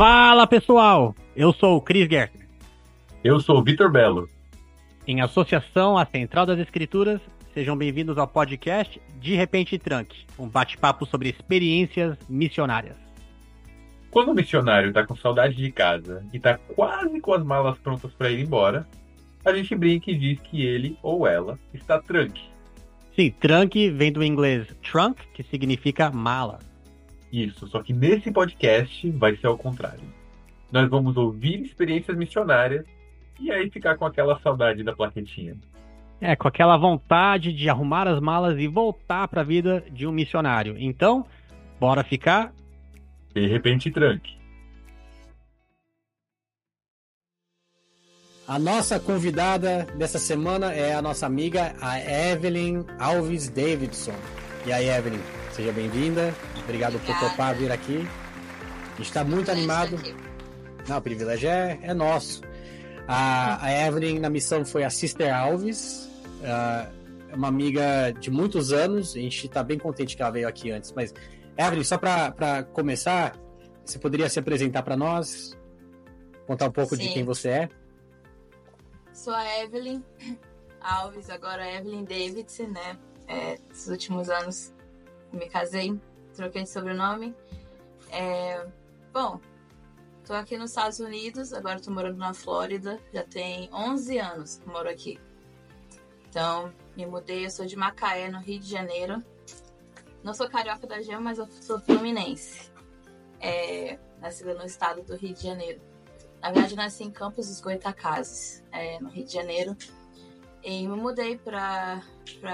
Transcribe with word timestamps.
Fala 0.00 0.46
pessoal, 0.46 1.14
eu 1.36 1.52
sou 1.52 1.76
o 1.76 1.80
Chris 1.82 2.08
Gertner. 2.08 2.48
Eu 3.22 3.38
sou 3.38 3.58
o 3.58 3.62
Vitor 3.62 3.92
Belo. 3.92 4.30
Em 5.06 5.20
associação 5.20 5.98
à 5.98 6.06
Central 6.06 6.46
das 6.46 6.58
Escrituras, 6.58 7.20
sejam 7.52 7.76
bem-vindos 7.76 8.16
ao 8.16 8.26
podcast 8.26 8.98
De 9.20 9.34
Repente 9.34 9.78
Tranque, 9.78 10.24
um 10.38 10.48
bate-papo 10.48 11.04
sobre 11.04 11.28
experiências 11.28 12.16
missionárias. 12.30 12.96
Quando 14.10 14.30
o 14.30 14.34
missionário 14.34 14.90
tá 14.90 15.06
com 15.06 15.14
saudade 15.14 15.54
de 15.54 15.70
casa 15.70 16.24
e 16.32 16.40
tá 16.40 16.56
quase 16.74 17.20
com 17.20 17.34
as 17.34 17.44
malas 17.44 17.76
prontas 17.76 18.10
para 18.14 18.30
ir 18.30 18.40
embora, 18.40 18.88
a 19.44 19.52
gente 19.52 19.76
brinca 19.76 20.10
e 20.10 20.16
diz 20.16 20.40
que 20.40 20.64
ele 20.64 20.98
ou 21.02 21.26
ela 21.26 21.58
está 21.74 22.00
tranque. 22.00 22.48
Sim, 23.14 23.34
trunk 23.38 23.90
vem 23.90 24.10
do 24.10 24.24
inglês 24.24 24.66
trunk, 24.82 25.20
que 25.34 25.42
significa 25.42 26.10
mala. 26.10 26.69
Isso, 27.32 27.66
só 27.68 27.82
que 27.82 27.92
nesse 27.92 28.30
podcast 28.30 29.08
vai 29.12 29.36
ser 29.36 29.46
ao 29.46 29.56
contrário. 29.56 30.02
Nós 30.70 30.88
vamos 30.88 31.16
ouvir 31.16 31.62
experiências 31.62 32.16
missionárias 32.16 32.84
e 33.38 33.50
aí 33.50 33.70
ficar 33.70 33.96
com 33.96 34.04
aquela 34.04 34.38
saudade 34.40 34.82
da 34.82 34.92
plaquetinha. 34.92 35.56
É, 36.20 36.36
com 36.36 36.46
aquela 36.46 36.76
vontade 36.76 37.52
de 37.52 37.68
arrumar 37.68 38.06
as 38.06 38.20
malas 38.20 38.58
e 38.58 38.66
voltar 38.66 39.26
para 39.28 39.40
a 39.40 39.44
vida 39.44 39.82
de 39.90 40.06
um 40.06 40.12
missionário. 40.12 40.76
Então, 40.78 41.24
bora 41.78 42.04
ficar? 42.04 42.52
De 43.34 43.46
repente, 43.46 43.90
tranque. 43.90 44.38
A 48.46 48.58
nossa 48.58 48.98
convidada 48.98 49.86
dessa 49.96 50.18
semana 50.18 50.72
é 50.72 50.92
a 50.92 51.00
nossa 51.00 51.24
amiga, 51.24 51.72
a 51.80 52.00
Evelyn 52.00 52.84
Alves 52.98 53.48
Davidson. 53.48 54.16
E 54.66 54.72
aí, 54.72 54.90
Evelyn, 54.90 55.20
seja 55.52 55.72
bem-vinda. 55.72 56.34
Obrigado 56.70 56.94
Obrigada. 56.94 57.20
por 57.20 57.30
topar 57.30 57.54
vir 57.56 57.72
aqui. 57.72 58.08
A 58.92 58.96
gente 58.96 59.06
está 59.06 59.24
muito 59.24 59.50
animado. 59.50 59.96
Não, 60.88 60.98
o 60.98 61.02
privilégio 61.02 61.48
é, 61.48 61.78
é 61.82 61.92
nosso. 61.92 62.42
A, 63.08 63.64
a, 63.64 63.86
Evelyn 63.88 64.20
na 64.20 64.30
missão 64.30 64.64
foi 64.64 64.84
a 64.84 64.90
Sister 64.90 65.34
Alves, 65.34 66.08
uh, 66.40 67.34
uma 67.34 67.48
amiga 67.48 68.12
de 68.12 68.30
muitos 68.30 68.72
anos. 68.72 69.16
A 69.16 69.18
gente 69.18 69.46
está 69.46 69.64
bem 69.64 69.78
contente 69.78 70.16
que 70.16 70.22
ela 70.22 70.30
veio 70.30 70.46
aqui 70.46 70.70
antes. 70.70 70.92
Mas, 70.92 71.12
Evelyn, 71.58 71.82
só 71.82 71.98
para 71.98 72.62
começar, 72.72 73.36
você 73.84 73.98
poderia 73.98 74.28
se 74.28 74.38
apresentar 74.38 74.84
para 74.84 74.96
nós? 74.96 75.58
Contar 76.46 76.68
um 76.68 76.72
pouco 76.72 76.94
Sim. 76.94 77.02
de 77.02 77.08
quem 77.08 77.24
você 77.24 77.48
é? 77.48 77.68
Sou 79.12 79.34
a 79.34 79.62
Evelyn 79.62 80.04
Alves, 80.80 81.30
agora 81.30 81.68
Evelyn 81.68 82.04
Davidson, 82.04 82.68
né? 82.68 82.96
É, 83.26 83.58
esses 83.72 83.88
últimos 83.88 84.30
anos 84.30 84.72
me 85.32 85.48
casei, 85.48 86.00
troquei 86.40 86.62
de 86.62 86.70
sobrenome. 86.70 87.36
É, 88.10 88.66
bom, 89.12 89.38
tô 90.26 90.32
aqui 90.32 90.56
nos 90.56 90.70
Estados 90.70 90.98
Unidos, 90.98 91.52
agora 91.52 91.78
tô 91.78 91.90
morando 91.90 92.16
na 92.16 92.32
Flórida, 92.32 92.98
já 93.12 93.22
tem 93.22 93.68
11 93.70 94.18
anos 94.18 94.56
que 94.56 94.66
moro 94.66 94.88
aqui. 94.88 95.20
Então, 96.28 96.72
me 96.96 97.04
mudei, 97.04 97.44
eu 97.44 97.50
sou 97.50 97.66
de 97.66 97.76
Macaé, 97.76 98.30
no 98.30 98.38
Rio 98.38 98.58
de 98.58 98.70
Janeiro. 98.70 99.22
Não 100.22 100.32
sou 100.32 100.48
carioca 100.48 100.86
da 100.86 101.02
gema, 101.02 101.20
mas 101.20 101.38
eu 101.38 101.46
sou 101.60 101.78
fluminense. 101.80 102.70
É, 103.38 103.98
nascida 104.18 104.54
no 104.54 104.64
estado 104.64 105.02
do 105.02 105.16
Rio 105.16 105.34
de 105.34 105.42
Janeiro. 105.42 105.80
Na 106.40 106.52
verdade, 106.52 106.74
nasci 106.74 107.04
em 107.04 107.10
Campos 107.10 107.48
dos 107.48 107.60
Goitacazes, 107.60 108.64
é, 108.72 108.98
no 108.98 109.10
Rio 109.10 109.26
de 109.26 109.32
Janeiro. 109.32 109.76
E 110.62 110.86
me 110.86 110.96
mudei 110.96 111.36
para 111.36 112.02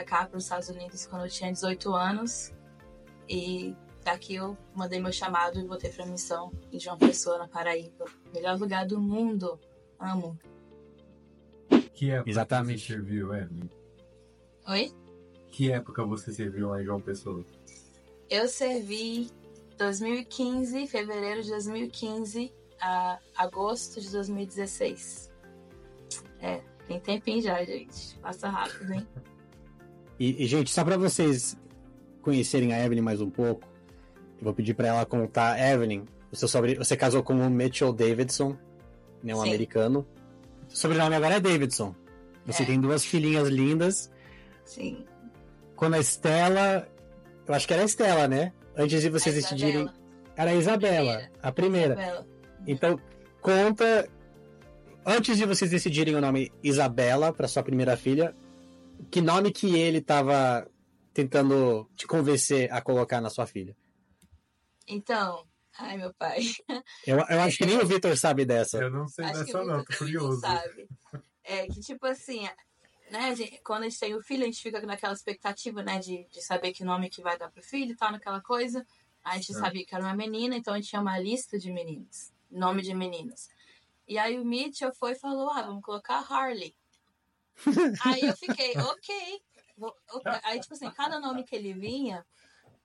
cá, 0.07 0.27
para 0.27 0.39
os 0.39 0.45
Estados 0.45 0.69
Unidos, 0.69 1.07
quando 1.07 1.25
eu 1.25 1.31
tinha 1.31 1.53
18 1.53 1.95
anos. 1.95 2.56
E 3.29 3.75
daqui 4.05 4.37
eu 4.37 4.57
mandei 4.75 5.01
meu 5.01 5.13
chamado 5.13 5.59
e 5.59 5.65
voltei 5.65 5.91
para 5.91 6.05
a 6.05 6.09
missão 6.09 6.53
em 6.73 6.79
João 6.79 6.97
Pessoa, 6.97 7.39
na 7.39 7.49
Paraíba. 7.49 8.05
Melhor 8.33 8.59
lugar 8.59 8.87
do 8.87 9.01
mundo. 9.01 9.59
Amo. 9.99 10.39
Que 11.93 12.11
época 12.11 12.31
Exatamente. 12.31 12.81
você 12.81 12.93
serviu, 12.95 13.35
Evelyn? 13.35 13.71
Oi? 14.69 14.93
Que 15.51 15.73
época 15.73 16.05
você 16.05 16.33
serviu 16.33 16.69
lá 16.69 16.81
em 16.81 16.85
João 16.85 17.01
Pessoa? 17.01 17.45
Eu 18.29 18.49
servi 18.49 19.31
2015, 19.79 20.87
fevereiro 20.87 21.43
de 21.43 21.51
2015, 21.51 22.53
a 22.81 23.19
agosto 23.37 24.01
de 24.01 24.11
2016. 24.11 25.33
É, 26.41 26.61
tem 26.87 27.01
tempinho 27.01 27.43
já, 27.43 27.65
gente. 27.65 28.19
Passa 28.19 28.49
rápido, 28.49 28.93
hein? 28.93 29.07
E, 30.19 30.45
e 30.45 30.47
gente, 30.47 30.71
só 30.71 30.83
para 30.83 30.97
vocês 30.97 31.59
conhecerem 32.27 32.75
a 32.75 32.85
Evelyn 32.85 33.03
mais 33.03 33.21
um 33.21 33.31
pouco, 33.31 33.69
eu 34.39 34.43
vou 34.43 34.53
pedir 34.53 34.75
para 34.75 34.89
ela 34.89 35.07
contar. 35.07 35.61
Evelyn, 35.61 36.03
você, 36.29 36.49
sobre, 36.49 36.75
você 36.75 36.97
casou 36.97 37.23
com 37.23 37.35
o 37.35 37.49
Mitchell 37.49 37.93
Davidson, 37.93 38.57
né, 39.23 39.33
um 39.33 39.43
Sim. 39.43 39.49
americano. 39.49 40.05
O 40.69 40.77
sobrenome 40.77 41.15
agora 41.15 41.37
é 41.37 41.41
Davidson. 41.41 41.95
Você 42.45 42.65
é. 42.65 42.67
tem 42.67 42.81
duas 42.81 43.05
filhinhas 43.05 43.47
lindas. 43.47 44.11
Sim. 44.65 45.05
Quando 45.77 45.95
a 45.95 46.01
Estela. 46.01 46.89
Eu 47.47 47.55
acho 47.55 47.65
que 47.65 47.73
era 47.73 47.83
a 47.83 47.87
Estela, 47.87 48.27
né? 48.27 48.53
Antes 48.77 49.01
de 49.01 49.09
vocês 49.09 49.33
decidirem. 49.33 49.89
Era 50.35 50.51
a 50.51 50.55
Isabela, 50.55 51.31
a 51.41 51.53
primeira. 51.53 51.93
A 51.93 51.97
primeira. 51.97 52.27
Então, 52.67 53.01
conta. 53.41 54.09
Antes 55.07 55.39
de 55.39 55.47
vocês 55.47 55.71
decidirem 55.71 56.17
o 56.17 56.21
nome 56.21 56.51
Isabela 56.61 57.33
para 57.33 57.47
sua 57.47 57.63
primeira 57.63 57.97
filha, 57.97 58.35
que 59.13 59.21
nome 59.21 59.53
que 59.53 59.77
ele 59.77 59.99
estava 59.99 60.67
tentando 61.17 61.91
te 61.97 62.07
convencer 62.07 62.73
a 62.73 62.81
colocar 62.81 63.21
na 63.21 63.31
sua 63.31 63.47
filha? 63.47 63.77
Então, 64.87 65.47
ai 65.79 65.97
meu 65.97 66.13
pai. 66.15 66.43
Eu, 67.07 67.17
eu 67.17 67.41
acho 67.41 67.59
que 67.59 67.67
nem 67.67 67.79
o 67.79 67.87
Vitor 67.87 68.17
sabe 68.17 68.45
dessa. 68.45 68.79
Eu 68.79 68.91
não 68.91 69.09
sei 69.09 69.25
acho 69.25 69.45
dessa 69.45 69.65
não, 69.65 69.85
tô 69.85 69.97
curioso. 69.97 70.41
Sabe. 70.41 70.89
É 71.43 71.67
que 71.67 71.81
tipo 71.81 72.07
assim, 72.07 72.47
né, 73.11 73.35
gente, 73.35 73.61
quando 73.65 73.85
a 73.85 73.89
gente 73.89 73.99
tem 73.99 74.15
o 74.15 74.23
filho, 74.23 74.43
a 74.43 74.47
gente 74.47 74.63
fica 74.63 74.81
naquela 74.83 75.15
expectativa, 75.15 75.83
né, 75.83 75.99
de, 75.99 76.27
de 76.31 76.43
saber 76.43 76.73
que 76.73 76.85
nome 76.85 77.09
que 77.09 77.23
vai 77.23 77.39
dar 77.39 77.51
pro 77.51 77.63
filho 77.63 77.93
e 77.93 77.97
tal, 77.97 78.13
naquela 78.13 78.41
coisa. 78.41 78.85
A 79.25 79.37
gente 79.37 79.53
é. 79.53 79.55
sabia 79.55 79.85
que 79.85 79.95
era 79.95 80.05
uma 80.05 80.15
menina, 80.15 80.57
então 80.57 80.75
a 80.75 80.77
gente 80.77 80.89
tinha 80.89 81.01
uma 81.03 81.19
lista 81.19 81.59
de 81.59 81.73
meninos 81.73 82.37
nome 82.51 82.83
de 82.83 82.95
meninas. 82.95 83.49
E 84.09 84.19
aí 84.19 84.39
o 84.39 84.45
Mitchell 84.45 84.93
foi 84.95 85.13
e 85.13 85.19
falou: 85.19 85.51
ah, 85.51 85.63
vamos 85.63 85.83
colocar 85.83 86.25
Harley. 86.31 86.75
aí 88.05 88.23
eu 88.23 88.37
fiquei, 88.37 88.77
ok. 88.79 89.43
Aí, 90.43 90.61
tipo 90.61 90.75
assim, 90.75 90.91
cada 90.91 91.21
nome 91.21 91.45
que 91.45 91.55
ele 91.55 91.73
vinha, 91.73 92.27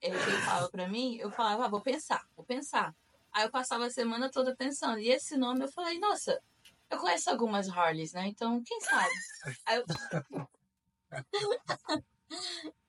ele 0.02 0.18
falava 0.18 0.69
pra 0.69 0.88
mim, 0.88 1.18
eu 1.18 1.31
falava, 1.31 1.66
ah, 1.66 1.68
vou 1.68 1.81
pensar, 1.81 2.25
vou 2.35 2.46
pensar. 2.46 2.96
Aí 3.31 3.44
eu 3.44 3.52
passava 3.52 3.85
a 3.85 3.90
semana 3.90 4.29
toda 4.29 4.56
pensando. 4.56 5.00
E 5.00 5.09
esse 5.09 5.38
nome 5.38 5.63
eu 5.63 5.72
falei, 5.72 6.00
nossa, 6.00 6.41
eu 6.90 6.97
conheço 6.97 7.29
algumas 7.29 7.69
Harleys, 7.69 8.13
né? 8.13 8.28
Então, 8.28 8.62
quem 8.63 8.81
sabe? 8.81 9.13
Aí 9.66 9.78
eu... 9.78 9.85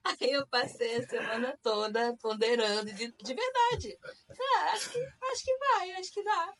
Aí 0.05 0.33
eu 0.33 0.45
passei 0.49 0.97
a 0.97 1.09
semana 1.09 1.57
toda 1.63 2.17
ponderando 2.17 2.93
de, 2.93 3.13
de 3.13 3.35
verdade. 3.35 3.97
Ah, 4.31 4.73
acho 4.73 4.91
que, 4.91 4.99
acho 4.99 5.45
que 5.45 5.59
vai, 5.59 5.93
acho 5.93 6.13
que 6.13 6.25
dá. 6.25 6.55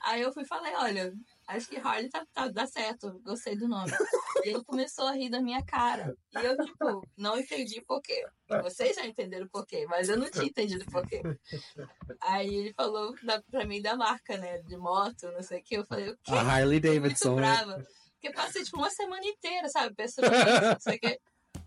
Aí 0.00 0.22
eu 0.22 0.32
fui 0.32 0.44
e 0.44 0.46
falei, 0.46 0.74
olha, 0.74 1.14
acho 1.46 1.68
que 1.68 1.76
Harley 1.76 2.08
tá, 2.08 2.26
tá, 2.32 2.48
dá 2.48 2.66
certo, 2.66 3.20
gostei 3.24 3.56
do 3.56 3.68
nome. 3.68 3.92
E 4.44 4.48
ele 4.48 4.64
começou 4.64 5.06
a 5.06 5.12
rir 5.12 5.30
da 5.30 5.40
minha 5.40 5.64
cara. 5.64 6.16
E 6.34 6.44
eu, 6.44 6.56
tipo, 6.56 7.06
não 7.16 7.38
entendi 7.38 7.80
por 7.82 8.00
quê. 8.02 8.26
Vocês 8.62 8.96
já 8.96 9.06
entenderam 9.06 9.48
por 9.48 9.66
quê, 9.66 9.86
mas 9.88 10.08
eu 10.08 10.16
não 10.16 10.30
tinha 10.30 10.46
entendido 10.46 10.84
por 10.86 11.06
quê. 11.06 11.22
Aí 12.20 12.54
ele 12.54 12.72
falou 12.72 13.14
da, 13.22 13.42
pra 13.42 13.64
mim 13.64 13.80
da 13.80 13.96
marca, 13.96 14.36
né, 14.36 14.58
de 14.62 14.76
moto, 14.76 15.30
não 15.32 15.42
sei 15.42 15.60
o 15.60 15.62
que. 15.62 15.76
Eu 15.76 15.86
falei, 15.86 16.10
o 16.10 16.18
quê? 16.18 16.32
A 16.32 16.40
Harley 16.40 16.80
Davidson. 16.80 17.36
Né? 17.36 17.42
brava. 17.42 17.86
Porque 18.12 18.32
passei, 18.32 18.64
tipo, 18.64 18.78
uma 18.78 18.90
semana 18.90 19.24
inteira, 19.24 19.68
sabe, 19.68 19.94
pensando 19.94 20.30
não 20.30 20.80
sei 20.80 20.96
o 20.96 21.00
quê. 21.00 21.20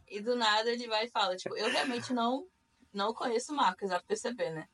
E 0.07 0.19
do 0.19 0.35
nada 0.35 0.69
ele 0.69 0.87
vai 0.87 1.05
e 1.05 1.09
fala, 1.09 1.35
tipo, 1.35 1.55
eu 1.55 1.69
realmente 1.69 2.13
não, 2.13 2.45
não 2.91 3.13
conheço 3.13 3.53
marcas, 3.53 3.91
a 3.91 4.01
perceber, 4.01 4.51
né? 4.51 4.67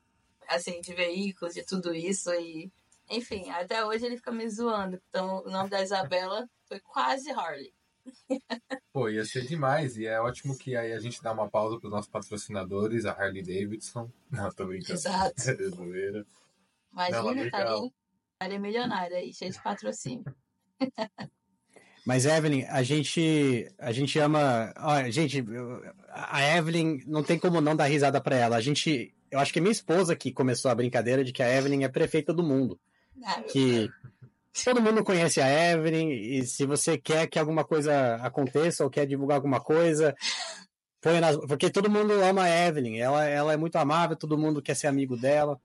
Assim, 0.47 0.79
de 0.79 0.93
veículos, 0.93 1.53
de 1.53 1.63
tudo 1.65 1.93
isso 1.93 2.31
e 2.33 2.71
enfim, 3.09 3.49
até 3.49 3.85
hoje 3.85 4.05
ele 4.05 4.17
fica 4.17 4.31
me 4.31 4.49
zoando. 4.49 5.01
Então, 5.09 5.43
o 5.45 5.49
nome 5.49 5.69
da 5.69 5.81
Isabela 5.81 6.49
foi 6.67 6.79
quase 6.79 7.29
Harley. 7.31 7.73
Pô, 8.91 9.09
ia 9.09 9.25
ser 9.25 9.45
demais. 9.45 9.97
E 9.97 10.05
é 10.05 10.19
ótimo 10.19 10.57
que 10.57 10.75
aí 10.75 10.93
a 10.93 10.99
gente 10.99 11.21
dá 11.21 11.31
uma 11.31 11.49
pausa 11.49 11.79
para 11.79 11.87
os 11.87 11.93
nossos 11.93 12.09
patrocinadores, 12.09 13.05
a 13.05 13.11
Harley 13.11 13.43
Davidson. 13.43 14.09
Não, 14.29 14.51
tô 14.51 14.65
brincando. 14.65 14.93
Exato. 14.93 15.35
É 16.97 17.11
Imagina, 17.11 17.51
tá 17.51 17.81
ali, 18.39 18.57
milionária 18.57 19.17
aí, 19.17 19.33
cheio 19.33 19.51
de 19.51 19.61
patrocínio. 19.61 20.23
Mas, 22.05 22.25
Evelyn, 22.25 22.63
a 22.69 22.81
gente, 22.83 23.69
a 23.77 23.91
gente 23.91 24.17
ama. 24.17 24.73
Olha, 24.77 25.11
gente, 25.11 25.43
a 26.09 26.55
Evelyn 26.55 27.01
não 27.05 27.21
tem 27.21 27.37
como 27.37 27.59
não 27.59 27.75
dar 27.75 27.87
risada 27.87 28.21
para 28.21 28.37
ela. 28.37 28.55
A 28.55 28.61
gente. 28.61 29.13
Eu 29.29 29.39
acho 29.39 29.51
que 29.51 29.59
é 29.59 29.61
minha 29.61 29.73
esposa 29.73 30.15
que 30.15 30.31
começou 30.31 30.71
a 30.71 30.75
brincadeira 30.75 31.21
de 31.21 31.33
que 31.33 31.43
a 31.43 31.53
Evelyn 31.53 31.83
é 31.83 31.89
prefeita 31.89 32.33
do 32.33 32.43
mundo 32.43 32.79
que 33.51 33.89
todo 34.63 34.81
mundo 34.81 35.03
conhece 35.03 35.41
a 35.41 35.71
Evelyn 35.71 36.11
e 36.11 36.45
se 36.45 36.65
você 36.65 36.97
quer 36.97 37.27
que 37.27 37.39
alguma 37.39 37.63
coisa 37.63 38.15
aconteça 38.15 38.83
ou 38.83 38.89
quer 38.89 39.05
divulgar 39.05 39.35
alguma 39.35 39.59
coisa, 39.59 40.15
põe 41.01 41.19
nas... 41.19 41.37
porque 41.37 41.69
todo 41.69 41.89
mundo 41.89 42.13
ama 42.23 42.43
a 42.43 42.67
Evelyn, 42.67 42.97
ela, 42.97 43.25
ela 43.25 43.53
é 43.53 43.57
muito 43.57 43.75
amável, 43.77 44.15
todo 44.15 44.37
mundo 44.37 44.61
quer 44.61 44.75
ser 44.75 44.87
amigo 44.87 45.17
dela. 45.17 45.59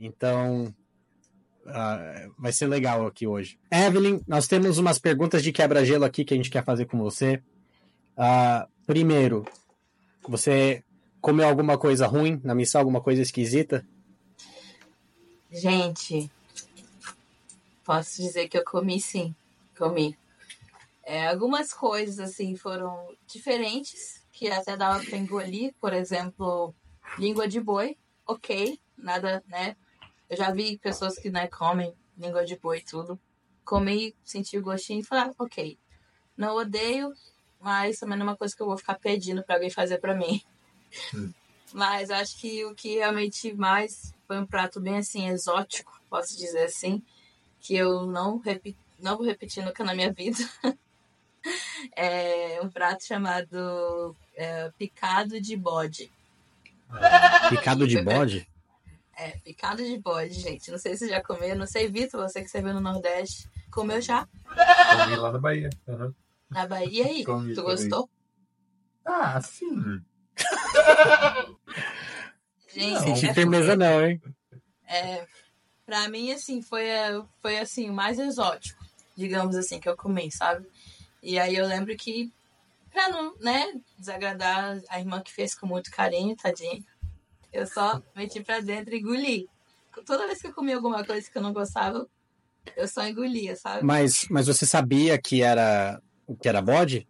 Então, 0.00 0.74
Uh, 1.66 2.30
vai 2.38 2.52
ser 2.52 2.66
legal 2.66 3.06
aqui 3.06 3.26
hoje. 3.26 3.58
Evelyn, 3.72 4.20
nós 4.28 4.46
temos 4.46 4.76
umas 4.76 4.98
perguntas 4.98 5.42
de 5.42 5.50
quebra-gelo 5.50 6.04
aqui 6.04 6.22
que 6.22 6.34
a 6.34 6.36
gente 6.36 6.50
quer 6.50 6.62
fazer 6.62 6.84
com 6.84 6.98
você. 6.98 7.42
Uh, 8.18 8.68
primeiro, 8.86 9.46
você 10.28 10.84
comeu 11.22 11.48
alguma 11.48 11.78
coisa 11.78 12.06
ruim 12.06 12.38
na 12.44 12.54
missão, 12.54 12.82
alguma 12.82 13.00
coisa 13.00 13.22
esquisita? 13.22 13.82
Gente, 15.50 16.30
posso 17.84 18.16
dizer 18.16 18.48
que 18.48 18.58
eu 18.58 18.64
comi 18.64 19.00
sim. 19.00 19.34
Comi. 19.76 20.16
É, 21.02 21.28
algumas 21.28 21.72
coisas, 21.72 22.18
assim, 22.18 22.56
foram 22.56 23.14
diferentes, 23.26 24.24
que 24.32 24.48
até 24.50 24.76
dava 24.76 25.04
pra 25.04 25.18
engolir. 25.18 25.74
Por 25.80 25.92
exemplo, 25.92 26.74
língua 27.18 27.46
de 27.46 27.60
boi, 27.60 27.96
ok. 28.26 28.80
Nada, 28.96 29.42
né? 29.46 29.76
Eu 30.30 30.36
já 30.36 30.50
vi 30.50 30.78
pessoas 30.78 31.18
que, 31.18 31.30
né, 31.30 31.46
comem 31.48 31.94
língua 32.16 32.44
de 32.44 32.56
boi 32.56 32.78
e 32.78 32.84
tudo. 32.84 33.20
Comi, 33.64 34.14
senti 34.24 34.56
o 34.58 34.62
gostinho 34.62 35.00
e 35.00 35.04
falei, 35.04 35.24
ah, 35.24 35.34
ok. 35.38 35.78
Não 36.36 36.56
odeio, 36.56 37.12
mas 37.60 37.98
também 37.98 38.18
não 38.18 38.26
é 38.26 38.30
uma 38.30 38.36
coisa 38.36 38.54
que 38.54 38.62
eu 38.62 38.66
vou 38.66 38.76
ficar 38.76 38.98
pedindo 38.98 39.42
para 39.42 39.56
alguém 39.56 39.70
fazer 39.70 39.98
para 39.98 40.14
mim. 40.14 40.42
Hum. 41.14 41.32
Mas 41.72 42.08
acho 42.08 42.38
que 42.38 42.64
o 42.64 42.72
que 42.72 42.94
realmente 42.94 43.52
mais 43.52 44.14
foi 44.28 44.38
um 44.38 44.46
prato 44.46 44.80
bem 44.80 44.98
assim 44.98 45.26
exótico, 45.26 46.00
posso 46.08 46.36
dizer 46.36 46.66
assim, 46.66 47.02
que 47.64 47.74
eu 47.74 48.06
não 48.06 48.36
repeti, 48.36 48.78
não 49.00 49.16
vou 49.16 49.24
repetir 49.24 49.64
nunca 49.64 49.82
na 49.82 49.94
minha 49.94 50.12
vida. 50.12 50.38
é 51.96 52.60
um 52.62 52.68
prato 52.68 53.04
chamado 53.04 54.14
é, 54.36 54.70
picado 54.76 55.40
de 55.40 55.56
bode. 55.56 56.12
Picado 57.48 57.88
de 57.88 58.00
bode? 58.04 58.46
É, 59.16 59.30
picado 59.38 59.82
de 59.82 59.98
bode, 59.98 60.34
gente. 60.34 60.70
Não 60.70 60.76
sei 60.76 60.94
se 60.94 61.08
já 61.08 61.22
comeu, 61.22 61.56
não 61.56 61.66
sei, 61.66 61.88
Vitor, 61.88 62.20
você 62.20 62.42
que 62.42 62.48
serviu 62.48 62.74
no 62.74 62.82
Nordeste. 62.82 63.48
Comeu 63.70 64.00
já? 64.02 64.28
Comi 64.44 65.16
lá 65.16 65.32
na 65.32 65.38
Bahia. 65.38 65.70
Uhum. 65.86 66.14
Na 66.50 66.66
Bahia 66.66 67.06
aí? 67.06 67.24
Comi, 67.24 67.54
tu 67.54 67.62
comi. 67.62 67.76
gostou? 67.76 68.10
Ah, 69.06 69.40
sim. 69.40 70.02
gente, 72.68 73.00
Senti 73.00 73.26
é 73.26 73.34
firmeza 73.34 73.74
não, 73.74 74.04
hein? 74.04 74.20
É, 74.86 75.26
pra 75.84 76.08
mim, 76.08 76.32
assim, 76.32 76.62
foi, 76.62 76.86
foi 77.40 77.58
assim, 77.58 77.88
o 77.88 77.92
mais 77.92 78.18
exótico, 78.18 78.84
digamos 79.16 79.56
assim, 79.56 79.78
que 79.78 79.88
eu 79.88 79.96
comi, 79.96 80.30
sabe? 80.30 80.66
E 81.22 81.38
aí 81.38 81.56
eu 81.56 81.66
lembro 81.66 81.96
que, 81.96 82.32
pra 82.92 83.08
não, 83.08 83.34
né, 83.38 83.72
desagradar 83.98 84.80
a 84.88 84.98
irmã 84.98 85.20
que 85.20 85.32
fez 85.32 85.54
com 85.54 85.66
muito 85.66 85.90
carinho, 85.90 86.36
tadinha, 86.36 86.82
eu 87.52 87.66
só 87.66 88.02
meti 88.14 88.42
pra 88.42 88.60
dentro 88.60 88.94
e 88.94 88.98
engoli. 88.98 89.48
Toda 90.04 90.26
vez 90.26 90.40
que 90.40 90.48
eu 90.48 90.54
comia 90.54 90.76
alguma 90.76 91.04
coisa 91.04 91.30
que 91.30 91.38
eu 91.38 91.42
não 91.42 91.52
gostava, 91.52 92.08
eu 92.76 92.88
só 92.88 93.06
engolia, 93.06 93.54
sabe? 93.54 93.84
Mas, 93.84 94.26
mas 94.28 94.46
você 94.46 94.66
sabia 94.66 95.16
que 95.20 95.42
era 95.42 96.02
que 96.40 96.48
era 96.48 96.62
bode? 96.62 97.06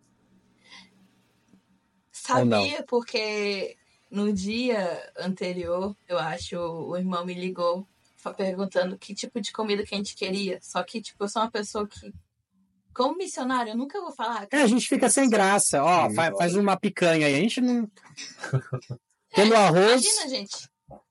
Sabia, 2.11 2.83
porque 2.89 3.77
no 4.11 4.33
dia 4.33 5.13
anterior, 5.19 5.97
eu 6.09 6.19
acho, 6.19 6.59
o 6.59 6.97
irmão 6.97 7.25
me 7.25 7.35
ligou 7.35 7.87
perguntando 8.33 8.97
que 8.97 9.15
tipo 9.15 9.41
de 9.41 9.53
comida 9.53 9.85
que 9.85 9.95
a 9.95 9.99
gente 9.99 10.15
queria. 10.15 10.59
Só 10.63 10.83
que, 10.83 11.03
tipo, 11.03 11.25
eu 11.25 11.29
sou 11.29 11.43
uma 11.43 11.51
pessoa 11.51 11.87
que 11.87 12.13
como 12.95 13.17
missionário, 13.17 13.73
eu 13.73 13.77
nunca 13.77 14.01
vou 14.01 14.13
falar. 14.13 14.47
É, 14.53 14.63
a 14.63 14.67
gente 14.69 14.89
fica 14.89 15.11
sem 15.11 15.29
graça. 15.29 15.83
Ó, 15.83 16.09
faz, 16.11 16.39
faz 16.39 16.55
uma 16.55 16.77
picanha 16.77 17.27
aí. 17.27 17.35
A 17.35 17.41
gente 17.41 17.61
não. 17.61 17.91
Tendo 19.35 19.55
arroz. 19.57 20.05
Imagina, 20.05 20.29
gente. 20.29 20.69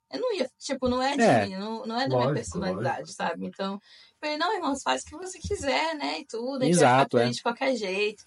Eu 0.10 0.22
não 0.22 0.34
ia, 0.34 0.50
tipo, 0.60 0.88
não 0.88 1.02
é 1.02 1.18
de 1.18 1.24
é, 1.24 1.46
mim, 1.48 1.56
não, 1.56 1.86
não 1.88 2.00
é 2.00 2.08
da 2.08 2.14
lógico, 2.14 2.20
minha 2.20 2.34
personalidade, 2.36 3.00
lógico. 3.00 3.18
sabe? 3.18 3.48
Então, 3.48 3.74
eu 3.74 3.82
falei, 4.22 4.38
não, 4.38 4.56
irmãos, 4.56 4.84
faz 4.84 5.02
o 5.02 5.06
que 5.06 5.18
você 5.18 5.40
quiser, 5.40 5.96
né? 5.96 6.20
E 6.20 6.26
tudo. 6.26 6.62
A 6.62 6.66
gente 6.66 6.76
Exato, 6.76 7.18
vai 7.18 7.28
é. 7.28 7.32
de 7.32 7.42
qualquer 7.42 7.76
jeito. 7.76 8.24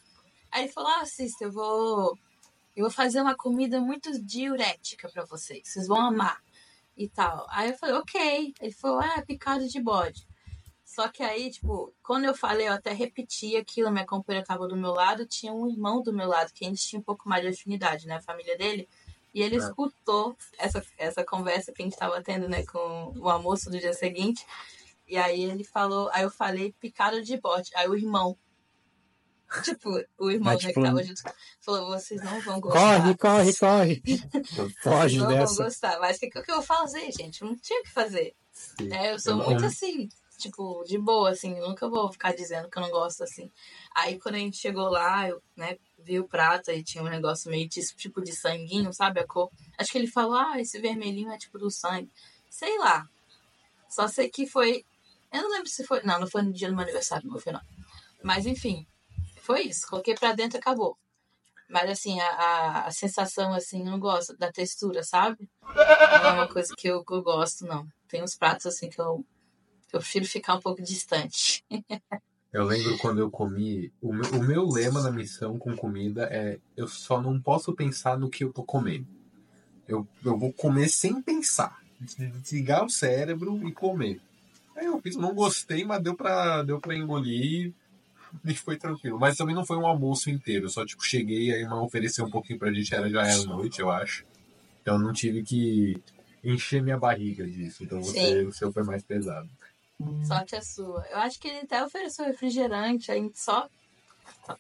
Aí 0.51 0.65
ele 0.65 0.73
falou, 0.73 0.91
ah, 0.91 1.05
eu 1.41 1.53
vou. 1.53 2.19
Eu 2.75 2.83
vou 2.83 2.91
fazer 2.91 3.23
uma 3.23 3.37
comida 3.37 3.81
muito 3.81 4.21
diurética 4.23 5.09
para 5.09 5.25
vocês. 5.25 5.63
Vocês 5.65 5.87
vão 5.87 5.99
amar. 5.99 6.43
E 6.97 7.09
tal. 7.09 7.47
Aí 7.51 7.71
eu 7.71 7.77
falei, 7.77 7.95
ok. 7.97 8.55
Ele 8.61 8.73
falou, 8.73 9.01
ah, 9.01 9.23
picado 9.27 9.69
de 9.69 9.81
bode. 9.81 10.27
Só 10.85 11.09
que 11.09 11.23
aí, 11.23 11.51
tipo, 11.51 11.93
quando 12.03 12.25
eu 12.25 12.35
falei, 12.35 12.69
eu 12.69 12.73
até 12.73 12.93
repeti 12.93 13.57
aquilo, 13.57 13.91
minha 13.91 14.07
companheira 14.07 14.47
tava 14.47 14.67
do 14.67 14.77
meu 14.77 14.93
lado, 14.93 15.27
tinha 15.27 15.53
um 15.53 15.69
irmão 15.69 16.01
do 16.01 16.13
meu 16.13 16.29
lado, 16.29 16.53
que 16.55 16.65
a 16.65 16.69
gente 16.69 16.87
tinha 16.87 17.01
um 17.01 17.03
pouco 17.03 17.29
mais 17.29 17.43
de 17.43 17.49
afinidade, 17.49 18.07
né? 18.07 18.17
A 18.17 18.23
família 18.23 18.57
dele. 18.57 18.89
E 19.35 19.43
ele 19.43 19.57
é. 19.57 19.59
escutou 19.59 20.35
essa, 20.59 20.83
essa 20.97 21.23
conversa 21.23 21.71
que 21.71 21.83
a 21.83 21.85
gente 21.85 21.93
estava 21.93 22.23
tendo, 22.23 22.49
né, 22.49 22.65
com 22.65 23.13
o 23.19 23.29
almoço 23.29 23.69
do 23.69 23.79
dia 23.79 23.93
seguinte. 23.93 24.47
E 25.07 25.19
aí 25.19 25.45
ele 25.45 25.65
falou, 25.65 26.09
aí 26.13 26.23
eu 26.23 26.31
falei 26.31 26.73
picado 26.81 27.23
de 27.23 27.37
bote. 27.37 27.71
Aí 27.77 27.87
o 27.87 27.95
irmão, 27.95 28.35
tipo, 29.63 29.91
o 30.19 30.31
irmão 30.31 30.53
né, 30.53 30.59
tipo, 30.59 30.75
que 30.75 30.83
tava 30.83 31.03
junto, 31.03 31.23
falou, 31.61 31.89
vocês 31.89 32.23
não 32.23 32.41
vão 32.41 32.61
gostar. 32.61 33.01
Corre, 33.01 33.17
corre, 33.17 33.55
corre. 33.57 34.03
Foge 34.83 35.19
não 35.19 35.29
dessa. 35.29 35.55
vão 35.55 35.65
gostar. 35.65 36.01
Mas 36.01 36.17
o 36.17 36.21
que, 36.21 36.31
que 36.31 36.39
eu 36.51 36.57
vou 36.57 36.63
fazer, 36.63 37.11
gente? 37.13 37.43
Não 37.43 37.57
tinha 37.57 37.81
o 37.81 37.85
que 37.85 37.91
fazer. 37.91 38.35
É, 38.91 39.13
eu 39.13 39.19
sou 39.19 39.37
muito 39.37 39.65
assim, 39.65 40.09
tipo, 40.39 40.83
de 40.85 40.99
boa, 40.99 41.31
assim, 41.31 41.57
eu 41.57 41.69
nunca 41.69 41.89
vou 41.89 42.11
ficar 42.11 42.35
dizendo 42.35 42.69
que 42.69 42.79
eu 42.79 42.83
não 42.83 42.91
gosto 42.91 43.23
assim. 43.23 43.51
Aí 43.95 44.19
quando 44.19 44.37
a 44.37 44.39
gente 44.39 44.57
chegou 44.57 44.89
lá, 44.89 45.29
eu, 45.29 45.43
né, 45.57 45.79
vi 45.99 46.19
o 46.19 46.29
prato 46.29 46.71
e 46.71 46.83
tinha 46.83 47.03
um 47.03 47.09
negócio 47.09 47.51
meio 47.51 47.69
de, 47.69 47.81
tipo 47.97 48.23
de 48.23 48.33
sanguinho, 48.33 48.93
sabe? 48.93 49.21
A 49.21 49.27
cor. 49.27 49.51
Acho 49.79 49.93
que 49.93 49.99
ele 49.99 50.07
falou, 50.07 50.37
ah, 50.37 50.61
esse 50.61 50.79
vermelhinho 50.81 51.31
é 51.31 51.39
tipo 51.39 51.59
do 51.59 51.71
sangue. 51.71 52.11
Sei 52.51 52.79
lá. 52.79 53.07
Só 53.89 54.09
sei 54.09 54.29
que 54.29 54.47
foi. 54.47 54.85
Eu 55.33 55.43
não 55.43 55.51
lembro 55.51 55.69
se 55.69 55.85
foi. 55.85 56.03
Não, 56.03 56.21
não 56.21 56.27
foi 56.27 56.43
no 56.43 56.53
dia 56.53 56.69
do 56.69 56.75
meu 56.75 56.85
aniversário, 56.85 57.29
não 57.29 57.39
foi 57.39 57.53
não. 57.53 57.61
Mas 58.23 58.47
enfim, 58.47 58.87
foi 59.47 59.63
isso. 59.63 59.87
Coloquei 59.89 60.15
pra 60.15 60.33
dentro 60.33 60.59
e 60.59 60.61
acabou. 60.61 60.99
Mas 61.69 61.89
assim, 61.91 62.21
a, 62.21 62.29
a, 62.29 62.87
a, 62.87 62.91
sensação, 62.91 63.55
assim, 63.55 63.81
eu 63.81 63.87
não 63.87 63.99
gosto 63.99 64.37
da 64.37 64.53
textura, 64.53 65.03
sabe? 65.03 65.49
Não 65.63 66.29
é 66.29 66.33
uma 66.33 66.49
coisa 66.49 66.75
que 66.77 66.89
eu, 66.89 67.05
eu 67.09 67.23
gosto, 67.23 67.65
não. 67.65 67.87
Tem 68.09 68.23
uns 68.23 68.37
pratos 68.37 68.67
assim 68.67 68.89
que 68.89 69.01
eu, 69.01 69.25
eu 69.93 70.01
prefiro 70.01 70.25
ficar 70.27 70.55
um 70.55 70.61
pouco 70.61 70.83
distante. 70.83 71.65
Eu 72.53 72.65
lembro 72.65 72.97
quando 72.99 73.19
eu 73.19 73.31
comi. 73.31 73.93
O 74.01 74.13
meu, 74.13 74.31
o 74.31 74.43
meu 74.43 74.67
lema 74.67 75.03
na 75.03 75.11
missão 75.11 75.59
com 75.59 75.77
comida 75.77 76.27
é: 76.31 76.59
eu 76.77 76.89
só 76.89 77.21
não 77.21 77.39
posso 77.39 77.75
pensar 77.75 78.19
no 78.19 78.31
que 78.31 78.45
eu 78.45 78.53
tô 78.53 78.63
comendo. 78.63 79.07
Eu, 79.87 80.07
eu 80.25 80.39
vou 80.39 80.53
comer 80.53 80.89
sem 80.89 81.21
pensar. 81.21 81.83
Desligar 82.01 82.85
o 82.85 82.91
cérebro 82.91 83.69
e 83.69 83.73
comer. 83.73 84.21
Aí 84.75 84.87
eu 84.87 85.01
fiz, 85.03 85.17
não 85.17 85.35
gostei, 85.35 85.85
mas 85.85 86.03
deu 86.03 86.15
pra, 86.15 86.63
deu 86.63 86.81
pra 86.81 86.97
engolir 86.97 87.75
e 88.45 88.55
foi 88.55 88.77
tranquilo. 88.77 89.19
Mas 89.19 89.37
também 89.37 89.55
não 89.55 89.65
foi 89.65 89.77
um 89.77 89.87
almoço 89.87 90.31
inteiro. 90.31 90.69
Só 90.69 90.85
tipo, 90.85 91.03
cheguei, 91.03 91.53
aí 91.53 91.65
uma 91.65 91.83
ofereceu 91.83 92.25
um 92.25 92.31
pouquinho 92.31 92.59
pra 92.59 92.73
gente, 92.73 92.95
era, 92.95 93.09
já 93.09 93.27
era 93.27 93.45
noite, 93.45 93.81
eu 93.81 93.91
acho. 93.91 94.25
Então 94.83 94.99
não 94.99 95.13
tive 95.13 95.43
que 95.43 96.01
encher 96.43 96.83
minha 96.83 96.99
barriga 96.99 97.47
disso. 97.47 97.85
Então 97.85 98.03
você, 98.03 98.45
o 98.45 98.53
seu 98.53 98.73
foi 98.73 98.85
mais 98.85 99.03
pesado. 99.03 99.49
Sorte 100.27 100.55
a 100.55 100.63
sua. 100.63 101.05
Eu 101.11 101.19
acho 101.19 101.41
que 101.41 101.49
ele 101.49 101.61
até 101.61 101.83
ofereceu 101.83 102.27
refrigerante, 102.27 103.11
aí 103.11 103.31
só 103.35 103.69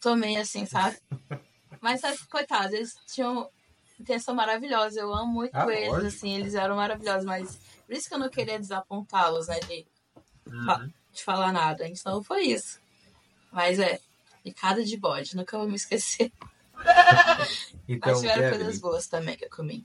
tomei 0.00 0.37
assim, 0.37 0.64
sabe? 0.66 0.97
Mas, 1.80 2.00
sabe, 2.00 2.18
coitados, 2.30 2.73
eles 2.73 2.97
tinham 3.06 3.49
intenção 4.00 4.35
maravilhosa. 4.35 4.99
Eu 4.99 5.14
amo 5.14 5.33
muito 5.33 5.54
ah, 5.54 5.73
eles, 5.73 5.88
lógico. 5.88 6.06
assim, 6.06 6.35
eles 6.35 6.54
eram 6.54 6.76
maravilhosos, 6.76 7.25
mas 7.25 7.59
por 7.87 7.95
isso 7.95 8.09
que 8.09 8.14
eu 8.14 8.18
não 8.18 8.30
queria 8.30 8.59
desapontá-los, 8.59 9.47
né? 9.47 9.61
De, 9.61 9.87
uhum. 10.47 10.90
de 11.12 11.23
falar 11.23 11.52
nada. 11.52 11.87
Então 11.87 12.23
foi 12.23 12.45
isso. 12.45 12.80
Mas 13.56 13.78
é, 13.78 13.98
picada 14.44 14.84
de 14.84 14.98
bode, 14.98 15.34
nunca 15.34 15.56
vou 15.56 15.66
me 15.66 15.76
esquecer. 15.76 16.30
então, 17.88 18.12
mas 18.12 18.20
tiveram 18.20 18.42
Kevin, 18.42 18.56
coisas 18.58 18.80
boas 18.82 19.06
também 19.06 19.34
que 19.34 19.46
eu 19.46 19.50
comi. 19.50 19.82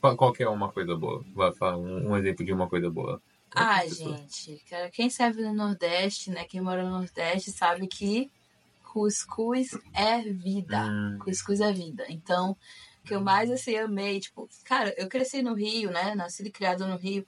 Qual, 0.00 0.32
que 0.32 0.42
é 0.42 0.48
uma 0.48 0.72
coisa 0.72 0.96
boa? 0.96 1.22
Vai 1.34 1.52
falar 1.52 1.76
um, 1.76 2.08
um 2.08 2.16
exemplo 2.16 2.42
de 2.42 2.50
uma 2.50 2.66
coisa 2.66 2.88
boa. 2.88 3.20
Ah, 3.54 3.86
gente, 3.86 4.64
quem 4.94 5.10
serve 5.10 5.42
no 5.42 5.52
Nordeste, 5.52 6.30
né? 6.30 6.44
Quem 6.44 6.62
mora 6.62 6.82
no 6.82 6.92
Nordeste 6.92 7.52
sabe 7.52 7.86
que 7.86 8.30
cuscuz 8.90 9.78
é 9.92 10.22
vida. 10.22 10.86
Hum. 10.86 11.18
Cuscuz 11.22 11.60
é 11.60 11.70
vida. 11.70 12.06
Então, 12.08 12.56
o 13.04 13.06
que 13.06 13.14
eu 13.14 13.20
mais 13.20 13.50
assim 13.50 13.76
amei, 13.76 14.18
tipo, 14.18 14.48
cara, 14.64 14.94
eu 14.96 15.08
cresci 15.08 15.42
no 15.42 15.52
Rio, 15.52 15.90
né? 15.90 16.14
Nasci 16.14 16.42
e 16.42 16.50
criado 16.50 16.86
no 16.86 16.96
Rio. 16.96 17.26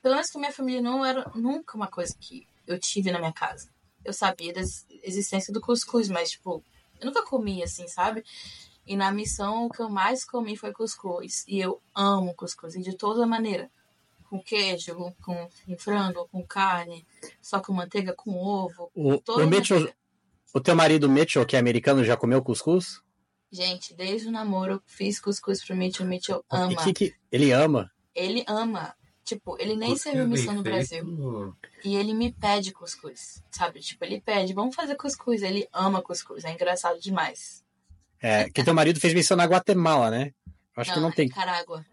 Pelo 0.00 0.14
menos 0.14 0.30
que 0.30 0.38
minha 0.38 0.52
família 0.52 0.80
não 0.80 1.04
era 1.04 1.30
nunca 1.34 1.76
uma 1.76 1.88
coisa 1.88 2.16
que 2.18 2.46
eu 2.66 2.78
tive 2.78 3.12
na 3.12 3.18
minha 3.18 3.34
casa. 3.34 3.68
Eu 4.08 4.12
sabia 4.12 4.52
da 4.52 4.60
existência 5.02 5.52
do 5.52 5.60
cuscuz, 5.60 6.08
mas, 6.08 6.30
tipo, 6.32 6.62
eu 7.00 7.06
nunca 7.06 7.24
comi 7.24 7.62
assim, 7.62 7.86
sabe? 7.88 8.24
E 8.86 8.96
na 8.96 9.12
missão, 9.12 9.66
o 9.66 9.70
que 9.70 9.80
eu 9.80 9.88
mais 9.88 10.24
comi 10.24 10.56
foi 10.56 10.72
cuscuz. 10.72 11.44
E 11.46 11.60
eu 11.60 11.80
amo 11.94 12.34
cuscuz, 12.34 12.74
e 12.74 12.80
de 12.80 12.96
toda 12.96 13.26
maneira 13.26 13.70
com 14.28 14.42
queijo, 14.42 14.94
com, 15.22 15.48
com 15.64 15.78
frango, 15.78 16.28
com 16.30 16.46
carne, 16.46 17.06
só 17.40 17.60
com 17.60 17.72
manteiga, 17.72 18.12
com 18.12 18.30
ovo. 18.36 18.90
O, 18.94 19.14
o, 19.14 19.46
Mitchell, 19.46 19.90
o 20.54 20.60
teu 20.60 20.76
marido 20.76 21.08
Mitchell, 21.08 21.46
que 21.46 21.56
é 21.56 21.58
americano, 21.58 22.04
já 22.04 22.16
comeu 22.16 22.42
cuscuz? 22.42 23.00
Gente, 23.50 23.94
desde 23.94 24.28
o 24.28 24.30
namoro 24.30 24.74
eu 24.74 24.82
fiz 24.86 25.18
cuscuz 25.18 25.64
pro 25.64 25.74
Mitchell, 25.74 26.04
o 26.04 26.08
Mitchell 26.08 26.44
ama. 26.50 26.84
Que 26.84 26.92
que 26.92 27.14
ele 27.32 27.52
ama? 27.52 27.90
Ele 28.14 28.44
ama. 28.46 28.94
Tipo, 29.28 29.58
ele 29.60 29.76
nem 29.76 29.90
Cuscuz 29.90 30.02
serviu 30.02 30.26
missão 30.26 30.54
no 30.54 30.62
Brasil. 30.62 31.04
feito. 31.04 31.56
E 31.84 31.96
ele 31.96 32.14
me 32.14 32.32
pede 32.32 32.72
cuscuz, 32.72 33.42
sabe? 33.50 33.80
Tipo, 33.80 34.02
ele 34.06 34.22
pede, 34.22 34.54
vamos 34.54 34.74
fazer 34.74 34.94
cuscuz. 34.94 35.42
Ele 35.42 35.68
ama 35.70 36.00
cuscuz, 36.00 36.46
é 36.46 36.52
engraçado 36.54 36.98
demais. 36.98 37.62
É, 38.22 38.48
que 38.48 38.64
teu 38.64 38.72
marido 38.72 38.98
fez 38.98 39.12
missão 39.12 39.36
na 39.36 39.44
Guatemala, 39.44 40.10
né? 40.10 40.32
Acho 40.74 40.94
que 40.94 41.00
não 41.00 41.12
tem. 41.12 41.26
Nicarágua, 41.26 41.84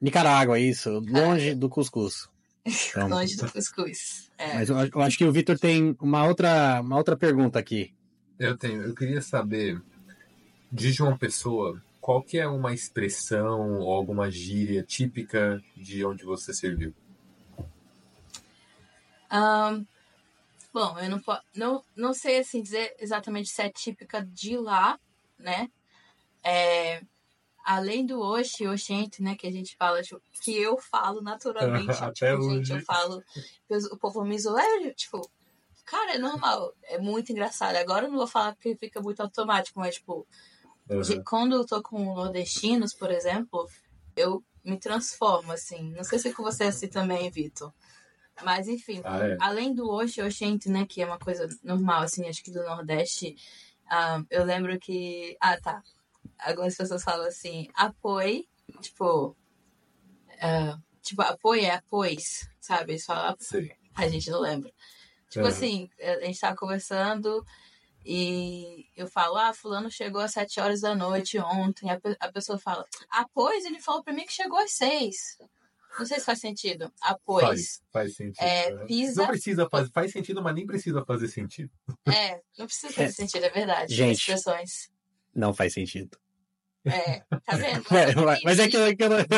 Nicarágua, 0.00 0.58
isso. 0.58 0.98
Longe 1.08 1.54
do 1.54 1.68
cuscuz. 1.68 2.28
Então, 2.66 3.06
longe 3.08 3.36
do 3.36 3.52
cuscuz. 3.52 4.28
É. 4.36 4.54
Mas 4.54 4.68
eu, 4.68 4.76
eu 4.76 5.00
acho 5.00 5.16
que 5.16 5.24
o 5.24 5.32
Vitor 5.32 5.56
tem 5.56 5.96
uma 6.00 6.26
outra, 6.26 6.80
uma 6.80 6.96
outra 6.96 7.16
pergunta 7.16 7.56
aqui. 7.56 7.94
Eu 8.36 8.58
tenho, 8.58 8.82
eu 8.82 8.94
queria 8.96 9.22
saber 9.22 9.80
de 10.72 10.90
João 10.90 11.16
Pessoa, 11.16 11.80
qual 12.08 12.22
que 12.22 12.38
é 12.38 12.48
uma 12.48 12.72
expressão 12.72 13.80
ou 13.80 13.92
alguma 13.92 14.30
gíria 14.30 14.82
típica 14.82 15.62
de 15.76 16.06
onde 16.06 16.24
você 16.24 16.54
serviu? 16.54 16.94
Ahn, 19.30 19.84
bom, 20.72 20.98
eu 21.00 21.10
não, 21.10 21.22
não, 21.54 21.84
não 21.94 22.14
sei 22.14 22.38
assim 22.38 22.62
dizer 22.62 22.96
exatamente 22.98 23.50
se 23.50 23.60
é 23.60 23.68
típica 23.68 24.24
de 24.24 24.56
lá, 24.56 24.98
né? 25.38 25.70
É, 26.42 27.02
além 27.62 28.06
do 28.06 28.22
Oxi, 28.22 28.66
Oxente, 28.66 29.22
né? 29.22 29.36
Que 29.36 29.46
a 29.46 29.52
gente 29.52 29.76
fala, 29.76 30.00
tipo, 30.00 30.22
que 30.42 30.56
eu 30.56 30.78
falo 30.78 31.20
naturalmente. 31.20 31.90
Até 32.02 32.30
tipo, 32.30 32.42
gente, 32.44 32.72
hoje. 32.72 32.72
eu 32.72 32.80
falo. 32.86 33.22
O 33.92 33.98
povo 33.98 34.24
me 34.24 34.38
zoa, 34.38 34.62
é, 34.62 34.94
tipo, 34.94 35.30
cara, 35.84 36.14
é 36.14 36.18
normal. 36.18 36.72
É 36.84 36.96
muito 36.96 37.32
engraçado. 37.32 37.76
Agora 37.76 38.06
eu 38.06 38.10
não 38.10 38.16
vou 38.16 38.26
falar 38.26 38.54
porque 38.54 38.74
fica 38.76 38.98
muito 38.98 39.20
automático, 39.20 39.78
mas, 39.78 39.96
tipo, 39.96 40.26
de- 41.02 41.22
quando 41.22 41.54
eu 41.54 41.66
tô 41.66 41.82
com 41.82 42.14
nordestinos, 42.14 42.94
por 42.94 43.10
exemplo, 43.10 43.68
eu 44.16 44.42
me 44.64 44.78
transformo, 44.78 45.52
assim. 45.52 45.92
Não 45.92 46.04
sei 46.04 46.18
se 46.18 46.28
é 46.28 46.32
com 46.32 46.42
você 46.42 46.64
é 46.64 46.68
assim 46.68 46.88
também, 46.88 47.30
Vitor. 47.30 47.72
Mas, 48.44 48.68
enfim, 48.68 49.00
Ah, 49.04 49.26
é. 49.26 49.36
além 49.40 49.74
do 49.74 49.88
Oxe, 49.90 50.22
Oxente, 50.22 50.68
né, 50.68 50.86
que 50.86 51.02
é 51.02 51.06
uma 51.06 51.18
coisa 51.18 51.48
normal, 51.62 52.02
assim, 52.02 52.28
acho 52.28 52.42
que 52.42 52.52
do 52.52 52.62
Nordeste, 52.62 53.34
ah, 53.90 54.22
eu 54.30 54.44
lembro 54.44 54.78
que... 54.78 55.36
Ah, 55.40 55.60
tá. 55.60 55.82
Algumas 56.38 56.76
pessoas 56.76 57.02
falam 57.02 57.26
assim, 57.26 57.68
apoie, 57.74 58.48
tipo... 58.80 59.36
ah, 60.40 60.78
tipo, 61.02 61.22
apoio 61.22 61.62
é 61.64 61.70
apois, 61.70 62.48
sabe? 62.60 62.92
Eles 62.92 63.04
falam, 63.04 63.34
Sei. 63.40 63.72
a 63.94 64.06
gente 64.08 64.30
não 64.30 64.40
lembra. 64.40 64.70
Tipo 65.28 65.46
Aham. 65.46 65.54
assim, 65.54 65.90
a 66.00 66.24
gente 66.26 66.38
tava 66.40 66.56
conversando 66.56 67.44
e 68.10 68.86
eu 68.96 69.06
falo, 69.06 69.36
ah, 69.36 69.52
fulano 69.52 69.90
chegou 69.90 70.20
às 70.22 70.32
sete 70.32 70.58
horas 70.60 70.80
da 70.80 70.94
noite 70.94 71.38
ontem. 71.38 71.90
A, 71.90 72.00
pe- 72.00 72.16
a 72.18 72.32
pessoa 72.32 72.58
fala, 72.58 72.84
ah, 73.10 73.26
pois 73.34 73.64
ele 73.66 73.80
falou 73.80 74.02
pra 74.02 74.14
mim 74.14 74.24
que 74.24 74.32
chegou 74.32 74.58
às 74.58 74.72
seis. 74.72 75.36
Não 75.98 76.06
sei 76.06 76.18
se 76.18 76.24
faz 76.24 76.38
sentido. 76.40 76.90
Ah, 77.02 77.16
pois. 77.24 77.44
Faz, 77.46 77.82
faz 77.92 78.16
sentido. 78.16 78.42
É, 78.42 78.70
né? 78.72 78.84
pisa- 78.86 79.22
Não 79.22 79.28
precisa 79.28 79.68
fazer, 79.68 79.90
faz 79.92 80.10
sentido, 80.12 80.42
mas 80.42 80.54
nem 80.54 80.66
precisa 80.66 81.04
fazer 81.04 81.28
sentido. 81.28 81.70
É, 82.08 82.40
não 82.58 82.64
precisa 82.66 82.90
fazer 82.92 83.12
sentido, 83.12 83.44
é 83.44 83.50
verdade. 83.50 83.94
Gente. 83.94 84.18
Expressões. 84.18 84.90
Não 85.34 85.52
faz 85.52 85.74
sentido. 85.74 86.16
É, 86.86 87.20
tá 87.44 87.56
vendo? 87.56 87.84
É, 87.94 88.14
mas- 88.14 88.40
mas 88.42 88.58
é 88.58 88.68
que, 88.68 88.76
é 88.76 88.96
que 88.96 89.02
eu 89.02 89.10
não. 89.10 89.18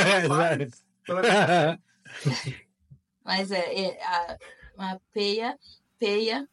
Mas 3.24 3.50
é, 3.50 3.80
é 3.80 4.04
a, 4.04 4.38
uma 4.76 5.00
peia, 5.12 5.58
peia. 5.98 6.48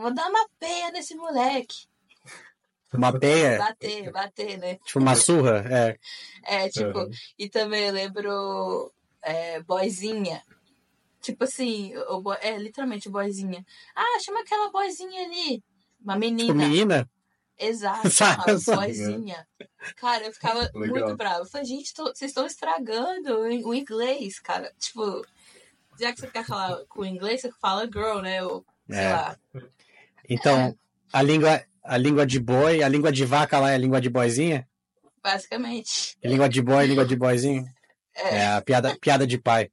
Vou 0.00 0.12
dar 0.14 0.28
uma 0.28 0.48
peia 0.58 0.90
nesse 0.90 1.14
moleque. 1.14 1.86
Uma 2.92 3.16
peia, 3.16 3.58
Bater, 3.58 4.10
bater, 4.10 4.58
né? 4.58 4.74
tipo 4.84 4.98
uma 4.98 5.14
surra. 5.14 5.64
É. 5.70 5.98
É, 6.44 6.68
tipo, 6.68 6.98
Aham. 6.98 7.10
e 7.38 7.48
também 7.48 7.86
eu 7.86 7.92
lembro 7.92 8.92
é, 9.22 9.62
boizinha. 9.62 10.42
Tipo 11.20 11.44
assim, 11.44 11.96
o 12.08 12.20
boy- 12.20 12.38
é 12.40 12.56
literalmente 12.58 13.08
boizinha. 13.08 13.64
Ah, 13.94 14.18
chama 14.24 14.40
aquela 14.40 14.70
boizinha 14.70 15.24
ali. 15.24 15.62
Uma 16.02 16.14
Tipo, 16.14 16.18
menina. 16.18 16.54
menina? 16.54 17.10
Exato, 17.58 18.08
uma 18.74 18.76
boizinha. 18.76 19.46
Cara, 19.96 20.24
eu 20.26 20.32
ficava 20.32 20.60
Legal. 20.74 20.88
muito 21.04 21.16
brava. 21.16 21.40
Eu 21.40 21.46
falei, 21.46 21.66
gente, 21.66 21.92
tô- 21.94 22.06
vocês 22.06 22.30
estão 22.30 22.46
estragando 22.46 23.38
o 23.38 23.74
inglês, 23.74 24.40
cara. 24.40 24.72
Tipo, 24.78 25.24
já 26.00 26.12
que 26.12 26.20
você 26.20 26.26
quer 26.28 26.44
falar 26.44 26.84
com 26.86 27.02
o 27.02 27.06
inglês, 27.06 27.42
você 27.42 27.52
fala 27.60 27.84
girl, 27.84 28.20
né? 28.20 28.42
Ou, 28.42 28.64
sei 28.88 28.98
É. 28.98 29.12
lá. 29.12 29.38
Então, 30.30 30.76
a 31.12 31.20
língua, 31.20 31.60
a 31.82 31.96
língua 31.98 32.24
de 32.24 32.38
boi, 32.38 32.84
a 32.84 32.88
língua 32.88 33.10
de 33.10 33.24
vaca 33.24 33.58
lá 33.58 33.72
é 33.72 33.74
a 33.74 33.78
língua 33.78 34.00
de 34.00 34.08
boizinha? 34.08 34.66
Basicamente. 35.22 36.16
E 36.22 36.28
língua 36.28 36.48
de 36.48 36.62
boi, 36.62 36.86
língua 36.86 37.04
de 37.04 37.16
boizinho? 37.16 37.66
É, 38.14 38.36
É 38.36 38.46
a 38.46 38.60
piada, 38.62 38.96
piada 39.00 39.26
de 39.26 39.36
pai. 39.36 39.70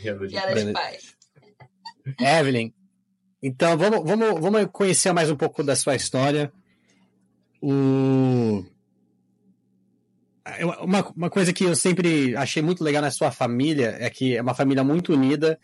Piada 0.00 0.26
de 0.26 0.34
piada 0.34 0.64
de 0.64 0.72
pai. 0.72 0.98
Evelyn, 2.18 2.72
então 3.42 3.76
vamos, 3.76 4.04
vamos, 4.04 4.40
vamos 4.40 4.66
conhecer 4.70 5.12
mais 5.12 5.30
um 5.30 5.36
pouco 5.36 5.62
da 5.62 5.74
sua 5.74 5.96
história. 5.96 6.52
O... 7.62 8.64
Uma, 10.82 11.08
uma 11.16 11.30
coisa 11.30 11.52
que 11.52 11.64
eu 11.64 11.76
sempre 11.76 12.36
achei 12.36 12.62
muito 12.62 12.82
legal 12.82 13.00
na 13.00 13.10
sua 13.10 13.30
família 13.30 13.96
é 14.00 14.10
que 14.10 14.36
é 14.36 14.42
uma 14.42 14.54
família 14.54 14.82
muito 14.82 15.12
unida 15.12 15.58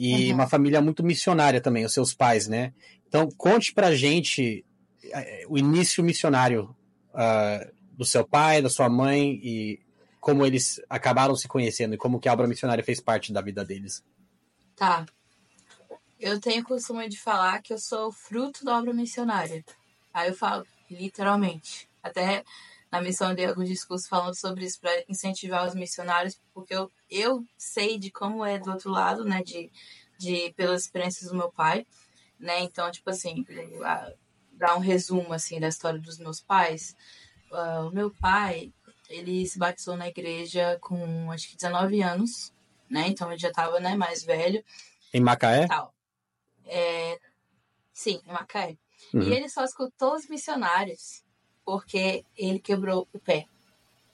e 0.00 0.28
Uhum. 0.28 0.34
uma 0.34 0.46
família 0.46 0.80
muito 0.80 1.02
missionária 1.02 1.60
também, 1.60 1.84
os 1.84 1.92
seus 1.92 2.14
pais, 2.14 2.46
né? 2.46 2.72
Então, 3.08 3.28
conte 3.36 3.74
pra 3.74 3.92
gente 3.96 4.64
eh, 5.02 5.44
o 5.48 5.58
início 5.58 6.04
missionário 6.04 6.72
ah, 7.12 7.66
do 7.94 8.04
seu 8.04 8.24
pai, 8.24 8.62
da 8.62 8.70
sua 8.70 8.88
mãe 8.88 9.40
e 9.42 9.80
como 10.20 10.46
eles 10.46 10.80
acabaram 10.88 11.34
se 11.34 11.48
conhecendo 11.48 11.94
e 11.94 11.98
como 11.98 12.20
que 12.20 12.28
a 12.28 12.32
obra 12.32 12.46
missionária 12.46 12.84
fez 12.84 13.00
parte 13.00 13.32
da 13.32 13.40
vida 13.40 13.64
deles. 13.64 14.04
Tá. 14.76 15.04
Eu 16.20 16.40
tenho 16.40 16.62
o 16.62 16.66
costume 16.66 17.08
de 17.08 17.18
falar 17.18 17.60
que 17.60 17.72
eu 17.72 17.78
sou 17.78 18.12
fruto 18.12 18.64
da 18.64 18.78
obra 18.78 18.92
missionária. 18.92 19.64
Aí 20.14 20.28
eu 20.28 20.34
falo, 20.34 20.64
literalmente. 20.88 21.88
Até 22.00 22.44
na 22.90 23.00
missão 23.02 23.34
dei 23.34 23.46
alguns 23.46 23.68
discursos 23.68 24.08
falando 24.08 24.34
sobre 24.34 24.64
isso 24.64 24.80
para 24.80 25.04
incentivar 25.08 25.66
os 25.66 25.74
missionários, 25.74 26.40
porque 26.54 26.74
eu, 26.74 26.90
eu 27.10 27.44
sei 27.56 27.98
de 27.98 28.10
como 28.10 28.44
é 28.44 28.58
do 28.58 28.70
outro 28.70 28.90
lado, 28.90 29.24
né? 29.24 29.42
De, 29.42 29.70
de 30.18 30.52
pelas 30.56 30.82
experiências 30.84 31.30
do 31.30 31.36
meu 31.36 31.50
pai, 31.52 31.86
né? 32.38 32.60
Então, 32.60 32.90
tipo 32.90 33.10
assim, 33.10 33.44
a- 33.84 34.12
dar 34.52 34.74
um 34.76 34.80
resumo 34.80 35.32
assim 35.32 35.60
da 35.60 35.68
história 35.68 36.00
dos 36.00 36.18
meus 36.18 36.40
pais. 36.40 36.96
Ah, 37.52 37.82
o 37.86 37.90
meu 37.90 38.10
pai, 38.10 38.72
ele 39.08 39.46
se 39.46 39.58
batizou 39.58 39.96
na 39.96 40.08
igreja 40.08 40.78
com 40.80 41.30
acho 41.30 41.48
que 41.48 41.56
19 41.56 42.02
anos, 42.02 42.52
né? 42.90 43.06
Então 43.08 43.30
ele 43.30 43.38
já 43.40 43.52
tava, 43.52 43.78
né, 43.80 43.94
mais 43.94 44.24
velho 44.24 44.64
Em 45.12 45.20
Macaé? 45.20 45.66
tal. 45.68 45.94
É, 46.64 47.18
sim, 47.92 48.20
em 48.26 48.32
Macaé. 48.32 48.76
Uhum. 49.14 49.22
E 49.22 49.32
ele 49.32 49.48
só 49.48 49.62
escutou 49.64 50.14
os 50.14 50.28
missionários 50.28 51.22
porque 51.68 52.24
ele 52.34 52.58
quebrou 52.58 53.06
o 53.12 53.18
pé. 53.18 53.44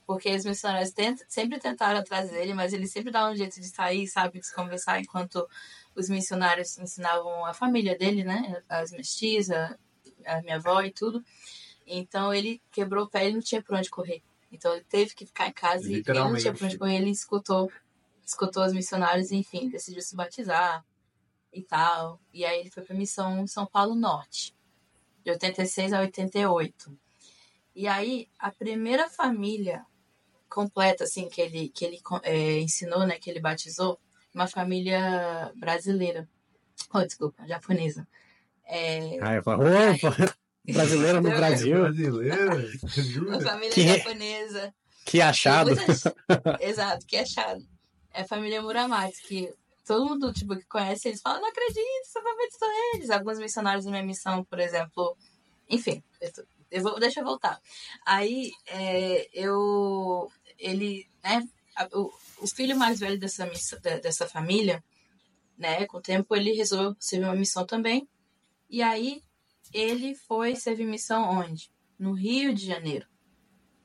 Porque 0.05 0.35
os 0.35 0.45
missionários 0.45 0.93
sempre 1.29 1.61
tentaram 1.61 2.01
atrás 2.01 2.29
dele, 2.29 2.53
mas 2.53 2.73
ele 2.73 2.89
sempre 2.89 3.13
dava 3.13 3.31
um 3.31 3.37
jeito 3.37 3.61
de 3.61 3.69
sair, 3.69 4.09
sabe, 4.09 4.41
de 4.41 4.47
se 4.49 4.53
conversar, 4.53 4.99
enquanto 4.99 5.49
os 5.95 6.09
missionários 6.09 6.77
ensinavam 6.79 7.47
a 7.47 7.55
família 7.55 7.97
dele, 7.97 8.25
né, 8.25 8.61
as 8.69 8.91
mestizas, 8.91 9.73
a 10.27 10.43
minha 10.43 10.57
avó 10.57 10.83
e 10.83 10.91
tudo. 10.91 11.25
Então 11.87 12.35
ele 12.35 12.61
quebrou 12.73 13.05
o 13.05 13.09
pé 13.09 13.29
e 13.29 13.33
não 13.33 13.41
tinha 13.41 13.63
pra 13.63 13.79
onde 13.79 13.89
correr. 13.89 14.21
Então 14.51 14.75
ele 14.75 14.85
teve 14.89 15.15
que 15.15 15.25
ficar 15.25 15.47
em 15.47 15.53
casa 15.53 15.89
e 15.89 16.03
ele 16.05 16.13
não 16.13 16.37
tinha 16.37 16.53
pra 16.53 16.67
onde 16.67 16.77
correr. 16.77 16.97
Ele 16.97 17.11
escutou, 17.11 17.71
escutou 18.27 18.65
os 18.65 18.73
missionários 18.73 19.31
enfim, 19.31 19.69
decidiu 19.69 20.03
se 20.03 20.17
batizar 20.17 20.85
e 21.53 21.63
tal. 21.63 22.19
E 22.33 22.45
aí 22.45 22.59
ele 22.59 22.71
foi 22.73 22.83
pra 22.83 22.97
missão 22.97 23.47
São 23.47 23.65
Paulo 23.65 23.95
Norte, 23.95 24.53
de 25.23 25.31
86 25.31 25.93
a 25.93 26.01
88. 26.01 27.04
E 27.75 27.87
aí 27.89 28.29
a 28.39 28.51
primeira 28.51 29.09
família 29.09 29.85
completa, 30.49 31.05
assim, 31.05 31.29
que 31.29 31.41
ele, 31.41 31.69
que 31.69 31.85
ele 31.85 32.01
é, 32.23 32.61
ensinou, 32.61 33.07
né, 33.07 33.19
que 33.19 33.29
ele 33.29 33.41
batizou, 33.41 33.99
uma 34.33 34.47
família 34.47 35.53
brasileira. 35.57 36.29
Oh, 36.93 37.01
desculpa, 37.05 37.47
japonesa. 37.47 38.07
É, 38.65 39.19
Ah, 39.21 39.35
eu 39.35 39.43
falo, 39.43 39.65
opa, 39.65 40.37
brasileiro 40.65 41.21
no 41.21 41.31
Brasil. 41.31 41.81
Brasileira? 41.81 42.55
uma 43.29 43.41
família 43.41 43.71
Que- 43.75 43.97
japonesa. 43.99 44.75
Que 45.05 45.21
achado. 45.21 45.75
Muitas- 45.75 46.05
Exato, 46.61 47.05
que 47.07 47.17
achado. 47.17 47.67
É 48.13 48.23
a 48.23 48.27
família 48.27 48.63
Muramati, 48.63 49.21
que 49.23 49.53
todo 49.85 50.07
mundo 50.07 50.33
tipo, 50.33 50.57
que 50.57 50.65
conhece 50.67 51.09
eles 51.09 51.21
fala, 51.21 51.41
não 51.41 51.49
acredito, 51.49 52.05
você 52.05 52.21
vai 52.23 52.37
batizou 52.37 52.69
eles. 52.95 53.11
Alguns 53.11 53.39
missionários 53.39 53.85
da 53.85 53.91
minha 53.91 54.03
missão, 54.05 54.45
por 54.45 54.59
exemplo. 54.61 55.17
Enfim, 55.69 56.03
eu 56.75 56.83
vou, 56.83 56.99
deixa 56.99 57.21
eu 57.21 57.25
voltar. 57.25 57.61
Aí, 58.05 58.51
é, 58.67 59.29
eu. 59.33 60.29
Ele, 60.59 61.09
né? 61.23 61.49
O, 61.93 62.13
o 62.43 62.47
filho 62.49 62.77
mais 62.77 62.99
velho 62.99 63.19
dessa, 63.19 63.47
dessa 64.03 64.27
família, 64.27 64.83
né? 65.57 65.87
Com 65.87 65.99
o 65.99 66.03
tempo, 66.03 66.35
ele 66.35 66.53
resolveu 66.53 66.97
servir 66.99 67.27
uma 67.27 67.37
missão 67.37 67.65
também. 67.65 68.09
E 68.69 68.83
aí, 68.83 69.23
ele 69.73 70.17
foi 70.17 70.57
servir 70.57 70.85
missão 70.85 71.23
onde? 71.23 71.71
No 71.97 72.13
Rio 72.13 72.53
de 72.53 72.67
Janeiro. 72.67 73.07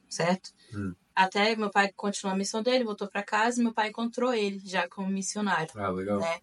Certo? 0.10 0.50
Hum. 0.74 0.96
Até 1.14 1.56
meu 1.56 1.70
pai 1.70 1.92
continuou 1.96 2.34
a 2.34 2.38
missão 2.38 2.64
dele, 2.64 2.84
voltou 2.84 3.08
para 3.08 3.22
casa, 3.22 3.62
e 3.62 3.64
meu 3.64 3.74
pai 3.74 3.90
encontrou 3.90 4.34
ele 4.34 4.60
já 4.66 4.88
como 4.90 5.10
missionário. 5.10 5.72
Ah, 5.76 5.90
legal. 5.90 6.20
Né? 6.20 6.40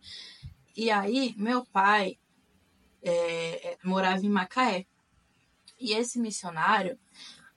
E 0.76 0.92
aí, 0.92 1.34
meu 1.36 1.64
pai 1.66 2.18
é, 3.02 3.72
é 3.72 3.78
morava 3.82 4.24
em 4.24 4.28
Macaé. 4.28 4.86
E 5.78 5.92
esse 5.92 6.18
missionário, 6.18 6.98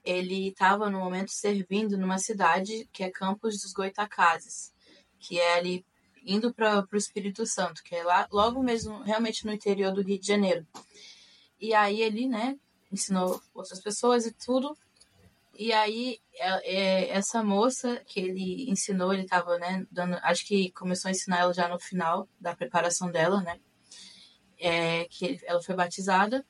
ele 0.04 0.48
estava 0.48 0.90
no 0.90 0.98
momento 0.98 1.30
servindo 1.30 1.96
numa 1.96 2.18
cidade 2.18 2.88
que 2.92 3.02
é 3.02 3.10
Campos 3.10 3.60
dos 3.60 3.72
Goitacazes, 3.72 4.72
que 5.18 5.38
é 5.38 5.54
ali 5.54 5.84
indo 6.24 6.52
para 6.52 6.86
o 6.92 6.96
Espírito 6.96 7.46
Santo, 7.46 7.82
que 7.82 7.94
é 7.94 8.02
lá 8.02 8.26
logo 8.30 8.62
mesmo 8.62 9.02
realmente 9.02 9.44
no 9.46 9.52
interior 9.52 9.92
do 9.92 10.02
Rio 10.02 10.18
de 10.18 10.26
Janeiro. 10.26 10.66
E 11.58 11.74
aí 11.74 12.00
ele, 12.00 12.26
né, 12.26 12.58
ensinou 12.92 13.40
outras 13.54 13.80
pessoas 13.80 14.26
e 14.26 14.32
tudo. 14.32 14.76
E 15.58 15.72
aí 15.72 16.18
é, 16.34 16.74
é, 16.74 17.10
essa 17.10 17.42
moça 17.42 18.02
que 18.06 18.20
ele 18.20 18.70
ensinou, 18.70 19.12
ele 19.12 19.22
estava, 19.22 19.58
né, 19.58 19.86
dando, 19.90 20.18
acho 20.22 20.46
que 20.46 20.70
começou 20.72 21.08
a 21.08 21.12
ensinar 21.12 21.40
ela 21.40 21.52
já 21.52 21.68
no 21.68 21.78
final 21.78 22.28
da 22.40 22.54
preparação 22.54 23.10
dela, 23.10 23.42
né? 23.42 23.60
É, 24.58 25.06
que 25.06 25.40
ela 25.44 25.62
foi 25.62 25.74
batizada 25.74 26.44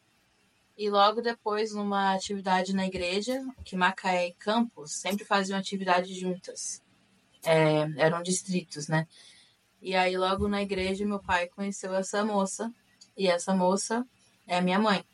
e 0.80 0.88
logo 0.88 1.20
depois, 1.20 1.75
numa 1.75 2.14
atividade 2.14 2.75
na 2.75 2.87
igreja, 2.87 3.44
que 3.66 3.76
Macaé 3.76 4.28
e 4.28 4.32
Campos 4.32 4.92
sempre 4.92 5.26
faziam 5.26 5.58
atividades 5.58 6.16
juntas. 6.16 6.82
É, 7.44 7.80
eram 7.99 8.22
distritos, 8.22 8.88
né? 8.88 9.06
E 9.82 9.94
aí, 9.94 10.16
logo 10.16 10.49
na 10.49 10.62
igreja, 10.62 11.04
meu 11.04 11.18
pai 11.18 11.49
conheceu 11.49 11.94
essa 11.94 12.25
moça. 12.25 12.72
E 13.14 13.28
essa 13.28 13.54
moça 13.54 14.06
é 14.46 14.56
a 14.56 14.62
minha 14.62 14.78
mãe. 14.78 15.04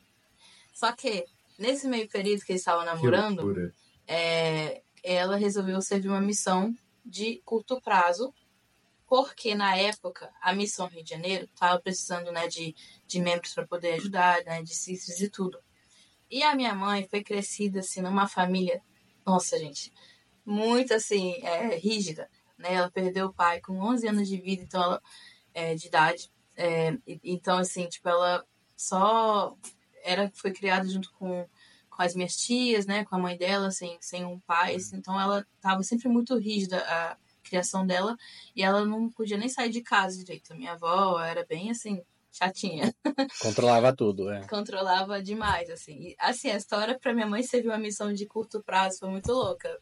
Só 0.72 0.92
que, 0.92 1.24
nesse 1.58 1.88
meio 1.88 2.08
período 2.08 2.44
que 2.44 2.52
eles 2.52 2.62
estavam 2.62 2.84
namorando, 2.84 3.72
é, 4.06 4.82
ela 5.02 5.34
resolveu 5.34 5.82
servir 5.82 6.06
uma 6.06 6.20
missão 6.20 6.72
de 7.04 7.42
curto 7.44 7.80
prazo. 7.80 8.32
Porque, 9.06 9.54
na 9.54 9.76
época, 9.76 10.32
a 10.40 10.52
missão 10.52 10.88
Rio 10.88 11.04
de 11.04 11.10
Janeiro 11.10 11.44
estava 11.44 11.80
precisando 11.80 12.32
né, 12.32 12.48
de 12.48 12.74
de 13.06 13.20
membros 13.20 13.54
para 13.54 13.66
poder 13.66 13.94
ajudar, 13.94 14.42
né, 14.44 14.62
de 14.62 14.74
sisters 14.74 15.20
e 15.20 15.30
tudo. 15.30 15.58
E 16.30 16.42
a 16.42 16.54
minha 16.54 16.74
mãe 16.74 17.06
foi 17.08 17.22
crescida 17.22 17.80
assim 17.80 18.00
numa 18.00 18.28
família, 18.28 18.82
nossa 19.24 19.58
gente, 19.58 19.92
muito 20.44 20.92
assim 20.92 21.34
é, 21.42 21.76
rígida, 21.76 22.28
né? 22.58 22.74
Ela 22.74 22.90
perdeu 22.90 23.26
o 23.26 23.32
pai 23.32 23.60
com 23.60 23.78
11 23.78 24.08
anos 24.08 24.28
de 24.28 24.40
vida, 24.40 24.62
então 24.62 24.82
ela 24.82 25.02
é, 25.54 25.74
de 25.74 25.86
idade, 25.86 26.30
é, 26.56 26.96
então 27.24 27.58
assim 27.58 27.88
tipo 27.88 28.08
ela 28.08 28.44
só 28.76 29.56
era 30.02 30.30
foi 30.34 30.52
criada 30.52 30.88
junto 30.88 31.12
com 31.12 31.48
com 31.96 32.02
as 32.02 32.14
minhas 32.14 32.36
tias, 32.36 32.84
né, 32.84 33.06
com 33.06 33.16
a 33.16 33.18
mãe 33.18 33.38
dela, 33.38 33.70
sem, 33.70 33.96
sem 34.02 34.22
um 34.22 34.38
pai, 34.40 34.74
assim, 34.74 34.96
então 34.98 35.18
ela 35.18 35.46
estava 35.56 35.82
sempre 35.82 36.08
muito 36.08 36.36
rígida 36.36 36.78
a 36.86 37.16
criação 37.46 37.86
dela 37.86 38.16
e 38.54 38.62
ela 38.62 38.84
não 38.84 39.08
podia 39.08 39.36
nem 39.36 39.48
sair 39.48 39.70
de 39.70 39.80
casa 39.80 40.18
direito. 40.18 40.52
A 40.52 40.56
minha 40.56 40.72
avó 40.72 41.20
era 41.20 41.44
bem 41.44 41.70
assim, 41.70 42.02
chatinha. 42.30 42.94
Controlava 43.40 43.94
tudo, 43.94 44.30
é. 44.30 44.46
Controlava 44.46 45.22
demais, 45.22 45.70
assim. 45.70 46.08
E, 46.08 46.16
assim, 46.18 46.50
a 46.50 46.56
história 46.56 46.98
para 46.98 47.14
minha 47.14 47.26
mãe 47.26 47.42
serviu 47.42 47.70
uma 47.70 47.78
missão 47.78 48.12
de 48.12 48.26
curto 48.26 48.62
prazo, 48.62 48.98
foi 49.00 49.08
muito 49.08 49.32
louca. 49.32 49.78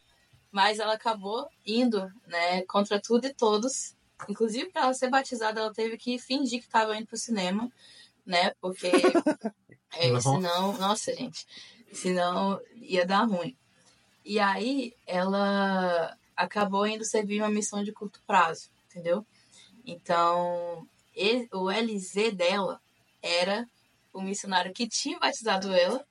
Mas 0.51 0.79
ela 0.79 0.93
acabou 0.93 1.47
indo, 1.65 2.09
né, 2.27 2.61
contra 2.63 3.01
tudo 3.01 3.27
e 3.27 3.33
todos. 3.33 3.95
Inclusive, 4.29 4.71
para 4.71 4.83
ela 4.83 4.93
ser 4.93 5.09
batizada, 5.09 5.59
ela 5.59 5.73
teve 5.73 5.97
que 5.97 6.17
fingir 6.17 6.59
que 6.59 6.65
estava 6.65 6.95
indo 6.95 7.07
pro 7.07 7.17
cinema, 7.17 7.69
né? 8.25 8.53
Porque 8.61 8.89
é, 9.93 10.19
senão, 10.21 10.77
nossa, 10.77 11.13
gente, 11.13 11.45
senão 11.91 12.59
ia 12.75 13.05
dar 13.05 13.25
ruim. 13.25 13.55
E 14.23 14.39
aí 14.39 14.93
ela 15.05 16.17
acabou 16.35 16.85
indo 16.85 17.05
servir 17.05 17.41
uma 17.41 17.49
missão 17.49 17.83
de 17.83 17.91
curto 17.91 18.21
prazo, 18.25 18.69
entendeu? 18.89 19.25
Então, 19.85 20.87
ele, 21.13 21.47
o 21.53 21.69
LZ 21.69 22.33
dela 22.33 22.79
era 23.21 23.67
o 24.13 24.21
missionário 24.21 24.73
que 24.73 24.87
tinha 24.87 25.19
batizado 25.19 25.73
ela. 25.73 26.05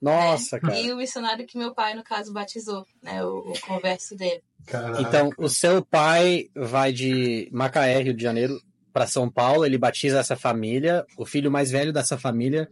Nossa, 0.00 0.56
né? 0.56 0.62
cara. 0.62 0.80
E 0.80 0.92
o 0.92 0.96
missionário 0.96 1.46
que 1.46 1.58
meu 1.58 1.74
pai, 1.74 1.94
no 1.94 2.04
caso, 2.04 2.32
batizou, 2.32 2.86
né? 3.02 3.24
O, 3.24 3.50
o 3.50 3.60
converso 3.60 4.16
dele. 4.16 4.42
Caraca. 4.66 5.00
Então, 5.00 5.30
o 5.36 5.48
seu 5.48 5.84
pai 5.84 6.48
vai 6.54 6.92
de 6.92 7.48
Macaé, 7.52 8.00
Rio 8.02 8.14
de 8.14 8.22
Janeiro, 8.22 8.60
para 8.92 9.06
São 9.06 9.30
Paulo, 9.30 9.64
ele 9.64 9.78
batiza 9.78 10.18
essa 10.18 10.36
família, 10.36 11.06
o 11.16 11.24
filho 11.24 11.50
mais 11.50 11.70
velho 11.70 11.92
dessa 11.92 12.18
família, 12.18 12.70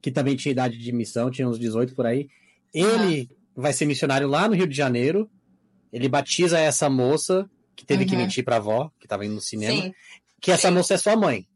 que 0.00 0.10
também 0.10 0.36
tinha 0.36 0.52
idade 0.52 0.78
de 0.78 0.92
missão, 0.92 1.30
tinha 1.30 1.48
uns 1.48 1.58
18 1.58 1.94
por 1.94 2.06
aí. 2.06 2.28
Ele 2.72 3.22
uhum. 3.22 3.62
vai 3.62 3.72
ser 3.72 3.86
missionário 3.86 4.28
lá 4.28 4.48
no 4.48 4.54
Rio 4.54 4.66
de 4.66 4.76
Janeiro. 4.76 5.28
Ele 5.94 6.08
batiza 6.08 6.58
essa 6.58 6.90
moça 6.90 7.48
que 7.76 7.86
teve 7.86 8.02
uhum. 8.02 8.10
que 8.10 8.16
mentir 8.16 8.44
pra 8.44 8.56
avó, 8.56 8.90
que 9.00 9.06
tava 9.06 9.24
indo 9.24 9.34
no 9.34 9.40
cinema. 9.40 9.82
Sim 9.82 9.94
que 10.44 10.52
essa 10.52 10.70
moça 10.70 10.92
é 10.92 10.98
sua 10.98 11.16
mãe. 11.16 11.48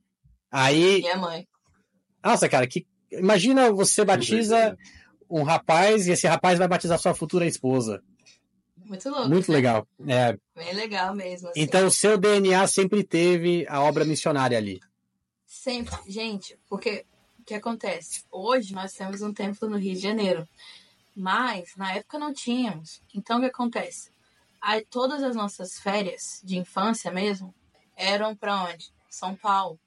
Aí. 0.51 1.03
Minha 1.03 1.19
mãe. 1.19 1.47
Nossa, 2.25 2.49
cara, 2.49 2.67
que. 2.67 2.87
Imagina 3.13 3.71
você 3.71 4.03
batiza 4.03 4.79
um 5.29 5.43
rapaz 5.43 6.07
e 6.07 6.13
esse 6.13 6.27
rapaz 6.27 6.59
vai 6.59 6.67
batizar 6.67 6.99
sua 6.99 7.15
futura 7.15 7.47
esposa. 7.47 8.03
Muito 8.79 9.11
louco. 9.11 9.29
Muito 9.29 9.51
né? 9.53 9.57
legal. 9.59 9.87
É. 10.07 10.39
Bem 10.57 10.73
legal 10.73 11.15
mesmo. 11.15 11.51
Assim. 11.51 11.61
Então 11.61 11.87
o 11.87 11.91
seu 11.91 12.17
DNA 12.17 12.67
sempre 12.67 13.05
teve 13.05 13.67
a 13.69 13.83
obra 13.83 14.07
missionária 14.07 14.57
ali. 14.57 14.81
Sempre. 15.47 15.95
Gente, 16.07 16.59
porque 16.67 17.05
o 17.39 17.45
que 17.45 17.53
acontece? 17.53 18.25
Hoje 18.31 18.73
nós 18.73 18.95
temos 18.95 19.21
um 19.21 19.35
templo 19.35 19.69
no 19.69 19.77
Rio 19.77 19.95
de 19.95 20.01
Janeiro. 20.01 20.49
Mas 21.15 21.77
na 21.77 21.93
época 21.93 22.19
não 22.19 22.33
tínhamos. 22.33 23.03
Então 23.15 23.37
o 23.37 23.41
que 23.41 23.49
acontece? 23.49 24.11
Aí, 24.61 24.85
todas 24.85 25.23
as 25.23 25.37
nossas 25.37 25.79
férias 25.79 26.41
de 26.45 26.59
infância 26.59 27.11
mesmo, 27.11 27.55
eram 27.97 28.35
para 28.37 28.65
onde? 28.65 28.93
São 29.09 29.35
Paulo. 29.37 29.79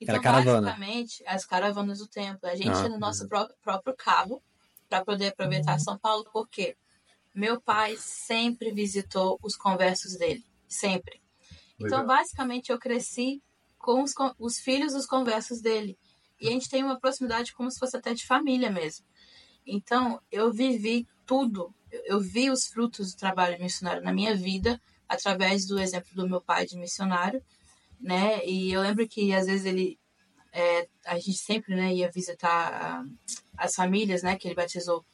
Então, 0.00 0.14
Era 0.14 0.22
caravana. 0.22 0.60
basicamente, 0.62 1.22
as 1.26 1.44
caravanas 1.44 1.98
do 1.98 2.06
templo. 2.06 2.48
A 2.48 2.54
gente 2.54 2.70
ah, 2.70 2.88
no 2.88 2.98
nosso 2.98 3.28
pró 3.28 3.48
próprio 3.62 3.94
carro 3.94 4.42
para 4.88 5.04
poder 5.04 5.28
aproveitar 5.28 5.78
São 5.78 5.98
Paulo, 5.98 6.28
porque 6.32 6.76
meu 7.34 7.60
pai 7.60 7.96
sempre 7.98 8.72
visitou 8.72 9.38
os 9.42 9.56
conversos 9.56 10.16
dele. 10.16 10.44
Sempre. 10.66 11.20
Então, 11.74 11.84
Legal. 11.86 12.02
Então, 12.02 12.06
basicamente, 12.06 12.70
eu 12.70 12.78
cresci 12.78 13.42
com 13.78 14.02
os, 14.02 14.12
com 14.12 14.32
os 14.38 14.58
filhos 14.58 14.92
dos 14.92 15.06
conversos 15.06 15.60
dele. 15.60 15.98
E 16.40 16.48
a 16.48 16.50
gente 16.50 16.68
tem 16.68 16.82
uma 16.82 16.98
proximidade 16.98 17.52
como 17.52 17.70
se 17.70 17.78
fosse 17.78 17.96
até 17.96 18.14
de 18.14 18.26
família 18.26 18.70
mesmo. 18.70 19.04
Então, 19.66 20.20
eu 20.30 20.50
vivi 20.50 21.06
tudo. 21.26 21.74
Eu 22.04 22.20
vi 22.20 22.50
os 22.50 22.66
frutos 22.66 23.12
do 23.12 23.18
trabalho 23.18 23.60
missionário 23.60 24.02
na 24.02 24.12
minha 24.12 24.34
vida 24.34 24.80
através 25.08 25.66
do 25.66 25.78
exemplo 25.78 26.10
do 26.14 26.28
meu 26.28 26.40
pai 26.40 26.66
de 26.66 26.76
missionário, 26.76 27.42
né? 28.00 28.44
E 28.46 28.72
eu 28.72 28.80
lembro 28.80 29.06
que 29.08 29.32
às 29.32 29.46
vezes 29.46 29.66
ele, 29.66 29.98
é, 30.52 30.88
a 31.04 31.16
gente 31.16 31.38
sempre, 31.38 31.74
né, 31.74 31.92
ia 31.92 32.10
visitar 32.10 33.04
as 33.56 33.74
famílias, 33.74 34.22
né, 34.22 34.36
que 34.36 34.48
ele 34.48 34.54
batizou 34.54 35.04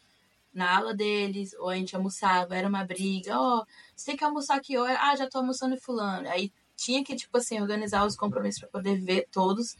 na 0.52 0.76
aula 0.76 0.94
deles, 0.94 1.52
ou 1.54 1.68
a 1.68 1.76
gente 1.76 1.94
almoçava, 1.94 2.56
era 2.56 2.68
uma 2.68 2.84
briga, 2.84 3.38
ó, 3.38 3.58
oh, 3.60 3.66
você 3.94 4.06
tem 4.06 4.16
que 4.16 4.24
almoçar 4.24 4.56
aqui 4.56 4.78
hoje, 4.78 4.96
ah, 4.98 5.14
já 5.14 5.28
tô 5.28 5.38
almoçando 5.38 5.74
em 5.74 5.80
fulano. 5.80 6.28
Aí 6.28 6.50
tinha 6.76 7.04
que, 7.04 7.14
tipo 7.14 7.36
assim, 7.36 7.60
organizar 7.60 8.06
os 8.06 8.16
compromissos 8.16 8.60
para 8.60 8.70
poder 8.70 8.98
ver 8.98 9.26
todos. 9.30 9.76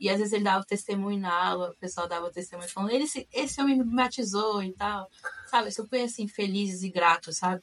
E 0.00 0.08
às 0.08 0.18
vezes 0.18 0.32
ele 0.32 0.44
dava 0.44 0.64
testemunho 0.64 1.20
na 1.20 1.32
aula, 1.32 1.70
o 1.70 1.76
pessoal 1.76 2.08
dava 2.08 2.30
testemunho 2.30 2.70
falando, 2.70 2.90
ele, 2.90 3.04
esse 3.32 3.60
homem 3.60 3.76
me 3.76 3.84
batizou 3.84 4.62
e 4.62 4.72
tal. 4.72 5.06
Sabe, 5.46 5.68
eu 5.76 5.86
fui 5.86 6.00
assim, 6.02 6.26
felizes 6.26 6.82
e 6.82 6.88
gratos, 6.88 7.36
sabe? 7.36 7.62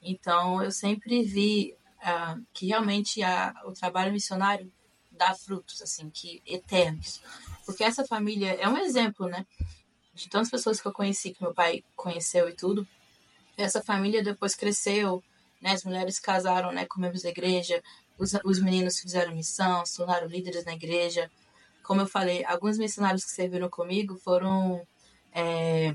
Então, 0.00 0.62
eu 0.62 0.70
sempre 0.70 1.24
vi 1.24 1.74
uh, 1.98 2.40
que 2.52 2.66
realmente 2.66 3.22
a, 3.24 3.52
o 3.64 3.72
trabalho 3.72 4.12
missionário 4.12 4.72
dá 5.10 5.34
frutos, 5.34 5.82
assim, 5.82 6.08
que 6.10 6.40
eternos. 6.46 7.20
Porque 7.66 7.82
essa 7.82 8.06
família 8.06 8.52
é 8.52 8.68
um 8.68 8.78
exemplo, 8.78 9.26
né? 9.26 9.44
De 10.14 10.28
tantas 10.28 10.50
pessoas 10.50 10.80
que 10.80 10.86
eu 10.86 10.92
conheci, 10.92 11.32
que 11.32 11.42
meu 11.42 11.52
pai 11.52 11.82
conheceu 11.96 12.48
e 12.48 12.52
tudo. 12.54 12.86
Essa 13.56 13.82
família 13.82 14.22
depois 14.22 14.54
cresceu, 14.54 15.24
né? 15.60 15.72
As 15.72 15.82
mulheres 15.82 16.20
casaram, 16.20 16.70
né, 16.70 16.86
com 16.86 17.00
membros 17.00 17.22
da 17.22 17.30
igreja, 17.30 17.82
os, 18.16 18.32
os 18.44 18.60
meninos 18.60 19.00
fizeram 19.00 19.34
missão, 19.34 19.84
se 19.84 19.96
tornaram 19.96 20.28
líderes 20.28 20.64
na 20.64 20.74
igreja. 20.74 21.28
Como 21.84 22.00
eu 22.00 22.06
falei, 22.06 22.44
alguns 22.44 22.78
missionários 22.78 23.24
que 23.24 23.30
serviram 23.30 23.68
comigo 23.68 24.16
foram 24.16 24.84
é, 25.32 25.94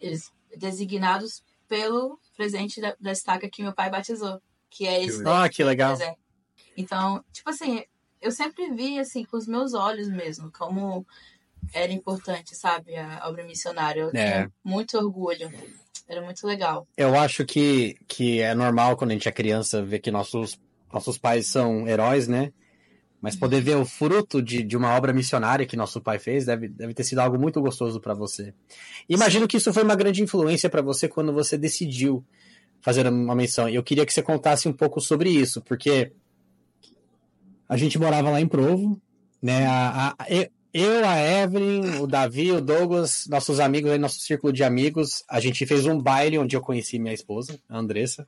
eles, 0.00 0.30
designados 0.56 1.42
pelo 1.66 2.18
presente 2.36 2.80
da, 2.80 2.94
da 3.00 3.10
estaca 3.10 3.48
que 3.48 3.62
meu 3.62 3.72
pai 3.72 3.90
batizou, 3.90 4.40
que 4.70 4.86
é 4.86 5.02
esse. 5.02 5.26
Ah, 5.26 5.48
que 5.48 5.64
legal. 5.64 5.96
Então, 6.76 7.24
tipo 7.32 7.50
assim, 7.50 7.82
eu 8.20 8.30
sempre 8.30 8.70
vi 8.72 8.98
assim 8.98 9.24
com 9.24 9.36
os 9.36 9.46
meus 9.46 9.74
olhos 9.74 10.08
mesmo, 10.08 10.52
como 10.52 11.06
era 11.72 11.92
importante, 11.92 12.54
sabe, 12.54 12.96
a 12.96 13.28
obra 13.28 13.44
missionária. 13.44 14.02
Eu 14.02 14.08
é. 14.08 14.10
tinha 14.12 14.52
muito 14.62 14.98
orgulho. 14.98 15.50
Era 16.08 16.20
muito 16.20 16.46
legal. 16.46 16.86
Eu 16.96 17.18
acho 17.18 17.44
que, 17.46 17.96
que 18.06 18.40
é 18.40 18.54
normal 18.54 18.96
quando 18.96 19.10
a 19.10 19.14
gente 19.14 19.28
é 19.28 19.32
criança 19.32 19.82
ver 19.82 20.00
que 20.00 20.10
nossos, 20.10 20.60
nossos 20.92 21.16
pais 21.16 21.46
são 21.46 21.88
heróis, 21.88 22.28
né? 22.28 22.52
Mas 23.22 23.36
poder 23.36 23.60
ver 23.60 23.76
o 23.76 23.86
fruto 23.86 24.42
de, 24.42 24.64
de 24.64 24.76
uma 24.76 24.96
obra 24.96 25.12
missionária 25.12 25.64
que 25.64 25.76
nosso 25.76 26.00
pai 26.00 26.18
fez 26.18 26.44
deve, 26.44 26.68
deve 26.68 26.92
ter 26.92 27.04
sido 27.04 27.20
algo 27.20 27.38
muito 27.38 27.60
gostoso 27.60 28.00
para 28.00 28.12
você. 28.14 28.52
Imagino 29.08 29.44
Sim. 29.44 29.46
que 29.46 29.56
isso 29.56 29.72
foi 29.72 29.84
uma 29.84 29.94
grande 29.94 30.22
influência 30.22 30.68
para 30.68 30.82
você 30.82 31.08
quando 31.08 31.32
você 31.32 31.56
decidiu 31.56 32.24
fazer 32.80 33.06
uma 33.06 33.34
menção. 33.34 33.68
Eu 33.68 33.82
queria 33.82 34.04
que 34.04 34.12
você 34.12 34.22
contasse 34.22 34.68
um 34.68 34.72
pouco 34.72 35.00
sobre 35.00 35.30
isso, 35.30 35.62
porque 35.62 36.10
a 37.68 37.76
gente 37.76 37.96
morava 37.98 38.28
lá 38.28 38.40
em 38.40 38.48
Provo, 38.48 39.00
né? 39.40 39.66
A, 39.66 40.14
a, 40.18 40.26
eu, 40.74 41.06
a 41.06 41.20
Evelyn, 41.20 42.00
o 42.00 42.06
Davi, 42.06 42.50
o 42.50 42.60
Douglas, 42.60 43.26
nossos 43.28 43.60
amigos, 43.60 43.96
nosso 43.98 44.20
círculo 44.20 44.52
de 44.52 44.64
amigos, 44.64 45.22
a 45.28 45.38
gente 45.38 45.64
fez 45.66 45.86
um 45.86 45.98
baile 45.98 46.38
onde 46.38 46.56
eu 46.56 46.60
conheci 46.60 46.98
minha 46.98 47.14
esposa, 47.14 47.60
a 47.68 47.78
Andressa. 47.78 48.26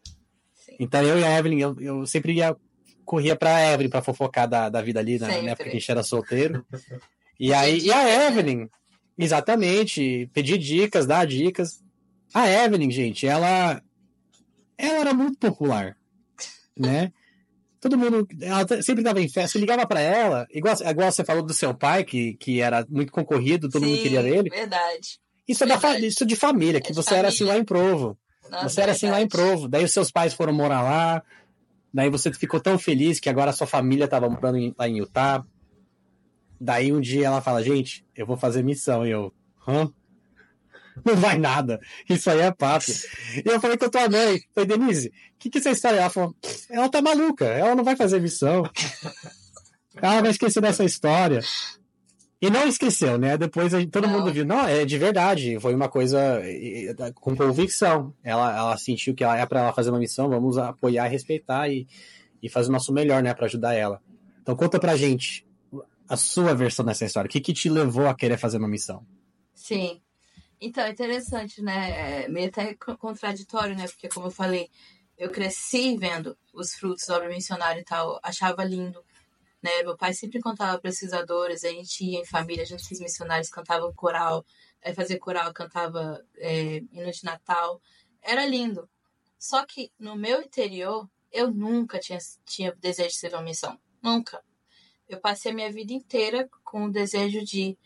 Então 0.78 1.02
eu 1.02 1.18
e 1.18 1.24
a 1.24 1.38
Evelyn, 1.38 1.61
eu, 1.61 1.76
eu 1.80 2.07
sempre 2.07 2.35
ia, 2.35 2.54
corria 3.04 3.36
pra 3.36 3.72
Evelyn 3.72 3.90
pra 3.90 4.02
fofocar 4.02 4.48
da, 4.48 4.68
da 4.68 4.82
vida 4.82 5.00
ali, 5.00 5.18
na, 5.18 5.28
na 5.28 5.50
época 5.50 5.64
que 5.64 5.76
a 5.76 5.78
gente 5.78 5.90
era 5.90 6.02
solteiro. 6.02 6.64
E 7.36 7.52
aí, 7.52 7.80
e 7.80 7.92
a 7.92 8.28
Evelyn, 8.28 8.68
exatamente, 9.18 10.30
pedir 10.32 10.56
dicas, 10.56 11.04
dar 11.04 11.26
dicas. 11.26 11.82
A 12.32 12.48
Evelyn, 12.48 12.92
gente, 12.92 13.26
ela, 13.26 13.82
ela 14.78 14.98
era 15.00 15.12
muito 15.12 15.36
popular, 15.40 15.96
né? 16.78 17.12
todo 17.84 17.98
mundo. 17.98 18.26
Ela 18.40 18.66
sempre 18.82 19.02
estava 19.02 19.20
em 19.20 19.28
festa, 19.28 19.58
ligava 19.58 19.86
para 19.86 20.00
ela, 20.00 20.46
igual, 20.50 20.74
igual 20.88 21.12
você 21.12 21.24
falou 21.24 21.42
do 21.42 21.52
seu 21.52 21.74
pai, 21.74 22.02
que, 22.02 22.34
que 22.34 22.60
era 22.60 22.84
muito 22.88 23.12
concorrido, 23.12 23.68
todo 23.68 23.84
Sim, 23.84 23.90
mundo 23.90 24.02
queria 24.02 24.20
ele. 24.20 24.48
Verdade. 24.48 25.20
Isso 25.46 25.66
verdade. 25.66 25.86
é 25.86 26.00
da, 26.00 26.06
isso 26.06 26.24
de 26.24 26.34
família, 26.34 26.80
que 26.80 26.92
é 26.92 26.94
você 26.94 27.10
família. 27.10 27.18
era 27.20 27.28
assim 27.28 27.44
lá 27.44 27.58
em 27.58 27.64
Provo. 27.64 28.18
Nossa, 28.50 28.68
você 28.68 28.80
era 28.80 28.92
assim 28.92 29.10
lá 29.10 29.20
em 29.20 29.28
Provo. 29.28 29.68
Daí 29.68 29.84
os 29.84 29.92
seus 29.92 30.10
pais 30.10 30.32
foram 30.32 30.52
morar 30.52 30.82
lá. 30.82 31.22
Daí 31.94 32.11
você 32.11 32.33
ficou 32.33 32.59
tão 32.59 32.76
feliz 32.76 33.20
que 33.20 33.28
agora 33.28 33.52
sua 33.52 33.68
família 33.68 34.07
estava 34.07 34.28
morando 34.28 34.59
em, 34.59 34.74
lá 34.76 34.88
em 34.88 34.98
Utah. 34.98 35.44
Daí 36.61 36.92
um 36.92 37.00
dia 37.00 37.26
ela 37.26 37.40
fala, 37.40 37.62
gente, 37.62 38.04
eu 38.16 38.26
vou 38.26 38.37
fazer 38.37 38.64
missão. 38.64 39.07
E 39.07 39.11
eu, 39.11 39.33
hã? 39.66 39.88
não 41.07 41.14
vai 41.14 41.38
nada. 41.38 41.80
Isso 42.11 42.28
aí 42.28 42.40
é 42.40 42.50
papo. 42.50 42.87
E 42.90 43.48
eu 43.48 43.61
falei 43.61 43.76
com 43.76 43.85
a 43.85 43.90
tua 43.90 44.09
mãe, 44.09 44.40
falei, 44.52 44.68
Denise, 44.68 45.09
o 45.09 45.12
que, 45.38 45.50
que 45.50 45.59
é 45.59 45.61
essa 45.61 45.70
história? 45.70 45.98
Ela 45.98 46.11
falou, 46.11 46.35
ela 46.68 46.88
tá 46.88 47.00
maluca, 47.00 47.44
ela 47.44 47.76
não 47.76 47.85
vai 47.85 47.94
fazer 47.94 48.20
missão. 48.20 48.64
Ela 50.02 50.22
vai 50.22 50.33
esquecer 50.33 50.61
dessa 50.61 50.83
história. 50.83 51.38
E 52.40 52.50
não 52.50 52.66
esqueceu, 52.66 53.16
né? 53.16 53.38
Depois 53.38 53.72
todo 53.90 54.06
não. 54.06 54.18
mundo 54.18 54.32
viu. 54.32 54.44
Não, 54.44 54.66
é 54.66 54.84
de 54.84 54.98
verdade. 54.98 55.58
Foi 55.60 55.74
uma 55.74 55.88
coisa 55.88 56.42
com 57.14 57.34
convicção. 57.34 58.14
Ela, 58.22 58.56
ela 58.56 58.76
sentiu 58.76 59.14
que 59.14 59.24
ela 59.24 59.38
é 59.38 59.46
para 59.46 59.60
ela 59.60 59.72
fazer 59.72 59.90
uma 59.90 59.98
missão, 59.98 60.28
vamos 60.28 60.58
apoiar, 60.58 61.06
respeitar 61.06 61.68
e, 61.68 61.86
e 62.42 62.48
fazer 62.48 62.68
o 62.68 62.72
nosso 62.72 62.92
melhor, 62.92 63.22
né? 63.22 63.32
para 63.32 63.46
ajudar 63.46 63.74
ela. 63.74 64.00
Então 64.42 64.54
conta 64.54 64.78
pra 64.78 64.96
gente 64.96 65.46
a 66.08 66.16
sua 66.16 66.54
versão 66.54 66.84
dessa 66.84 67.04
história. 67.04 67.28
O 67.28 67.30
que, 67.30 67.40
que 67.40 67.52
te 67.52 67.68
levou 67.68 68.06
a 68.06 68.14
querer 68.14 68.36
fazer 68.36 68.58
uma 68.58 68.68
missão? 68.68 69.06
Sim. 69.54 70.00
Então, 70.60 70.84
é 70.84 70.90
interessante, 70.90 71.62
né? 71.62 72.24
É 72.24 72.28
meio 72.28 72.48
até 72.48 72.74
contraditório, 72.74 73.76
né? 73.76 73.86
Porque, 73.86 74.08
como 74.08 74.26
eu 74.26 74.30
falei, 74.30 74.68
eu 75.16 75.30
cresci 75.30 75.96
vendo 75.96 76.36
os 76.52 76.74
frutos 76.74 77.06
da 77.06 77.16
obra 77.16 77.28
missionária 77.28 77.80
e 77.80 77.84
tal, 77.84 78.18
achava 78.22 78.64
lindo. 78.64 79.02
Né? 79.64 79.83
Meu 79.83 79.96
pai 79.96 80.12
sempre 80.12 80.42
contava 80.42 80.72
para 80.72 80.90
pesquisadores, 80.90 81.64
a 81.64 81.70
gente 81.70 82.05
ia 82.05 82.20
em 82.20 82.27
família 82.27 82.66
junto 82.66 82.87
com 82.87 82.94
os 82.94 83.00
missionários, 83.00 83.48
cantava 83.48 83.90
coral, 83.94 84.44
é, 84.83 84.92
fazia 84.92 85.18
coral, 85.18 85.55
cantava 85.55 86.22
é, 86.37 86.83
hino 86.92 87.11
de 87.11 87.24
Natal. 87.24 87.81
Era 88.20 88.44
lindo. 88.44 88.87
Só 89.38 89.64
que 89.64 89.90
no 89.98 90.16
meu 90.16 90.42
interior, 90.42 91.09
eu 91.33 91.50
nunca 91.50 91.98
tinha, 91.98 92.18
tinha 92.44 92.74
desejo 92.74 93.09
de 93.09 93.16
ser 93.16 93.33
uma 93.33 93.42
missão. 93.42 93.81
Nunca. 94.03 94.44
Eu 95.09 95.18
passei 95.18 95.50
a 95.50 95.55
minha 95.55 95.72
vida 95.72 95.94
inteira 95.94 96.46
com 96.62 96.85
o 96.85 96.92
desejo 96.92 97.42
de 97.42 97.79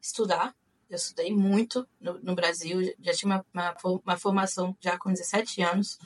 estudar, 0.00 0.54
eu 0.88 0.94
estudei 0.94 1.34
muito 1.34 1.88
no, 2.00 2.20
no 2.20 2.36
Brasil, 2.36 2.82
já 3.00 3.12
tinha 3.12 3.34
uma, 3.34 3.46
uma, 3.52 4.00
uma, 4.04 4.16
formação 4.16 4.76
já 4.80 4.96
com 4.96 5.12
17 5.12 5.60
anos. 5.62 5.98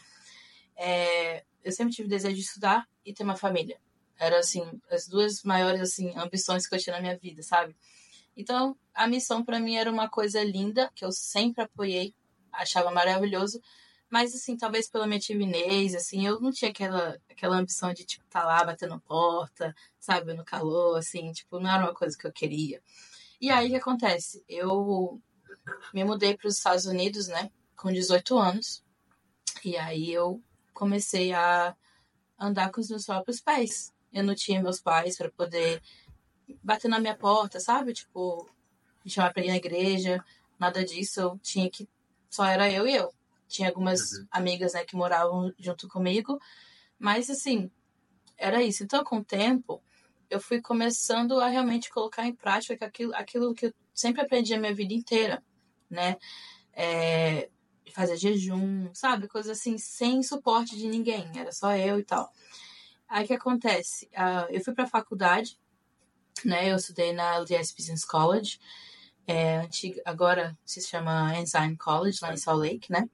É, 0.74 1.44
eu 1.62 1.72
sempre 1.72 1.94
tive 1.94 2.08
desejo 2.08 2.36
de 2.36 2.40
estudar 2.40 2.88
e 3.04 3.12
ter 3.12 3.22
uma 3.22 3.36
família. 3.36 3.78
Eram, 4.18 4.38
assim, 4.38 4.80
as 4.90 5.06
duas 5.06 5.42
maiores, 5.42 5.80
assim, 5.80 6.12
ambições 6.16 6.66
que 6.66 6.74
eu 6.74 6.78
tinha 6.78 6.96
na 6.96 7.02
minha 7.02 7.16
vida, 7.16 7.42
sabe? 7.42 7.76
Então, 8.36 8.76
a 8.92 9.06
missão 9.06 9.44
para 9.44 9.60
mim 9.60 9.76
era 9.76 9.90
uma 9.90 10.08
coisa 10.08 10.42
linda, 10.42 10.90
que 10.94 11.04
eu 11.04 11.12
sempre 11.12 11.62
apoiei, 11.62 12.14
achava 12.52 12.90
maravilhoso. 12.90 13.60
Mas, 14.10 14.34
assim, 14.34 14.56
talvez 14.56 14.88
pela 14.88 15.06
minha 15.06 15.18
timidez, 15.18 15.94
assim, 15.94 16.26
eu 16.26 16.40
não 16.40 16.52
tinha 16.52 16.70
aquela, 16.70 17.18
aquela 17.28 17.56
ambição 17.56 17.92
de, 17.92 18.04
tipo, 18.04 18.24
estar 18.24 18.42
tá 18.42 18.46
lá 18.46 18.64
batendo 18.64 19.00
porta, 19.00 19.74
sabe, 19.98 20.34
no 20.34 20.44
calor, 20.44 20.98
assim, 20.98 21.32
tipo, 21.32 21.58
não 21.58 21.70
era 21.70 21.84
uma 21.84 21.94
coisa 21.94 22.16
que 22.16 22.26
eu 22.26 22.32
queria. 22.32 22.80
E 23.40 23.50
aí 23.50 23.66
o 23.66 23.70
que 23.70 23.76
acontece? 23.76 24.44
Eu 24.48 25.20
me 25.92 26.04
mudei 26.04 26.36
para 26.36 26.48
os 26.48 26.56
Estados 26.56 26.86
Unidos, 26.86 27.28
né, 27.28 27.50
com 27.76 27.92
18 27.92 28.38
anos. 28.38 28.84
E 29.64 29.76
aí 29.76 30.12
eu 30.12 30.42
comecei 30.72 31.32
a 31.32 31.74
andar 32.38 32.70
com 32.70 32.80
os 32.80 32.88
meus 32.88 33.06
próprios 33.06 33.40
pés. 33.40 33.93
Eu 34.14 34.24
não 34.24 34.34
tinha 34.34 34.62
meus 34.62 34.80
pais 34.80 35.18
para 35.18 35.30
poder 35.30 35.82
bater 36.62 36.88
na 36.88 36.98
minha 36.98 37.16
porta, 37.16 37.58
sabe? 37.58 37.92
Tipo, 37.92 38.48
me 39.04 39.10
chamar 39.10 39.32
para 39.32 39.44
ir 39.44 39.48
na 39.48 39.56
igreja, 39.56 40.24
nada 40.58 40.84
disso. 40.84 41.20
Eu 41.20 41.38
tinha 41.42 41.68
que. 41.68 41.88
Só 42.30 42.46
era 42.46 42.70
eu 42.70 42.86
e 42.86 42.94
eu. 42.94 43.12
Tinha 43.48 43.68
algumas 43.68 44.12
uhum. 44.12 44.26
amigas, 44.30 44.72
né, 44.72 44.84
que 44.84 44.96
moravam 44.96 45.52
junto 45.58 45.88
comigo. 45.88 46.40
Mas, 46.98 47.28
assim, 47.28 47.70
era 48.36 48.62
isso. 48.62 48.84
Então, 48.84 49.04
com 49.04 49.18
o 49.18 49.24
tempo, 49.24 49.82
eu 50.30 50.40
fui 50.40 50.60
começando 50.60 51.40
a 51.40 51.48
realmente 51.48 51.90
colocar 51.90 52.26
em 52.26 52.34
prática 52.34 52.86
aquilo, 52.86 53.14
aquilo 53.14 53.54
que 53.54 53.66
eu 53.66 53.74
sempre 53.92 54.22
aprendi 54.22 54.54
a 54.54 54.58
minha 54.58 54.74
vida 54.74 54.94
inteira, 54.94 55.42
né? 55.90 56.16
É, 56.72 57.48
fazer 57.94 58.16
jejum, 58.16 58.92
sabe? 58.92 59.28
Coisas 59.28 59.58
assim, 59.58 59.78
sem 59.78 60.22
suporte 60.22 60.76
de 60.76 60.88
ninguém, 60.88 61.30
era 61.36 61.52
só 61.52 61.76
eu 61.76 61.98
e 61.98 62.04
tal. 62.04 62.30
Aí 63.08 63.24
o 63.24 63.26
que 63.26 63.34
acontece? 63.34 64.06
Uh, 64.06 64.50
eu 64.50 64.62
fui 64.62 64.74
para 64.74 64.84
a 64.84 64.88
faculdade, 64.88 65.58
né? 66.44 66.70
Eu 66.70 66.76
estudei 66.76 67.12
na 67.12 67.36
LDS 67.36 67.72
Business 67.72 68.04
College, 68.04 68.58
é, 69.26 69.58
antiga, 69.58 70.02
agora 70.04 70.56
se 70.64 70.80
chama 70.82 71.38
Ensign 71.38 71.76
College, 71.76 72.18
lá 72.20 72.32
em 72.32 72.36
Salt 72.36 72.60
Lake, 72.60 72.92
né? 72.92 73.08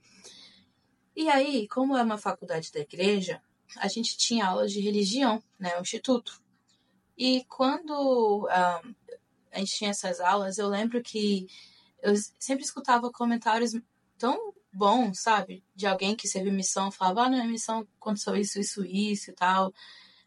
E 1.14 1.28
aí, 1.28 1.68
como 1.68 1.96
é 1.96 2.02
uma 2.02 2.18
faculdade 2.18 2.72
da 2.72 2.80
igreja, 2.80 3.42
a 3.76 3.88
gente 3.88 4.16
tinha 4.16 4.46
aulas 4.46 4.72
de 4.72 4.80
religião, 4.80 5.42
né? 5.58 5.76
O 5.78 5.82
instituto. 5.82 6.42
E 7.16 7.44
quando 7.44 8.48
a 8.50 8.80
gente 9.58 9.76
tinha 9.76 9.90
essas 9.90 10.20
aulas, 10.20 10.58
eu 10.58 10.68
lembro 10.68 11.02
que 11.02 11.46
eu 12.02 12.14
sempre 12.38 12.64
escutava 12.64 13.10
comentários 13.12 13.72
tão 14.16 14.54
bons, 14.72 15.20
sabe? 15.20 15.64
De 15.74 15.86
alguém 15.86 16.14
que 16.14 16.28
serviu 16.28 16.52
missão, 16.52 16.90
falava, 16.90 17.22
ah, 17.22 17.30
na 17.30 17.44
missão 17.44 17.86
aconteceu 18.00 18.36
isso, 18.36 18.60
isso, 18.60 18.84
isso 18.84 19.30
e 19.30 19.34
tal. 19.34 19.72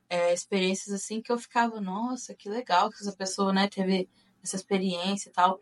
É, 0.10 0.34
experiências 0.34 0.94
assim 0.94 1.22
que 1.22 1.32
eu 1.32 1.38
ficava, 1.38 1.82
nossa, 1.82 2.36
que 2.36 2.50
legal 2.50 2.90
que 2.90 2.98
essa 2.98 3.14
pessoa, 3.14 3.52
né, 3.54 3.68
teve 3.68 4.10
essa 4.44 4.56
experiência 4.56 5.30
e 5.30 5.32
tal. 5.32 5.62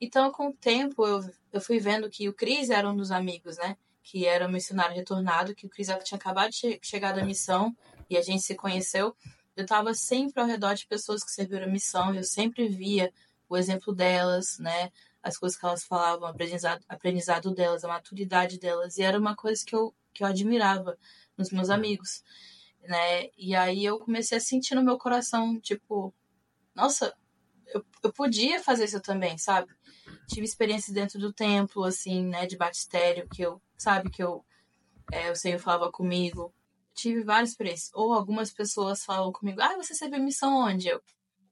Então, 0.00 0.30
com 0.30 0.48
o 0.48 0.52
tempo, 0.52 1.06
eu, 1.06 1.20
eu 1.52 1.60
fui 1.60 1.78
vendo 1.78 2.08
que 2.10 2.28
o 2.28 2.32
Cris 2.32 2.70
era 2.70 2.88
um 2.88 2.96
dos 2.96 3.10
amigos, 3.10 3.56
né? 3.58 3.76
Que 4.02 4.26
era 4.26 4.46
um 4.46 4.50
missionário 4.50 4.94
retornado, 4.94 5.54
que 5.54 5.66
o 5.66 5.70
Cris 5.70 5.88
tinha 6.04 6.18
acabado 6.18 6.50
de 6.50 6.56
che 6.56 6.80
chegar 6.82 7.12
da 7.14 7.24
missão 7.24 7.74
e 8.08 8.16
a 8.16 8.22
gente 8.22 8.42
se 8.42 8.54
conheceu 8.54 9.16
eu 9.56 9.62
estava 9.62 9.94
sempre 9.94 10.40
ao 10.40 10.46
redor 10.46 10.74
de 10.74 10.86
pessoas 10.86 11.22
que 11.22 11.30
serviram 11.30 11.66
a 11.66 11.70
missão, 11.70 12.14
eu 12.14 12.24
sempre 12.24 12.68
via 12.68 13.12
o 13.48 13.56
exemplo 13.56 13.94
delas, 13.94 14.58
né? 14.58 14.90
As 15.24 15.38
coisas 15.38 15.58
que 15.58 15.64
elas 15.64 15.84
falavam, 15.84 16.28
o 16.28 16.30
aprendizado, 16.30 16.84
aprendizado 16.88 17.54
delas, 17.54 17.84
a 17.84 17.88
maturidade 17.88 18.58
delas, 18.58 18.98
e 18.98 19.02
era 19.02 19.18
uma 19.18 19.34
coisa 19.34 19.64
que 19.64 19.74
eu, 19.74 19.94
que 20.12 20.22
eu 20.22 20.28
admirava 20.28 20.98
nos 21.36 21.50
meus 21.50 21.70
amigos, 21.70 22.22
né? 22.82 23.30
E 23.36 23.54
aí 23.56 23.84
eu 23.84 23.98
comecei 23.98 24.36
a 24.36 24.40
sentir 24.40 24.74
no 24.74 24.82
meu 24.84 24.98
coração, 24.98 25.58
tipo, 25.60 26.14
nossa, 26.74 27.14
eu, 27.68 27.84
eu 28.02 28.12
podia 28.12 28.62
fazer 28.62 28.84
isso 28.84 29.00
também, 29.00 29.38
sabe? 29.38 29.72
Tive 30.28 30.44
experiências 30.44 30.94
dentro 30.94 31.18
do 31.18 31.32
templo, 31.32 31.84
assim, 31.84 32.26
né, 32.26 32.46
de 32.46 32.56
batistério, 32.56 33.26
que 33.28 33.42
eu, 33.42 33.60
sabe, 33.78 34.10
que 34.10 34.22
eu, 34.22 34.44
é, 35.10 35.30
o 35.30 35.36
Senhor 35.36 35.58
falava 35.58 35.90
comigo, 35.90 36.52
tive 36.94 37.22
várias 37.24 37.50
experiências. 37.50 37.90
Ou 37.94 38.12
algumas 38.12 38.52
pessoas 38.52 39.04
falam 39.04 39.32
comigo, 39.32 39.60
ah, 39.62 39.76
você 39.76 39.94
serve 39.94 40.18
missão 40.18 40.56
onde? 40.56 40.88
Eu, 40.88 41.02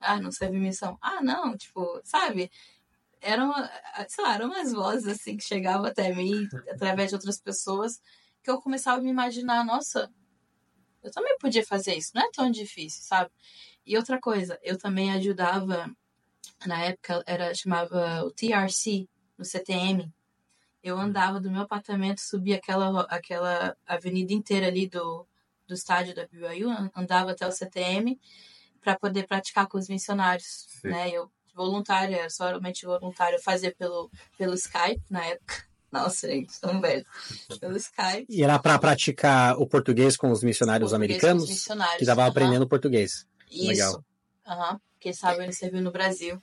ah, 0.01 0.21
não 0.21 0.31
serve 0.31 0.59
missão. 0.59 0.99
Ah, 1.01 1.23
não, 1.23 1.57
tipo, 1.57 2.01
sabe? 2.05 2.51
Eram, 3.23 3.53
sei 4.09 4.25
lá, 4.25 4.35
eram 4.35 4.47
umas 4.47 4.73
vozes 4.73 5.07
assim 5.07 5.37
que 5.37 5.45
chegavam 5.45 5.87
até 5.87 6.13
mim, 6.15 6.49
através 6.69 7.11
de 7.11 7.15
outras 7.15 7.41
pessoas, 7.41 8.01
que 8.43 8.51
eu 8.51 8.61
começava 8.61 8.99
a 8.99 9.03
me 9.03 9.11
imaginar, 9.11 9.65
nossa, 9.65 10.13
eu 11.03 11.11
também 11.11 11.37
podia 11.39 11.65
fazer 11.65 11.95
isso, 11.95 12.11
não 12.15 12.23
é 12.23 12.31
tão 12.33 12.51
difícil, 12.51 13.03
sabe? 13.03 13.31
E 13.87 13.97
outra 13.97 14.21
coisa, 14.21 14.59
eu 14.63 14.77
também 14.77 15.13
ajudava, 15.13 15.91
na 16.67 16.83
época 16.83 17.23
era 17.27 17.55
chamava 17.55 18.25
o 18.25 18.31
TRC, 18.31 19.09
no 19.37 19.45
CTM. 19.45 20.13
Eu 20.83 20.99
andava 20.99 21.41
do 21.41 21.51
meu 21.51 21.63
apartamento, 21.63 22.21
subia 22.21 22.57
aquela, 22.57 23.03
aquela 23.03 23.77
avenida 23.87 24.33
inteira 24.33 24.67
ali 24.67 24.89
do, 24.89 25.27
do 25.67 25.75
estádio 25.75 26.15
da 26.15 26.27
BYU, 26.27 26.71
andava 26.95 27.33
até 27.33 27.47
o 27.47 27.53
CTM 27.53 28.19
para 28.81 28.99
poder 28.99 29.27
praticar 29.27 29.69
com 29.69 29.79
os 29.79 29.89
missionários, 29.89 30.67
Sim. 30.69 30.89
né? 30.89 31.11
Eu 31.11 31.31
voluntária, 31.55 32.29
somente 32.31 32.85
voluntária, 32.87 33.39
fazia 33.41 33.75
pelo 33.77 34.11
pelo 34.37 34.55
Skype 34.55 35.03
na 35.11 35.25
época. 35.27 35.65
Nossa, 35.93 36.27
gente, 36.27 36.59
tão 36.59 36.81
velho. 36.81 37.05
Pelo 37.61 37.77
Skype. 37.77 38.27
E 38.29 38.43
era 38.43 38.59
para 38.59 38.79
praticar 38.79 39.59
o 39.59 39.67
português 39.67 40.17
com 40.17 40.31
os 40.31 40.43
missionários 40.43 40.91
Português 40.91 41.21
com 41.21 41.27
os 41.27 41.29
americanos 41.31 41.49
missionários. 41.51 41.97
que 41.97 42.03
estavam 42.05 42.25
aham. 42.25 42.31
aprendendo 42.31 42.67
português. 42.67 43.27
Isso. 43.51 43.67
Legal. 43.69 44.05
Aham. 44.47 44.81
Porque 44.95 45.11
estavam 45.11 45.43
indo 45.45 45.53
servir 45.53 45.83
no 45.83 45.91
Brasil. 45.93 46.43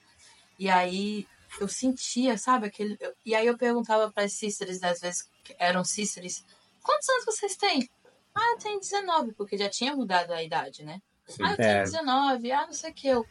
E 0.59 0.69
aí 0.69 1.25
eu 1.59 1.67
sentia, 1.67 2.37
sabe, 2.37 2.67
aquele. 2.67 2.97
E 3.25 3.33
aí 3.33 3.47
eu 3.47 3.57
perguntava 3.57 4.11
para 4.11 4.23
as 4.25 4.33
sisters, 4.33 4.83
às 4.83 4.99
vezes 4.99 5.27
que 5.43 5.55
eram 5.57 5.83
sisters, 5.83 6.45
quantos 6.83 7.09
anos 7.09 7.25
vocês 7.25 7.55
têm? 7.55 7.89
Ah, 8.35 8.53
eu 8.53 8.59
tenho 8.59 8.79
19, 8.79 9.33
porque 9.33 9.57
já 9.57 9.67
tinha 9.69 9.95
mudado 9.95 10.31
a 10.31 10.43
idade, 10.43 10.83
né? 10.85 11.01
Sim. 11.27 11.43
Ah, 11.43 11.51
eu 11.51 11.57
tenho 11.57 11.69
É. 11.69 11.83
19, 11.83 12.51
ah, 12.51 12.65
não 12.67 12.73
sei 12.73 12.91
o 12.91 12.93
que. 12.93 13.07
Eu, 13.07 13.25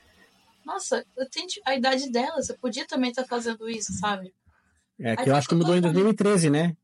nossa, 0.68 1.04
eu 1.16 1.28
tenho 1.30 1.46
a 1.64 1.74
idade 1.74 2.10
delas, 2.10 2.48
eu 2.48 2.58
podia 2.58 2.86
também 2.86 3.10
estar 3.10 3.24
fazendo 3.24 3.68
isso, 3.68 3.92
sabe? 3.94 4.32
É 5.00 5.16
que 5.16 5.22
Aí 5.22 5.28
eu 5.28 5.36
acho 5.36 5.48
que 5.48 5.54
mudou 5.54 5.74
em 5.74 5.80
todo 5.80 5.88
mundo- 5.88 6.02
2013, 6.02 6.50
né? 6.50 6.76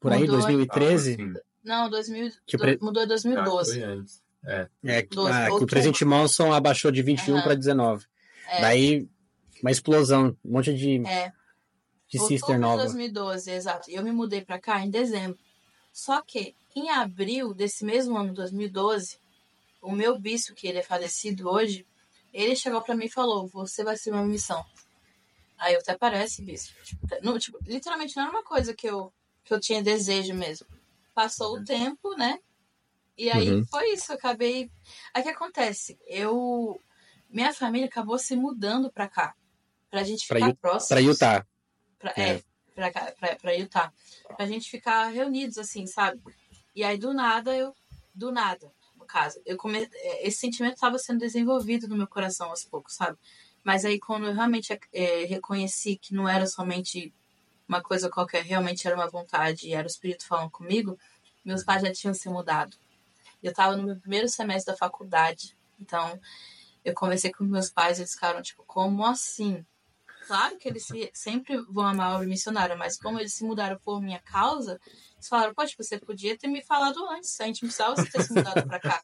Por 0.00 0.12
aí, 0.12 0.20
Mudou. 0.20 0.36
2013. 0.38 1.12
Ah, 1.12 1.16
sim. 1.16 1.34
Não, 1.62 1.88
2000, 1.88 2.30
Que 2.46 2.58
pre- 2.58 2.78
mudou 2.82 3.02
em 3.02 3.06
Ah, 3.06 3.08
2012. 3.08 3.72
foi 3.80 3.82
antes. 3.82 4.22
É. 4.44 4.68
É, 4.84 5.02
que, 5.02 5.14
Doze, 5.16 5.32
ah, 5.32 5.46
que 5.46 5.64
o 5.64 5.66
presidente 5.66 6.04
Monson 6.04 6.52
abaixou 6.52 6.90
de 6.90 7.00
21 7.02 7.36
Aham. 7.36 7.44
para 7.44 7.54
19. 7.54 8.04
É. 8.48 8.60
Daí, 8.60 9.08
uma 9.62 9.70
explosão, 9.70 10.36
um 10.44 10.52
monte 10.52 10.74
de, 10.74 10.96
É, 11.06 11.32
de 12.08 12.18
outubro 12.18 12.26
sister 12.28 12.58
nova. 12.58 12.82
2012, 12.82 13.50
exato. 13.50 13.90
E 13.90 13.94
eu 13.94 14.02
me 14.02 14.12
mudei 14.12 14.42
pra 14.42 14.58
cá 14.58 14.84
em 14.84 14.90
dezembro. 14.90 15.38
Só 15.92 16.20
que 16.20 16.54
em 16.76 16.90
abril 16.90 17.54
desse 17.54 17.84
mesmo 17.84 18.18
ano, 18.18 18.34
2012, 18.34 19.16
o 19.80 19.92
meu 19.92 20.18
bispo, 20.18 20.54
que 20.54 20.66
ele 20.66 20.78
é 20.78 20.82
falecido 20.82 21.48
hoje, 21.48 21.86
ele 22.34 22.56
chegou 22.56 22.82
pra 22.82 22.94
mim 22.94 23.06
e 23.06 23.10
falou: 23.10 23.46
Você 23.48 23.82
vai 23.84 23.96
ser 23.96 24.10
uma 24.10 24.24
missão. 24.24 24.64
Aí 25.56 25.74
eu 25.74 25.80
até 25.80 25.96
parece, 25.96 26.42
bispo. 26.42 26.74
Tipo, 26.84 27.06
não, 27.22 27.38
tipo, 27.38 27.58
literalmente 27.64 28.16
não 28.16 28.24
era 28.24 28.32
uma 28.32 28.42
coisa 28.42 28.74
que 28.74 28.86
eu, 28.88 29.12
que 29.44 29.54
eu 29.54 29.60
tinha 29.60 29.82
desejo 29.82 30.34
mesmo. 30.34 30.66
Passou 31.14 31.56
o 31.56 31.64
tempo, 31.64 32.14
né? 32.16 32.38
E 33.16 33.30
aí 33.30 33.48
Uhum. 33.50 33.64
foi 33.66 33.92
isso, 33.92 34.10
eu 34.12 34.16
acabei. 34.16 34.68
Aí 35.14 35.22
o 35.22 35.24
que 35.24 35.30
acontece? 35.30 35.96
Eu. 36.06 36.80
Minha 37.30 37.54
família 37.54 37.86
acabou 37.86 38.18
se 38.18 38.34
mudando 38.36 38.90
pra 38.90 39.08
cá. 39.08 39.34
Pra 39.90 40.02
gente 40.02 40.26
ficar 40.26 40.54
próximo. 40.56 40.88
Pra 40.88 41.00
Utah. 41.00 41.46
Pra, 41.98 42.12
É. 42.16 42.30
é, 42.30 42.42
pra, 42.74 42.92
cá- 42.92 43.12
pra, 43.18 43.36
pra 43.36 43.52
Utah. 43.54 43.92
Pra 44.36 44.46
gente 44.46 44.68
ficar 44.68 45.06
reunidos, 45.06 45.56
assim, 45.58 45.86
sabe? 45.86 46.20
E 46.74 46.82
aí, 46.82 46.98
do 46.98 47.14
nada, 47.14 47.56
eu. 47.56 47.72
Do 48.12 48.30
nada, 48.32 48.72
caso. 49.04 49.40
Eu 49.44 49.56
come... 49.56 49.88
é, 49.92 50.26
Esse 50.26 50.38
sentimento 50.38 50.74
estava 50.74 50.98
sendo 50.98 51.20
desenvolvido 51.20 51.88
no 51.88 51.96
meu 51.96 52.06
coração 52.06 52.48
aos 52.50 52.64
poucos, 52.64 52.94
sabe? 52.94 53.18
Mas 53.62 53.84
aí, 53.84 53.98
quando 53.98 54.26
eu 54.26 54.34
realmente 54.34 54.78
é, 54.92 55.24
reconheci 55.24 55.96
que 55.96 56.14
não 56.14 56.28
era 56.28 56.46
somente 56.46 57.12
uma 57.68 57.82
coisa 57.82 58.10
qualquer, 58.10 58.42
realmente 58.42 58.86
era 58.86 58.96
uma 58.96 59.08
vontade 59.08 59.66
e 59.66 59.74
era 59.74 59.86
o 59.86 59.90
Espírito 59.90 60.26
falando 60.26 60.50
comigo, 60.50 60.98
meus 61.44 61.64
pais 61.64 61.82
já 61.82 61.92
tinham 61.92 62.14
se 62.14 62.28
mudado. 62.28 62.76
Eu 63.42 63.50
estava 63.50 63.76
no 63.76 63.82
meu 63.82 63.96
primeiro 63.96 64.28
semestre 64.28 64.72
da 64.72 64.78
faculdade, 64.78 65.56
então 65.80 66.18
eu 66.84 66.94
conversei 66.94 67.32
com 67.32 67.44
meus 67.44 67.70
pais 67.70 67.98
e 67.98 68.02
eles 68.02 68.12
ficaram 68.12 68.42
tipo, 68.42 68.62
como 68.66 69.04
assim? 69.04 69.64
Claro 70.26 70.56
que 70.58 70.68
eles 70.68 70.86
se- 70.86 71.10
sempre 71.14 71.56
vão 71.70 71.86
amar 71.86 72.12
a 72.12 72.14
obra 72.16 72.26
missionária, 72.26 72.76
mas 72.76 72.96
como 72.98 73.18
eles 73.18 73.34
se 73.34 73.44
mudaram 73.44 73.78
por 73.84 74.00
minha 74.00 74.20
causa, 74.20 74.78
eles 75.14 75.28
falaram, 75.28 75.54
poxa, 75.54 75.74
você 75.78 75.98
podia 75.98 76.36
ter 76.38 76.48
me 76.48 76.62
falado 76.64 76.98
antes, 77.10 77.38
a 77.40 77.44
gente 77.44 77.62
não 77.62 77.68
precisava 77.68 77.96
você 77.96 78.10
ter 78.10 78.22
se 78.22 78.32
mudado 78.32 78.66
pra 78.66 78.80
cá. 78.80 79.02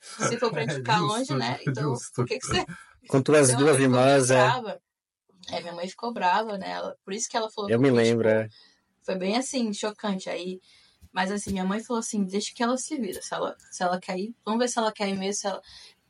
Se 0.00 0.38
for 0.38 0.50
pra 0.50 0.62
gente 0.62 0.72
É 0.72 0.76
ficar 0.76 0.98
justo, 0.98 1.12
longe, 1.12 1.34
né? 1.34 1.58
Então, 1.66 1.90
justo. 1.94 2.12
por 2.14 2.26
que, 2.26 2.38
que 2.38 2.46
você. 2.46 2.64
Com 3.08 3.22
tuas 3.22 3.50
Então, 3.50 3.60
duas 3.64 3.78
irmãs, 3.78 4.30
é. 4.30 4.34
brava. 4.36 4.80
É, 5.50 5.60
minha 5.60 5.72
mãe 5.74 5.88
ficou 5.88 6.12
brava, 6.12 6.56
né? 6.58 6.70
Ela- 6.70 6.96
Por 7.04 7.12
isso 7.12 7.28
que 7.28 7.36
ela 7.36 7.50
falou. 7.50 7.70
Eu 7.70 7.80
me 7.80 7.90
lembro, 7.90 8.28
tipo, 8.28 8.40
é. 8.40 8.48
foi 9.02 9.16
bem 9.16 9.36
assim, 9.36 9.72
chocante. 9.72 10.28
Aí, 10.30 10.60
mas 11.12 11.30
assim, 11.32 11.50
minha 11.52 11.64
mãe 11.64 11.82
falou 11.82 12.00
assim, 12.00 12.24
deixa 12.24 12.52
que 12.54 12.62
ela 12.62 12.76
se 12.78 12.96
vira. 12.96 13.20
Se 13.20 13.34
ela, 13.34 13.56
se 13.70 13.82
ela 13.82 13.98
quer 14.00 14.18
ir, 14.18 14.34
vamos 14.44 14.60
ver 14.60 14.68
se 14.68 14.78
ela 14.78 14.92
quer 14.92 15.08
ir 15.08 15.16
mesmo. 15.18 15.34
Se 15.40 15.46
ela... 15.48 15.60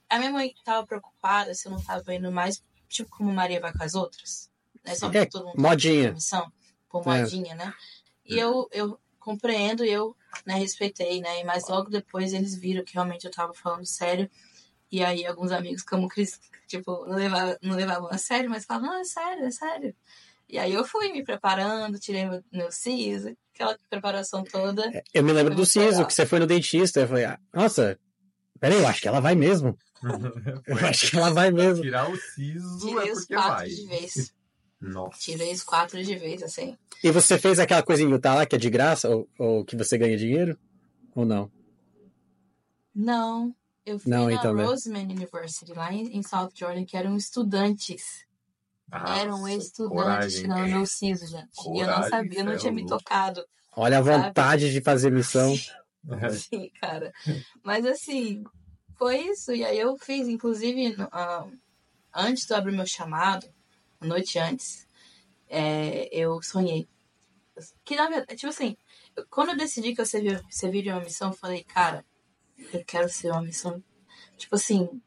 A 0.08 0.18
minha 0.18 0.30
mãe 0.32 0.52
tava 0.64 0.84
preocupada 0.86 1.54
se 1.54 1.66
eu 1.68 1.72
não 1.72 1.82
tava 1.82 2.12
indo 2.14 2.30
mais, 2.32 2.62
tipo, 2.90 3.09
como 3.11 3.33
Maria 3.33 3.61
vai 3.61 3.72
com 3.72 3.83
as 3.83 3.94
outras. 3.94 4.50
Né? 4.85 4.94
Só 4.94 5.11
É, 5.12 5.24
todo 5.24 5.46
mundo 5.46 5.61
modinha. 5.61 6.12
missão, 6.12 6.53
por 6.88 7.07
É. 7.07 7.22
modinha, 7.22 7.55
né? 7.55 7.72
E 8.26 8.38
eu, 8.38 8.68
eu 8.72 8.98
compreendo 9.18 9.85
e 9.85 9.90
eu 9.90 10.14
né, 10.44 10.55
respeitei, 10.55 11.20
né? 11.20 11.42
Mas 11.44 11.68
logo 11.68 11.88
depois 11.90 12.33
eles 12.33 12.55
viram 12.55 12.85
que 12.85 12.94
realmente 12.94 13.24
eu 13.24 13.31
tava 13.31 13.55
falando 13.55 13.87
sério. 13.87 14.31
E 14.90 15.03
aí 15.05 15.24
alguns 15.24 15.53
amigos, 15.53 15.83
como 15.83 16.09
Cris, 16.09 16.40
tipo, 16.66 17.07
não 17.07 17.16
levavam, 17.16 17.57
não 17.62 17.76
levavam 17.76 18.09
a 18.11 18.18
sério, 18.18 18.50
mas 18.50 18.64
falavam, 18.64 18.90
não, 18.90 19.00
é 19.00 19.05
sério, 19.05 19.44
é 19.44 19.50
sério. 19.50 19.94
E 20.48 20.59
aí 20.59 20.72
eu 20.72 20.85
fui 20.85 21.12
me 21.12 21.22
preparando, 21.22 21.98
tirei 21.98 22.24
meu, 22.26 22.42
meu 22.53 22.72
siso, 22.72 23.37
aquela 23.55 23.79
preparação 23.88 24.42
toda. 24.42 24.83
Eu 25.14 25.22
me 25.22 25.33
lembro 25.33 25.55
do. 25.55 25.64
Siso, 25.64 26.05
que 26.05 26.12
você 26.12 26.26
foi 26.26 26.40
no 26.40 26.46
dentista. 26.46 26.98
Eu 27.00 27.07
falei, 27.09 27.24
ah, 27.24 27.38
nossa, 27.55 27.96
peraí, 28.59 28.79
eu 28.79 28.88
acho 28.88 29.00
que 29.00 29.07
ela 29.07 29.20
vai 29.20 29.37
mesmo. 29.37 29.79
Eu 30.66 30.76
acho 30.86 31.10
que 31.10 31.16
ela 31.16 31.30
vai 31.30 31.50
mesmo. 31.50 31.82
Tirar 31.82 32.10
o 32.10 32.16
siso 32.16 32.78
Tirei 32.78 33.08
é 33.08 33.12
os 33.12 33.18
porque 33.20 33.34
quatro 33.34 33.54
vai. 33.56 33.68
de 33.68 33.86
vez. 33.86 34.34
Nossa. 34.80 35.18
Tirei 35.18 35.52
os 35.52 35.62
quatro 35.62 36.02
de 36.02 36.16
vez, 36.16 36.42
assim. 36.42 36.76
E 37.04 37.10
você 37.10 37.38
fez 37.38 37.58
aquela 37.58 37.82
coisa 37.82 38.02
em 38.02 38.10
Utah 38.10 38.34
lá 38.34 38.46
que 38.46 38.56
é 38.56 38.58
de 38.58 38.70
graça, 38.70 39.08
ou, 39.10 39.28
ou 39.38 39.64
que 39.64 39.76
você 39.76 39.98
ganha 39.98 40.16
dinheiro? 40.16 40.58
Ou 41.14 41.24
não? 41.26 41.50
Não, 42.94 43.54
eu 43.84 43.98
fui 43.98 44.10
Não, 44.10 44.26
na 44.26 44.32
então, 44.32 44.54
né? 44.54 44.64
Roseman 44.64 45.02
University, 45.02 45.72
lá 45.74 45.92
em, 45.92 46.16
em 46.16 46.22
South 46.22 46.50
Jordan, 46.54 46.84
que 46.84 46.96
eram 46.96 47.16
estudantes. 47.16 48.24
eram 48.92 49.40
Nossa, 49.42 49.52
estudantes 49.52 50.02
coragem. 50.02 50.42
tirando 50.42 50.66
meu 50.68 50.86
siso, 50.86 51.26
gente. 51.26 51.48
e 51.56 51.80
eu 51.80 51.86
não 51.86 51.94
Coragem, 51.94 52.10
sabia, 52.10 52.38
eu 52.40 52.44
não 52.44 52.52
é 52.52 52.56
tinha 52.56 52.72
me 52.72 52.86
tocado. 52.86 53.44
Olha 53.76 53.98
a 53.98 54.02
vontade 54.02 54.72
de 54.72 54.80
fazer 54.80 55.10
missão. 55.12 55.54
Sim, 56.32 56.70
cara. 56.80 57.12
Mas 57.62 57.84
assim, 57.86 58.42
foi 59.00 59.18
isso. 59.30 59.52
E 59.52 59.64
aí 59.64 59.78
eu 59.78 59.96
fiz, 59.96 60.28
inclusive, 60.28 60.94
ah, 61.10 61.46
antes 62.14 62.44
de 62.46 62.52
eu 62.52 62.58
abrir 62.58 62.76
meu 62.76 62.86
chamado, 62.86 63.46
a 63.98 64.06
noite 64.06 64.38
antes, 64.38 64.86
é, 65.48 66.08
eu 66.14 66.42
sonhei. 66.42 66.86
Que 67.84 67.96
na 67.96 68.08
verdade, 68.08 68.36
tipo 68.36 68.48
assim, 68.50 68.76
eu- 69.16 69.26
quando 69.30 69.50
eu 69.50 69.56
decidi 69.56 69.94
que 69.94 70.00
eu 70.02 70.06
serviria 70.50 70.94
uma 70.94 71.02
missão, 71.04 71.30
eu 71.30 71.36
falei, 71.36 71.64
cara, 71.64 72.04
eu 72.72 72.84
quero 72.84 73.08
ser 73.08 73.30
uma 73.32 73.42
missão, 73.42 73.82
tipo 74.36 74.54
assim, 74.54 75.00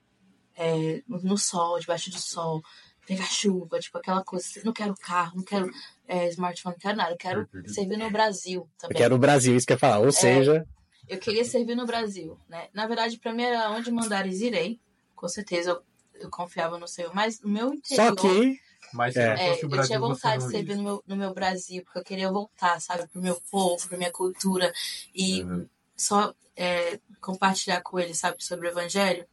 é, 0.56 1.01
no 1.08 1.38
sol, 1.38 1.79
debaixo 1.79 2.10
do 2.10 2.17
sol, 2.19 2.62
pegar 3.06 3.25
chuva, 3.25 3.79
tipo 3.79 3.97
aquela 3.97 4.23
coisa. 4.23 4.47
Não 4.65 4.73
quero 4.73 4.95
carro, 4.95 5.38
não 5.38 5.43
quero 5.43 5.69
é, 6.08 6.27
smartphone, 6.29 6.75
não 6.75 6.79
quero 6.79 6.97
nada. 6.97 7.12
Eu 7.12 7.17
quero 7.17 7.49
Uhum. 7.53 7.67
servir 7.67 7.97
no 7.97 8.10
Brasil 8.12 8.62
Eu 8.62 8.69
também. 8.79 8.97
quero 8.97 9.15
o 9.15 9.19
Brasil, 9.19 9.56
isso 9.56 9.65
que 9.67 9.73
eu 9.73 9.75
ia 9.75 9.79
falar. 9.79 9.99
Ou 9.99 10.12
seja, 10.12 10.65
Eu 11.07 11.17
queria 11.19 11.43
servir 11.45 11.75
no 11.75 11.85
Brasil, 11.85 12.39
né? 12.47 12.69
Na 12.73 12.87
verdade, 12.87 13.17
pra 13.19 13.33
mim 13.33 13.43
era 13.43 13.69
onde 13.71 13.91
mandares 13.91 14.41
irei. 14.41 14.79
Com 15.15 15.27
certeza 15.27 15.71
eu, 15.71 15.83
eu 16.21 16.29
confiava 16.29 16.77
no 16.77 16.87
Senhor. 16.87 17.13
Mas 17.13 17.39
no 17.41 17.49
meu 17.49 17.73
interior. 17.73 18.07
só 18.07 18.15
que 18.15 18.59
Mas 18.93 19.15
É. 19.15 19.35
é, 19.53 19.63
eu 19.63 19.83
tinha 19.85 19.99
vontade 19.99 20.43
de 20.45 20.51
servir 20.51 20.75
no 20.75 20.83
meu, 20.83 21.03
no 21.07 21.15
meu 21.15 21.33
Brasil, 21.33 21.83
porque 21.83 21.99
eu 21.99 22.03
queria 22.03 22.31
voltar, 22.31 22.79
sabe, 22.79 23.07
pro 23.07 23.21
meu 23.21 23.41
povo, 23.49 23.87
pra 23.87 23.97
minha 23.97 24.11
cultura. 24.11 24.71
E 25.13 25.43
Uhum. 25.43 25.67
só 25.95 26.33
é, 26.55 26.99
compartilhar 27.19 27.81
com 27.81 27.99
ele, 27.99 28.13
sabe, 28.13 28.43
sobre 28.43 28.67
o 28.67 28.69
Evangelho. 28.71 29.25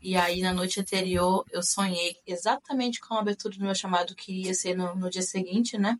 E 0.00 0.14
aí, 0.16 0.42
na 0.42 0.52
noite 0.52 0.78
anterior, 0.80 1.44
eu 1.50 1.62
sonhei 1.62 2.16
exatamente 2.26 3.00
com 3.00 3.14
a 3.14 3.20
abertura 3.20 3.56
do 3.56 3.64
meu 3.64 3.74
chamado, 3.74 4.14
que 4.14 4.44
ia 4.44 4.54
ser 4.54 4.76
no, 4.76 4.94
no 4.94 5.10
dia 5.10 5.22
seguinte, 5.22 5.76
né? 5.78 5.98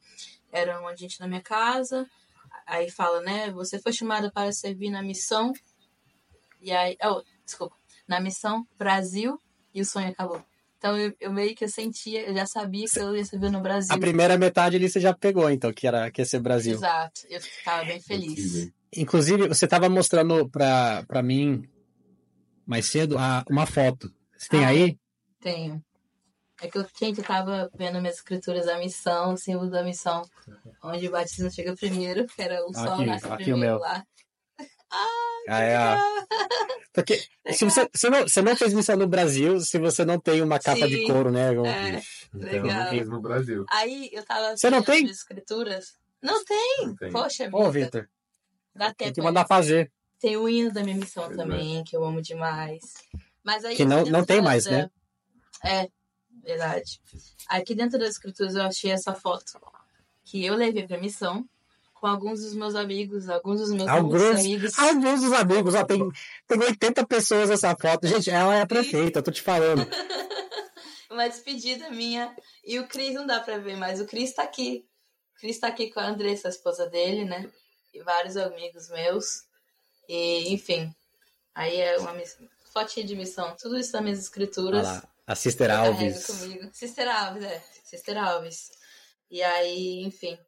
Era 0.53 0.79
uma 0.81 0.95
gente 0.97 1.19
na 1.19 1.27
minha 1.27 1.41
casa. 1.43 2.07
Aí 2.69 2.91
fala, 2.91 3.23
né? 3.23 3.51
Você 3.53 3.79
foi 3.81 3.93
chamada 3.93 4.31
para 4.31 4.53
servir 4.53 4.91
na 4.91 5.03
missão. 5.03 5.53
E 6.61 6.71
aí. 6.71 6.97
Oh, 7.03 7.23
desculpa. 7.45 7.75
Na 8.07 8.21
missão 8.21 8.67
Brasil. 8.79 9.39
E 9.75 9.81
o 9.81 9.85
sonho 9.85 10.11
acabou. 10.11 10.45
Então, 10.77 10.97
eu, 10.97 11.13
eu 11.19 11.33
meio 11.33 11.57
que 11.57 11.65
eu 11.65 11.69
sentia, 11.69 12.29
eu 12.29 12.35
já 12.35 12.47
sabia 12.47 12.87
que 12.87 13.01
eu 13.01 13.17
ia 13.17 13.25
servir 13.25 13.51
no 13.51 13.61
Brasil. 13.61 13.93
a 13.93 13.99
primeira 13.99 14.39
metade 14.39 14.77
ali 14.77 14.89
você 14.89 15.01
já 15.01 15.13
pegou, 15.13 15.51
então, 15.51 15.73
que 15.73 15.89
era 15.89 16.09
que 16.09 16.21
ia 16.21 16.25
ser 16.25 16.39
Brasil. 16.39 16.75
Exato. 16.75 17.23
Eu 17.29 17.41
ficava 17.41 17.85
bem 17.85 18.01
feliz. 18.01 18.71
Inclusive, 18.97 19.49
você 19.49 19.65
estava 19.65 19.89
mostrando 19.89 20.49
pra 20.49 21.23
mim 21.23 21.69
mais 22.65 22.87
cedo 22.87 23.19
a, 23.19 23.45
uma 23.51 23.67
foto. 23.67 24.13
Você 24.37 24.49
tem 24.49 24.65
Ah, 24.65 24.69
aí? 24.69 24.97
Tenho. 25.41 25.83
É 26.61 26.69
que 26.69 26.77
eu, 26.79 26.87
gente, 26.99 27.19
eu 27.19 27.25
tava 27.25 27.71
vendo 27.75 28.01
minhas 28.01 28.17
escrituras 28.17 28.67
da 28.67 28.79
missão, 28.79 29.35
o 29.35 29.37
símbolo 29.37 29.71
da 29.71 29.83
missão, 29.85 30.23
onde 30.83 31.07
o 31.07 31.11
batismo 31.13 31.51
chega 31.51 31.75
primeiro, 31.77 32.27
que 32.27 32.43
era 32.43 32.65
o 32.67 32.75
sol 32.75 32.95
Aqui, 32.95 33.07
nasce 33.07 33.25
aqui 33.27 33.33
o 33.35 33.37
primeiro 33.37 33.59
meu. 33.75 33.79
lá. 33.79 34.05
Ah, 35.51 35.61
é 35.63 35.77
a- 35.77 36.03
Porque 36.93 37.23
se 37.53 37.65
você, 37.65 37.89
você, 37.95 38.11
não, 38.11 38.21
você 38.23 38.43
não 38.43 38.55
fez 38.57 38.73
missão 38.75 38.97
no 38.97 39.07
Brasil 39.07 39.61
se 39.61 39.79
você 39.79 40.05
não 40.05 40.19
tem 40.21 40.43
uma 40.43 40.59
capa 40.59 40.87
de 40.89 40.97
Sim. 40.97 41.07
couro, 41.07 41.31
né? 41.31 41.51
Um- 41.53 41.65
É, 41.65 41.89
Então 42.35 42.41
legal. 42.51 42.65
não 42.85 42.91
fiz 42.91 43.09
no 43.09 43.21
Brasil. 43.21 43.65
Aí 43.71 44.11
eu 44.13 44.23
tava 44.25 44.57
Você 44.57 44.69
não 44.69 44.79
vendo 44.81 44.87
tem? 44.87 45.05
as 45.07 45.11
escrituras. 45.13 45.95
Não 46.23 46.45
tem! 46.45 46.77
Não 46.87 46.97
tem. 46.97 47.11
Poxa, 47.13 47.49
Ô. 47.53 47.71
Vitor, 47.71 48.09
Dá 48.75 48.87
tem 48.93 49.07
tempo. 49.09 49.15
que 49.15 49.23
mandar 49.23 49.47
fazer. 49.47 49.91
Tem 50.21 50.37
o 50.37 50.49
hino 50.49 50.71
da 50.73 50.83
minha 50.83 50.97
missão 50.97 51.25
Pois 51.27 51.39
é. 51.39 51.43
também, 51.43 51.85
que 51.85 51.97
eu 51.97 52.05
amo 52.05 52.21
demais. 52.21 52.83
Mas 53.45 53.65
aí 53.65 53.75
Que 53.77 53.85
não- 53.87 54.05
não 54.05 54.25
tem 54.25 54.43
mais, 54.43 54.67
né? 54.67 54.91
É, 55.65 55.89
verdade. 56.49 57.01
Aqui 57.49 57.75
dentro 57.75 57.99
das 57.99 58.11
escrituras 58.11 58.55
eu 58.55 58.63
achei 58.63 58.91
essa 58.91 59.13
foto. 59.15 59.61
que 60.25 60.45
eu 60.45 60.55
levei 60.55 60.87
pra 60.87 60.99
missão 60.99 61.47
com 61.95 62.07
alguns 62.07 62.41
dos 62.41 62.55
meus 62.55 62.75
amigos, 62.75 63.29
alguns 63.29 63.61
dos 63.61 63.73
meus 63.73 63.89
alguns, 63.89 64.23
amigos. 64.23 64.79
Alguns 64.79 65.21
dos 65.21 65.33
amigos, 65.33 65.75
ó, 65.75 65.85
tem, 65.85 66.09
tem 66.47 66.59
80 66.59 67.07
pessoas 67.07 67.51
nessa 67.51 67.77
foto. 67.77 68.07
Gente, 68.07 68.31
ela 68.31 68.57
é 68.57 68.63
a 68.63 68.67
prefeita, 68.67 69.23
tô 69.23 69.31
te 69.31 69.43
falando. 69.43 69.87
Uma 71.11 71.29
despedida 71.29 71.91
minha. 71.91 72.35
E 72.65 72.79
o 72.79 72.87
Cris 72.87 73.15
não 73.15 73.27
dá 73.27 73.41
pra 73.41 73.59
ver, 73.59 73.77
mas 73.77 74.01
o 74.01 74.07
Cris 74.07 74.33
tá 74.33 74.43
aqui. 74.43 74.87
O 75.37 75.41
Cris 75.41 75.59
tá 75.59 75.67
aqui 75.69 75.91
com 75.91 76.01
a 76.01 76.07
Andressa, 76.07 76.49
a 76.49 76.51
esposa 76.51 76.87
dele, 76.87 77.25
né? 77.25 77.51
E 77.93 78.01
vários 78.03 78.37
amigos 78.37 78.89
meus. 78.91 79.45
E, 80.09 80.53
enfim. 80.53 80.95
Aí 81.55 81.77
é 81.81 81.99
uma 81.99 82.15
fotinha 82.73 83.05
de 83.05 83.17
missão. 83.17 83.57
Tudo 83.59 83.79
isso 83.79 83.93
nas 83.93 84.03
minhas 84.03 84.19
escrituras. 84.21 84.87
Ah 84.87 84.93
lá, 84.93 85.09
a 85.29 85.35
Sister 85.35 85.71
Alves. 85.71 86.27
Comigo. 86.27 86.71
Sister 86.73 87.07
Alves, 87.07 87.45
é. 87.45 87.63
Sister 87.85 88.17
Alves. 88.17 88.71
E 89.31 89.43
aí, 89.43 90.03
enfim, 90.05 90.39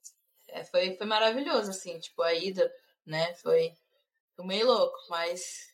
é, 0.49 0.65
foi, 0.65 0.97
foi 0.97 1.07
maravilhoso, 1.07 1.69
assim, 1.69 1.99
tipo, 1.99 2.23
a 2.23 2.33
ida, 2.33 2.73
né, 3.07 3.35
foi, 3.35 3.75
foi 4.35 4.47
meio 4.47 4.67
louco, 4.67 4.97
mas 5.11 5.69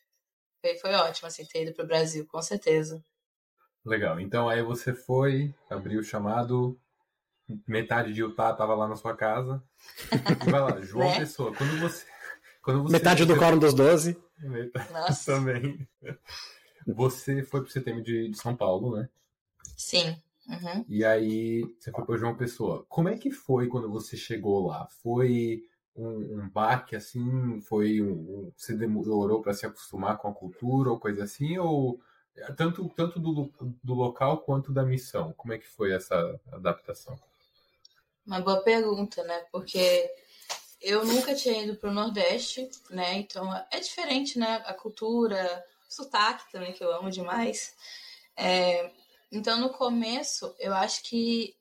foi, 0.59 0.75
foi 0.75 0.93
ótimo, 0.93 1.27
assim, 1.27 1.45
ter 1.45 1.63
ido 1.63 1.73
pro 1.73 1.87
Brasil, 1.87 2.27
com 2.27 2.41
certeza. 2.41 3.01
Legal, 3.85 4.19
então 4.19 4.49
aí 4.49 4.61
você 4.61 4.93
foi, 4.93 5.55
abriu 5.69 6.01
o 6.01 6.03
chamado, 6.03 6.77
metade 7.65 8.13
de 8.13 8.19
Utah 8.19 8.53
tava 8.53 8.75
lá 8.75 8.89
na 8.89 8.97
sua 8.97 9.15
casa, 9.15 9.63
vai 10.51 10.59
lá, 10.59 10.81
João 10.83 11.09
né? 11.11 11.19
Pessoa, 11.19 11.55
quando 11.55 11.79
você... 11.79 12.05
Quando 12.61 12.83
você 12.83 12.91
metade 12.91 13.23
do 13.23 13.37
Quórum 13.37 13.57
dos 13.57 13.73
Doze. 13.73 14.21
Nossa. 14.91 15.31
Também. 15.31 15.87
Você 16.87 17.43
foi 17.43 17.61
pro 17.61 17.71
CTM 17.71 18.01
de, 18.01 18.29
de 18.29 18.37
São 18.37 18.55
Paulo, 18.55 18.95
né? 18.95 19.09
Sim. 19.75 20.17
Uhum. 20.47 20.85
E 20.87 21.03
aí 21.03 21.61
você 21.77 21.91
foi 21.91 22.05
para 22.05 22.17
João 22.17 22.35
Pessoa. 22.35 22.85
Como 22.87 23.09
é 23.09 23.17
que 23.17 23.29
foi 23.29 23.67
quando 23.67 23.91
você 23.91 24.15
chegou 24.15 24.67
lá? 24.67 24.87
Foi 25.03 25.63
um, 25.95 26.39
um 26.39 26.49
baque 26.49 26.95
assim? 26.95 27.59
Foi 27.61 28.01
um, 28.01 28.11
um 28.11 28.51
você 28.55 28.73
demorou 28.73 29.41
para 29.41 29.53
se 29.53 29.65
acostumar 29.65 30.17
com 30.17 30.29
a 30.29 30.33
cultura 30.33 30.89
ou 30.89 30.99
coisa 30.99 31.25
assim? 31.25 31.57
Ou 31.57 31.99
tanto 32.55 32.87
tanto 32.95 33.19
do, 33.19 33.51
do 33.83 33.93
local 33.93 34.39
quanto 34.39 34.71
da 34.71 34.83
missão? 34.83 35.33
Como 35.33 35.53
é 35.53 35.57
que 35.57 35.67
foi 35.67 35.91
essa 35.91 36.39
adaptação? 36.51 37.19
Uma 38.25 38.39
boa 38.39 38.61
pergunta, 38.61 39.23
né? 39.23 39.45
Porque 39.51 40.09
eu 40.81 41.05
nunca 41.05 41.35
tinha 41.35 41.63
ido 41.63 41.75
para 41.75 41.89
o 41.89 41.93
Nordeste, 41.93 42.69
né? 42.89 43.15
Então 43.15 43.53
é 43.69 43.79
diferente, 43.79 44.39
né? 44.39 44.63
A 44.65 44.73
cultura, 44.73 45.63
sotaque 45.87 46.51
também 46.51 46.73
que 46.73 46.83
eu 46.83 46.91
amo 46.91 47.09
demais. 47.09 47.73
É, 48.35 48.91
então, 49.31 49.59
no 49.59 49.69
começo, 49.69 50.55
eu 50.59 50.73
acho 50.73 51.03
que 51.03 51.55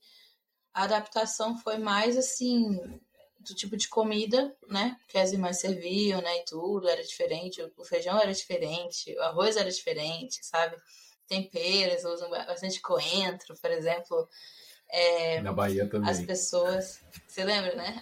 a 0.72 0.84
adaptação 0.84 1.56
foi 1.56 1.78
mais 1.78 2.16
assim 2.16 3.00
do 3.40 3.54
tipo 3.54 3.76
de 3.76 3.88
comida, 3.88 4.54
né? 4.68 4.96
Que 5.08 5.18
as 5.18 5.32
irmãs 5.32 5.60
serviam, 5.60 6.20
né? 6.20 6.38
E 6.38 6.44
tudo 6.44 6.88
era 6.88 7.02
diferente, 7.02 7.62
o 7.76 7.84
feijão 7.84 8.18
era 8.20 8.32
diferente, 8.32 9.14
o 9.16 9.22
arroz 9.22 9.56
era 9.56 9.70
diferente, 9.70 10.44
sabe? 10.44 10.76
Temperos, 11.28 12.04
usam 12.04 12.30
bastante 12.30 12.80
coentro, 12.80 13.56
por 13.56 13.70
exemplo. 13.70 14.28
É, 14.88 15.40
Na 15.40 15.52
Bahia 15.52 15.88
também. 15.88 16.10
As 16.10 16.20
pessoas. 16.20 17.00
Você 17.26 17.44
lembra, 17.44 17.74
né? 17.74 18.00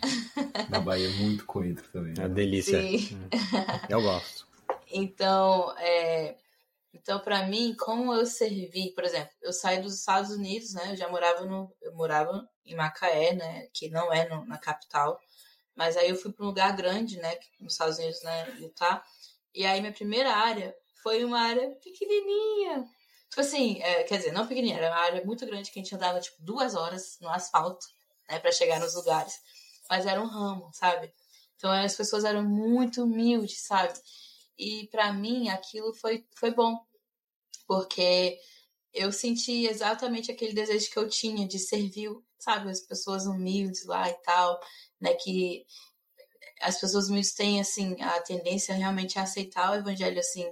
Na 0.69 0.81
Bahia, 0.81 1.09
muito 1.11 1.47
coentro 1.47 1.89
também. 1.91 2.15
É 2.19 2.21
uma 2.21 2.29
delícia. 2.29 2.81
Sim. 2.81 3.17
Hum. 3.17 3.29
Eu 3.89 4.03
gosto. 4.03 4.47
Então, 4.97 5.77
é, 5.79 6.37
então, 6.93 7.19
para 7.19 7.45
mim, 7.49 7.75
como 7.77 8.15
eu 8.15 8.25
servi, 8.25 8.93
por 8.95 9.03
exemplo, 9.03 9.31
eu 9.43 9.53
saí 9.53 9.83
dos 9.83 9.99
Estados 9.99 10.31
Unidos, 10.31 10.73
né? 10.73 10.93
Eu 10.93 10.97
já 10.97 11.09
morava 11.09 11.45
no, 11.45 11.75
eu 11.83 11.93
morava 11.97 12.49
em 12.65 12.77
Macaé, 12.77 13.35
né? 13.35 13.67
Que 13.75 13.89
não 13.91 14.13
é 14.13 14.29
no, 14.29 14.45
na 14.47 14.57
capital, 14.57 15.19
mas 15.75 15.97
aí 15.97 16.09
eu 16.11 16.17
fui 16.17 16.33
para 16.33 16.45
um 16.45 16.49
lugar 16.49 16.77
grande, 16.77 17.17
né? 17.19 17.37
Nos 17.61 17.73
Estados 17.73 17.99
Unidos, 17.99 18.23
né? 18.23 18.57
Utah. 18.61 19.03
E 19.53 19.67
aí 19.67 19.81
minha 19.81 19.93
primeira 19.93 20.33
área 20.33 20.73
foi 21.03 21.25
uma 21.25 21.41
área 21.41 21.71
pequenininha. 21.83 22.85
Tipo 23.29 23.41
assim, 23.41 23.83
é, 23.83 24.05
quer 24.05 24.19
dizer, 24.19 24.33
não 24.33 24.47
pequenininha, 24.47 24.79
era 24.79 24.91
uma 24.91 25.01
área 25.01 25.25
muito 25.25 25.45
grande 25.45 25.73
que 25.73 25.81
a 25.81 25.83
gente 25.83 25.95
andava 25.95 26.21
tipo 26.21 26.37
duas 26.41 26.77
horas 26.77 27.19
no 27.21 27.29
asfalto, 27.31 27.85
né? 28.31 28.39
Para 28.39 28.53
chegar 28.53 28.79
nos 28.79 28.95
lugares. 28.95 29.35
Mas 29.91 30.07
era 30.07 30.21
um 30.23 30.27
ramo, 30.27 30.71
sabe? 30.73 31.13
Então 31.57 31.73
as 31.73 31.97
pessoas 31.97 32.25
eram 32.25 32.45
muito 32.45 33.03
humildes, 33.03 33.63
sabe? 33.67 33.93
E 34.59 34.89
para 34.89 35.13
mim 35.13 35.49
aquilo 35.49 35.93
foi, 35.95 36.27
foi 36.37 36.53
bom, 36.53 36.79
porque 37.67 38.39
eu 38.93 39.13
senti 39.13 39.67
exatamente 39.67 40.31
aquele 40.31 40.55
desejo 40.55 40.91
que 40.91 40.99
eu 40.99 41.09
tinha 41.09 41.47
de 41.47 41.59
servir, 41.59 42.11
sabe, 42.39 42.71
as 42.71 42.81
pessoas 42.81 43.27
humildes 43.27 43.85
lá 43.87 44.09
e 44.09 44.15
tal, 44.23 44.61
né, 45.01 45.15
que 45.15 45.67
as 46.61 46.81
pessoas 46.81 47.09
humildes 47.09 47.35
têm, 47.35 47.61
assim, 47.61 48.01
a 48.01 48.21
tendência 48.23 48.75
realmente 48.75 49.19
a 49.19 49.23
aceitar 49.23 49.73
o 49.73 49.75
evangelho, 49.75 50.19
assim, 50.21 50.47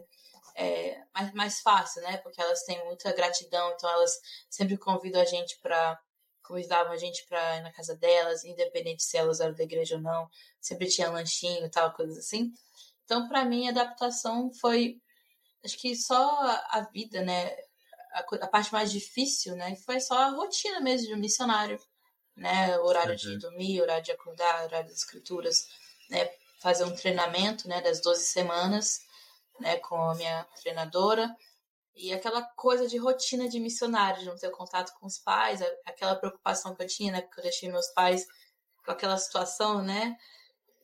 é, 0.56 1.00
mais, 1.14 1.32
mais 1.34 1.60
fácil, 1.60 2.02
né, 2.02 2.18
porque 2.18 2.40
elas 2.40 2.64
têm 2.64 2.84
muita 2.84 3.12
gratidão, 3.12 3.72
então 3.72 3.88
elas 3.90 4.18
sempre 4.50 4.76
convidam 4.76 5.20
a 5.22 5.24
gente 5.24 5.58
para 5.60 6.00
convidavam 6.42 6.92
a 6.92 6.96
gente 6.96 7.24
para 7.28 7.56
ir 7.58 7.62
na 7.62 7.72
casa 7.72 7.96
delas, 7.96 8.44
independente 8.44 9.04
se 9.04 9.16
elas 9.16 9.40
eram 9.40 9.54
da 9.54 9.62
igreja 9.62 9.94
ou 9.94 10.02
não, 10.02 10.28
sempre 10.60 10.88
tinha 10.88 11.08
lanchinho 11.08 11.64
e 11.64 11.70
tal, 11.70 11.92
coisas 11.94 12.18
assim. 12.18 12.52
Então, 13.12 13.28
para 13.28 13.44
mim, 13.44 13.66
a 13.66 13.70
adaptação 13.72 14.50
foi, 14.58 14.96
acho 15.62 15.76
que 15.76 15.94
só 15.94 16.16
a 16.70 16.88
vida, 16.90 17.20
né? 17.20 17.54
A, 18.14 18.20
a, 18.20 18.48
parte 18.48 18.72
mais 18.72 18.90
difícil, 18.90 19.54
né? 19.54 19.76
Foi 19.84 20.00
só 20.00 20.14
a 20.14 20.30
rotina 20.30 20.80
mesmo 20.80 21.08
de 21.08 21.14
um 21.14 21.18
missionário, 21.18 21.78
né? 22.34 22.78
O 22.78 22.84
horário 22.84 23.10
uhum. 23.10 23.16
de 23.16 23.38
dormir, 23.38 23.82
horário 23.82 24.02
de 24.02 24.12
acordar, 24.12 24.64
horário 24.64 24.88
das 24.88 24.96
escrituras, 24.96 25.66
né? 26.08 26.26
Fazer 26.62 26.84
um 26.84 26.96
treinamento, 26.96 27.68
né? 27.68 27.82
Das 27.82 28.00
12 28.00 28.24
semanas, 28.24 29.00
né? 29.60 29.76
Com 29.76 29.96
a 29.96 30.14
minha 30.14 30.44
treinadora. 30.62 31.36
E 31.94 32.14
aquela 32.14 32.40
coisa 32.56 32.88
de 32.88 32.96
rotina 32.96 33.46
de 33.46 33.60
missionário, 33.60 34.20
de 34.20 34.26
não 34.26 34.38
ter 34.38 34.50
contato 34.52 34.94
com 34.98 35.06
os 35.06 35.18
pais, 35.18 35.60
aquela 35.84 36.16
preocupação 36.16 36.74
que 36.74 36.82
eu 36.82 36.86
tinha, 36.86 37.12
né? 37.12 37.20
Porque 37.20 37.40
eu 37.40 37.44
deixei 37.44 37.70
meus 37.70 37.88
pais 37.88 38.26
com 38.82 38.90
aquela 38.90 39.18
situação, 39.18 39.82
né? 39.82 40.16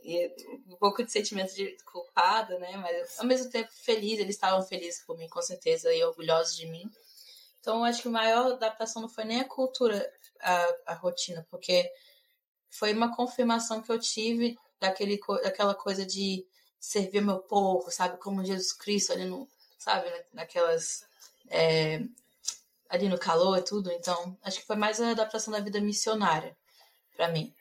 E 0.02 0.32
um 0.68 0.76
pouco 0.76 1.02
de 1.02 1.10
sentimento 1.10 1.54
de 1.54 1.76
culpada, 1.84 2.58
né? 2.58 2.76
Mas 2.76 3.18
ao 3.18 3.26
mesmo 3.26 3.50
tempo 3.50 3.70
feliz, 3.72 4.18
eles 4.18 4.36
estavam 4.36 4.62
felizes 4.62 5.04
por 5.04 5.18
mim, 5.18 5.28
com 5.28 5.42
certeza, 5.42 5.92
e 5.92 6.02
orgulhosos 6.04 6.56
de 6.56 6.66
mim. 6.66 6.90
Então, 7.60 7.84
acho 7.84 8.02
que 8.02 8.08
a 8.08 8.12
maior 8.12 8.52
adaptação 8.52 9.02
não 9.02 9.08
foi 9.08 9.24
nem 9.24 9.40
a 9.40 9.44
cultura, 9.44 10.10
a, 10.40 10.74
a 10.86 10.94
rotina, 10.94 11.46
porque 11.50 11.90
foi 12.70 12.92
uma 12.92 13.14
confirmação 13.14 13.82
que 13.82 13.90
eu 13.90 13.98
tive 13.98 14.56
daquele, 14.80 15.20
daquela 15.42 15.74
coisa 15.74 16.06
de 16.06 16.46
servir 16.78 17.20
meu 17.20 17.40
povo, 17.40 17.90
sabe? 17.90 18.18
Como 18.18 18.44
Jesus 18.44 18.72
Cristo 18.72 19.12
ali 19.12 19.24
no, 19.24 19.48
sabe? 19.78 20.08
Naquelas. 20.32 21.04
É, 21.50 22.00
ali 22.88 23.08
no 23.08 23.18
calor 23.18 23.58
e 23.58 23.62
tudo. 23.62 23.92
Então, 23.92 24.36
acho 24.42 24.60
que 24.60 24.66
foi 24.66 24.76
mais 24.76 25.00
a 25.00 25.10
adaptação 25.10 25.52
da 25.52 25.60
vida 25.60 25.80
missionária 25.80 26.56
para 27.16 27.28
mim, 27.28 27.54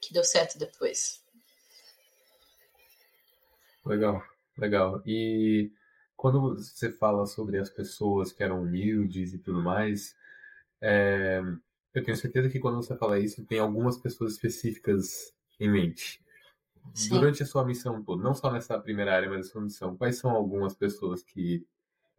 que 0.00 0.12
deu 0.12 0.24
certo 0.24 0.58
depois. 0.58 1.22
Legal, 3.84 4.22
legal. 4.56 5.02
E 5.04 5.70
quando 6.16 6.56
você 6.56 6.90
fala 6.90 7.26
sobre 7.26 7.58
as 7.58 7.68
pessoas 7.68 8.32
que 8.32 8.42
eram 8.42 8.62
humildes 8.62 9.34
e 9.34 9.38
tudo 9.38 9.62
mais, 9.62 10.16
é, 10.80 11.42
eu 11.92 12.02
tenho 12.02 12.16
certeza 12.16 12.48
que 12.48 12.58
quando 12.58 12.76
você 12.76 12.96
fala 12.96 13.18
isso, 13.18 13.44
tem 13.44 13.58
algumas 13.58 13.98
pessoas 13.98 14.32
específicas 14.32 15.32
em 15.60 15.70
mente. 15.70 16.22
Sim. 16.92 17.10
Durante 17.10 17.42
a 17.42 17.46
sua 17.46 17.64
missão 17.64 18.02
toda, 18.02 18.22
não 18.22 18.34
só 18.34 18.52
nessa 18.52 18.78
primeira 18.78 19.14
área, 19.14 19.28
mas 19.28 19.46
a 19.46 19.50
sua 19.50 19.62
missão, 19.62 19.96
quais 19.96 20.16
são 20.18 20.30
algumas 20.30 20.74
pessoas 20.74 21.22
que, 21.22 21.66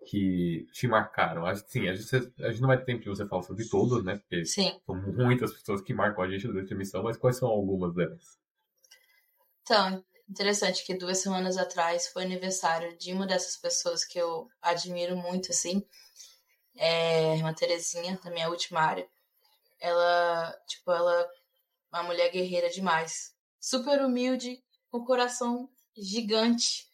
que 0.06 0.67
te 0.71 0.88
marcaram? 0.88 1.43
Sim, 1.67 1.88
a 1.88 1.95
gente, 1.95 2.34
a 2.39 2.51
gente 2.51 2.62
não 2.62 2.67
vai 2.67 2.78
ter 2.78 2.86
tempo 2.86 3.04
de 3.04 3.10
você 3.10 3.28
falar 3.28 3.43
sobre 3.43 3.67
todas, 3.67 4.04
né? 4.04 4.17
Porque 4.17 4.45
Sim. 4.45 4.80
são 4.86 4.95
muitas 4.95 5.54
pessoas 5.54 5.82
que 5.82 5.93
marcam 5.93 6.23
a 6.23 6.30
gente 6.30 6.47
durante 6.47 6.73
a 6.73 6.78
missão, 6.78 7.04
mas 7.04 7.17
quais 7.17 7.38
são 7.38 7.47
algumas 7.47 7.93
delas? 7.93 8.39
Então, 9.62 10.04
Interessante 10.28 10.84
que 10.84 10.95
duas 10.95 11.19
semanas 11.19 11.55
atrás 11.55 12.07
foi 12.07 12.23
aniversário 12.23 12.97
de 12.97 13.13
uma 13.13 13.28
dessas 13.28 13.57
pessoas 13.57 14.03
que 14.03 14.17
eu 14.17 14.49
admiro 14.61 15.15
muito, 15.15 15.51
assim. 15.51 15.86
É 16.76 17.32
a 17.32 17.36
irmã 17.36 17.53
Terezinha, 17.53 18.19
da 18.23 18.32
minha 18.32 18.49
última 18.49 18.82
área. 18.82 19.07
Ela, 19.80 20.51
tipo, 20.67 20.91
ela 20.91 21.21
é 21.21 21.95
uma 21.95 22.03
mulher 22.03 22.32
guerreira 22.32 22.69
demais. 22.69 23.36
Super 23.59 24.01
humilde, 24.01 24.63
com 24.89 25.05
coração 25.05 25.69
gigante. 25.95 26.89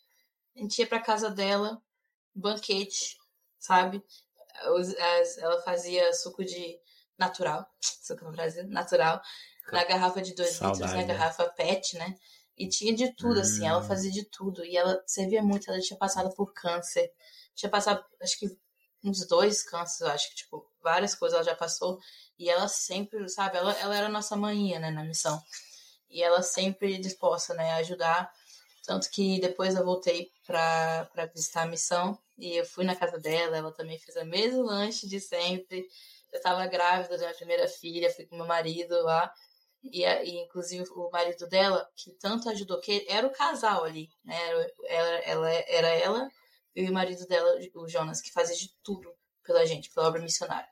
A 0.56 0.60
gente 0.60 0.80
ia 0.80 0.88
pra 0.88 1.00
casa 1.00 1.30
dela, 1.30 1.82
banquete, 2.36 3.18
sabe? 3.58 4.04
Ela 5.38 5.62
fazia 5.62 6.14
suco 6.14 6.44
de 6.44 6.78
natural, 7.18 7.66
suco 7.80 8.26
no 8.26 8.32
Brasil, 8.32 8.68
natural, 8.68 9.22
na 9.72 9.84
garrafa 9.86 10.22
de 10.22 10.36
dois 10.36 10.60
litros, 10.60 10.80
na 10.80 10.96
né? 10.98 11.04
garrafa 11.06 11.50
PET, 11.50 11.98
né? 11.98 12.18
E 12.58 12.68
tinha 12.68 12.94
de 12.94 13.14
tudo, 13.16 13.40
hum. 13.40 13.42
assim, 13.42 13.66
ela 13.66 13.80
hum. 13.80 13.88
fazia 13.88 14.12
de 14.12 14.26
tudo. 14.26 14.64
E 14.66 14.78
ela 14.78 15.02
servia 15.06 15.42
muito, 15.42 15.70
ela 15.70 15.80
tinha 15.80 15.98
passado 15.98 16.34
por 16.36 16.54
câncer. 16.54 17.12
Tinha 17.56 17.70
passado, 17.70 18.04
acho 18.22 18.40
que 18.40 18.48
uns 19.04 19.26
dois 19.28 19.64
cânceres, 19.64 20.14
acho 20.14 20.30
que, 20.30 20.36
tipo, 20.36 20.66
várias 20.82 21.16
coisas 21.16 21.36
ela 21.36 21.46
já 21.46 21.56
passou. 21.56 22.00
E 22.38 22.50
ela 22.50 22.68
sempre, 22.68 23.28
sabe, 23.30 23.58
ela, 23.58 23.74
ela 23.74 23.96
era 23.96 24.10
nossa 24.10 24.36
manhã, 24.36 24.80
né, 24.80 24.92
na 24.92 25.04
missão. 25.04 25.42
E 26.10 26.22
ela 26.22 26.42
sempre 26.42 26.98
disposta, 27.00 27.54
né, 27.54 27.72
a 27.72 27.78
ajudar. 27.78 28.32
Tanto 28.84 29.10
que 29.10 29.40
depois 29.40 29.76
eu 29.76 29.86
voltei 29.86 30.32
para 30.46 31.08
visitar 31.34 31.64
a 31.64 31.68
missão 31.68 32.18
e 32.38 32.56
eu 32.58 32.66
fui 32.66 32.84
na 32.84 32.96
casa 32.96 33.20
dela, 33.20 33.56
ela 33.56 33.72
também 33.72 34.00
fez 34.00 34.18
o 34.18 34.26
mesmo 34.26 34.64
lanche 34.64 35.08
de 35.08 35.20
sempre. 35.20 35.88
Eu 36.32 36.38
estava 36.38 36.66
grávida 36.66 37.16
da 37.16 37.26
minha 37.26 37.36
primeira 37.36 37.68
filha, 37.68 38.12
fui 38.12 38.26
com 38.26 38.36
meu 38.36 38.48
marido 38.48 39.02
lá. 39.04 39.32
E, 39.84 40.06
e, 40.06 40.44
inclusive 40.44 40.86
o 40.92 41.10
marido 41.10 41.48
dela, 41.48 41.90
que 41.96 42.12
tanto 42.12 42.50
ajudou, 42.50 42.80
que 42.80 43.06
era 43.10 43.26
o 43.26 43.32
casal 43.32 43.84
ali, 43.84 44.10
né? 44.24 44.38
Ela, 44.88 45.16
ela, 45.26 45.50
era 45.50 45.88
ela 45.88 46.32
e 46.76 46.90
o 46.90 46.94
marido 46.94 47.26
dela, 47.28 47.60
o 47.76 47.88
Jonas, 47.88 48.22
que 48.22 48.32
fazia 48.32 48.56
de 48.56 48.70
tudo 48.84 49.14
pela 49.44 49.66
gente, 49.66 49.90
pela 49.90 50.08
obra 50.08 50.22
missionária. 50.22 50.68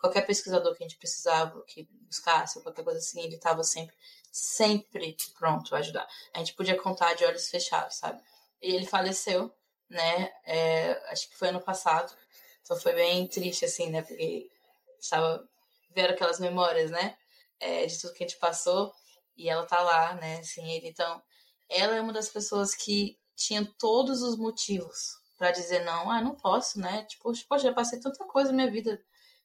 Qualquer 0.00 0.26
pesquisador 0.26 0.74
que 0.74 0.82
a 0.82 0.88
gente 0.88 0.98
precisava, 0.98 1.62
que 1.66 1.88
buscasse, 2.02 2.60
qualquer 2.62 2.84
coisa 2.84 2.98
assim, 2.98 3.22
ele 3.22 3.36
estava 3.36 3.62
sempre, 3.62 3.94
sempre 4.30 5.16
pronto 5.38 5.74
a 5.74 5.78
ajudar. 5.78 6.06
A 6.34 6.38
gente 6.38 6.54
podia 6.54 6.76
contar 6.76 7.14
de 7.14 7.24
olhos 7.24 7.48
fechados, 7.48 7.96
sabe? 7.96 8.20
E 8.60 8.74
ele 8.74 8.86
faleceu, 8.86 9.54
né? 9.88 10.32
É, 10.44 10.92
acho 11.10 11.28
que 11.28 11.36
foi 11.36 11.48
ano 11.48 11.60
passado. 11.60 12.14
Então 12.62 12.78
foi 12.78 12.92
bem 12.94 13.26
triste, 13.28 13.64
assim, 13.64 13.90
né? 13.90 14.02
Porque 14.02 14.50
estava 14.98 15.46
vendo 15.94 16.10
aquelas 16.10 16.40
memórias, 16.40 16.90
né? 16.90 17.16
É, 17.60 17.86
de 17.86 18.00
tudo 18.00 18.14
que 18.14 18.24
a 18.24 18.26
gente 18.26 18.38
passou. 18.38 18.92
E 19.36 19.48
ela 19.48 19.66
tá 19.66 19.80
lá, 19.80 20.14
né? 20.14 20.38
Assim, 20.38 20.68
ele, 20.70 20.88
então, 20.88 21.22
ela 21.68 21.96
é 21.96 22.00
uma 22.00 22.12
das 22.12 22.28
pessoas 22.28 22.74
que 22.74 23.18
tinha 23.36 23.64
todos 23.78 24.22
os 24.22 24.36
motivos 24.36 25.16
para 25.36 25.50
dizer 25.50 25.84
não, 25.84 26.10
ah, 26.10 26.20
não 26.20 26.34
posso, 26.34 26.78
né? 26.80 27.04
Tipo, 27.04 27.32
poxa, 27.48 27.64
já 27.64 27.72
passei 27.72 27.98
tanta 28.00 28.24
coisa 28.26 28.50
na 28.50 28.56
minha 28.56 28.70
vida, 28.70 29.02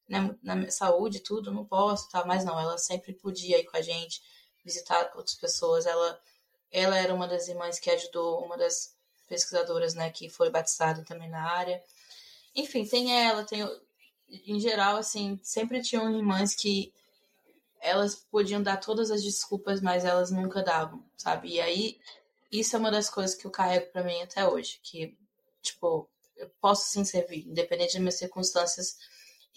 né? 0.08 0.36
na 0.44 0.56
minha 0.56 0.72
saúde, 0.72 1.22
tudo, 1.22 1.52
não 1.52 1.66
posso, 1.66 2.10
tá? 2.10 2.24
Mas 2.26 2.46
não, 2.46 2.60
ela 2.60 2.78
sempre 2.78 3.14
podia 3.14 3.60
ir 3.60 3.66
com 3.66 3.78
a 3.78 3.82
gente, 3.82 4.22
visitar 4.64 5.12
outras 5.16 5.36
pessoas. 5.36 5.86
Ela, 5.86 6.20
ela 6.72 6.98
era 6.98 7.14
uma 7.14 7.28
das 7.28 7.48
irmãs 7.48 7.80
que 7.80 7.90
ajudou, 7.90 8.44
uma 8.46 8.58
das 8.58 8.96
pesquisadoras, 9.28 9.94
né, 9.94 10.10
que 10.10 10.30
foi 10.30 10.50
batizada 10.50 11.04
também 11.04 11.30
na 11.30 11.50
área. 11.52 11.84
Enfim, 12.56 12.86
tem 12.86 13.26
ela, 13.26 13.44
tem 13.46 13.68
em 14.30 14.60
geral, 14.60 14.98
assim, 14.98 15.40
sempre 15.44 15.82
tinham 15.82 16.10
irmãs 16.16 16.56
que 16.56 16.94
elas 17.82 18.16
podiam 18.16 18.62
dar 18.62 18.78
todas 18.78 19.12
as 19.12 19.24
desculpas, 19.24 19.82
mas 19.82 20.06
elas 20.06 20.32
nunca 20.32 20.64
davam, 20.64 21.04
sabe? 21.18 21.54
E 21.54 21.62
aí, 21.62 22.00
isso 22.52 22.76
é 22.76 22.80
uma 22.80 22.92
das 22.92 23.10
coisas 23.10 23.36
que 23.36 23.46
eu 23.46 23.52
carrego 23.52 23.92
para 23.92 24.04
mim 24.04 24.22
até 24.22 24.48
hoje, 24.48 24.80
que 24.84 25.18
Tipo, 25.62 26.10
eu 26.38 26.50
posso 26.62 26.90
sim 26.92 27.04
servir, 27.04 27.48
independente 27.48 27.94
das 27.94 28.02
minhas 28.02 28.18
circunstâncias. 28.18 28.98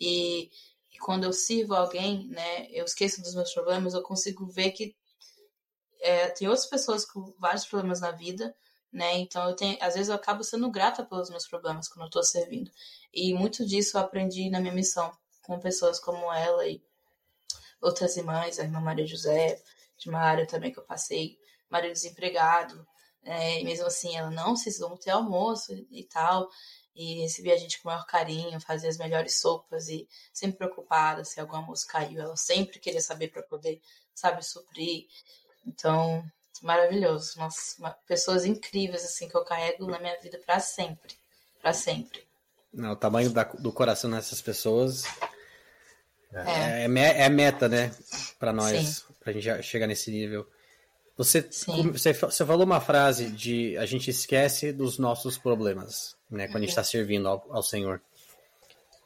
E, 0.01 0.51
e, 0.93 0.99
quando 1.01 1.25
eu 1.25 1.33
sirvo 1.33 1.75
alguém, 1.75 2.27
né, 2.29 2.69
eu 2.71 2.85
esqueço 2.85 3.23
dos 3.23 3.35
meus 3.35 3.53
problemas, 3.53 3.95
eu 3.95 4.03
consigo 4.03 4.47
ver 4.47 4.73
que 4.73 4.97
é, 6.01 6.29
tem 6.31 6.49
outras 6.49 6.67
pessoas 6.67 7.05
com 7.05 7.33
vários 7.39 7.65
problemas 7.65 8.01
na 8.01 8.11
vida, 8.11 8.55
né? 8.93 9.19
Então 9.19 9.49
eu 9.49 9.55
tenho, 9.57 9.79
às 9.81 9.95
vezes 9.95 10.09
eu 10.09 10.15
acabo 10.17 10.43
sendo 10.45 10.71
grata 10.71 11.05
pelos 11.05 11.31
meus 11.31 11.47
problemas 11.47 11.89
quando 11.89 12.03
eu 12.03 12.07
estou 12.07 12.25
servindo. 12.25 12.71
E 13.13 13.33
muito 13.35 13.65
disso 13.67 13.97
eu 13.97 14.03
aprendi 14.03 14.51
na 14.51 14.61
minha 14.61 14.75
missão 14.75 15.17
com 15.43 15.59
pessoas 15.61 16.01
como 16.01 16.33
ela 16.33 16.67
e 16.67 16.83
outras 17.83 18.17
irmãs, 18.17 18.59
a 18.59 18.63
irmã 18.63 18.81
Maria 18.81 19.07
José, 19.07 19.61
de 19.99 20.09
uma 20.09 20.21
área 20.21 20.47
também 20.47 20.73
que 20.73 20.79
eu 20.79 20.85
passei, 20.85 21.37
marido 21.69 21.93
desempregado, 21.93 22.87
é, 23.25 23.61
e 23.61 23.65
mesmo 23.65 23.87
assim, 23.87 24.17
ela, 24.17 24.31
não, 24.31 24.57
vocês 24.57 24.79
vão 24.79 24.97
ter 24.97 25.11
almoço 25.11 25.73
e 25.91 26.05
tal. 26.05 26.49
E 26.95 27.23
recebia 27.23 27.55
a 27.55 27.57
gente 27.57 27.81
com 27.81 27.89
o 27.89 27.93
maior 27.93 28.05
carinho, 28.05 28.61
fazia 28.61 28.91
as 28.91 28.99
melhores 28.99 29.41
sopas 29.41 29.89
e 29.89 30.07
sempre 30.33 30.59
preocupada 30.59 31.25
se 31.25 31.41
algum 31.41 31.57
almoço 31.57 31.87
caiu. 31.87 32.21
Ela 32.21 32.37
sempre 32.37 32.79
queria 32.79 33.01
saber 33.01 33.29
para 33.29 33.43
poder, 33.43 33.81
sabe, 34.15 34.45
suprir. 34.45 35.07
Então, 35.67 36.23
maravilhoso. 36.61 37.39
Nossa, 37.39 37.97
pessoas 38.07 38.45
incríveis, 38.45 39.05
assim, 39.05 39.29
que 39.29 39.35
eu 39.35 39.45
carrego 39.45 39.87
na 39.87 39.99
minha 39.99 40.19
vida 40.21 40.39
para 40.45 40.61
sempre. 40.61 41.15
para 41.63 41.73
sempre. 41.73 42.27
Não, 42.73 42.93
o 42.93 42.97
tamanho 42.97 43.31
da, 43.31 43.45
do 43.45 43.73
coração 43.73 44.11
dessas 44.11 44.43
pessoas 44.43 45.05
é, 46.33 46.85
é, 46.85 47.23
é 47.25 47.29
meta, 47.29 47.69
né? 47.69 47.95
para 48.39 48.53
nós, 48.53 48.89
Sim. 48.89 49.15
pra 49.21 49.33
gente 49.33 49.63
chegar 49.63 49.87
nesse 49.87 50.11
nível. 50.11 50.47
Você, 51.17 51.43
você, 51.93 52.13
você 52.13 52.47
falou 52.47 52.65
uma 52.65 52.81
frase 52.81 53.31
de 53.31 53.77
a 53.77 53.85
gente 53.85 54.11
esquece 54.11 54.73
dos 54.73 54.99
nossos 54.99 55.37
problemas, 55.37 56.17
né? 56.31 56.47
Quando 56.47 56.57
a 56.57 56.61
gente 56.61 56.71
está 56.71 56.83
servindo 56.83 57.29
ao, 57.29 57.47
ao, 57.51 57.63
Senhor. 57.63 58.01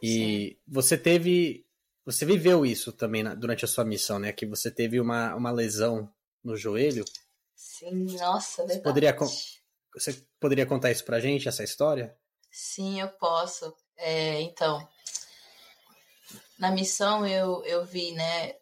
E 0.01 0.09
Sim. 0.09 0.57
você 0.67 0.97
teve. 0.97 1.65
Você 2.05 2.25
viveu 2.25 2.65
isso 2.65 2.93
também 2.93 3.25
na, 3.25 3.35
durante 3.35 3.65
a 3.65 3.69
sua 3.69 3.85
missão, 3.85 4.19
né? 4.21 4.33
Que 4.33 4.47
você 4.47 4.71
teve 4.71 5.01
uma, 5.01 5.35
uma 5.35 5.51
lesão 5.51 6.09
no 6.43 6.57
joelho. 6.57 7.05
Sim, 7.57 8.17
nossa, 8.17 8.65
verdade. 8.65 8.79
Você 8.79 8.83
poderia, 8.83 9.17
você 9.93 10.23
poderia 10.39 10.67
contar 10.67 10.93
isso 10.93 11.05
pra 11.05 11.19
gente, 11.19 11.49
essa 11.49 11.65
história? 11.65 12.17
Sim, 12.51 13.01
eu 13.01 13.09
posso. 13.09 13.75
É, 13.97 14.41
então, 14.43 14.87
na 16.59 16.71
missão 16.71 17.27
eu, 17.27 17.65
eu 17.65 17.85
vi, 17.85 18.13
né? 18.13 18.55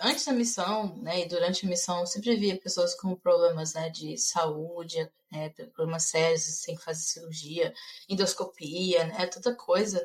antes 0.00 0.24
da 0.24 0.32
missão, 0.32 0.96
né, 0.98 1.20
e 1.20 1.28
durante 1.28 1.66
a 1.66 1.68
missão, 1.68 2.00
eu 2.00 2.06
sempre 2.06 2.36
via 2.36 2.58
pessoas 2.58 2.94
com 2.94 3.14
problemas, 3.16 3.74
né, 3.74 3.90
de 3.90 4.16
saúde, 4.16 5.10
né, 5.30 5.50
problemas 5.74 6.04
sérios, 6.04 6.42
sem 6.42 6.76
fazer 6.76 7.02
cirurgia, 7.02 7.74
endoscopia, 8.08 9.04
né, 9.04 9.26
toda 9.26 9.54
coisa. 9.54 10.04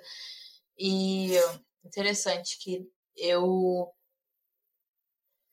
E 0.78 1.34
interessante 1.86 2.58
que 2.58 2.90
eu 3.16 3.94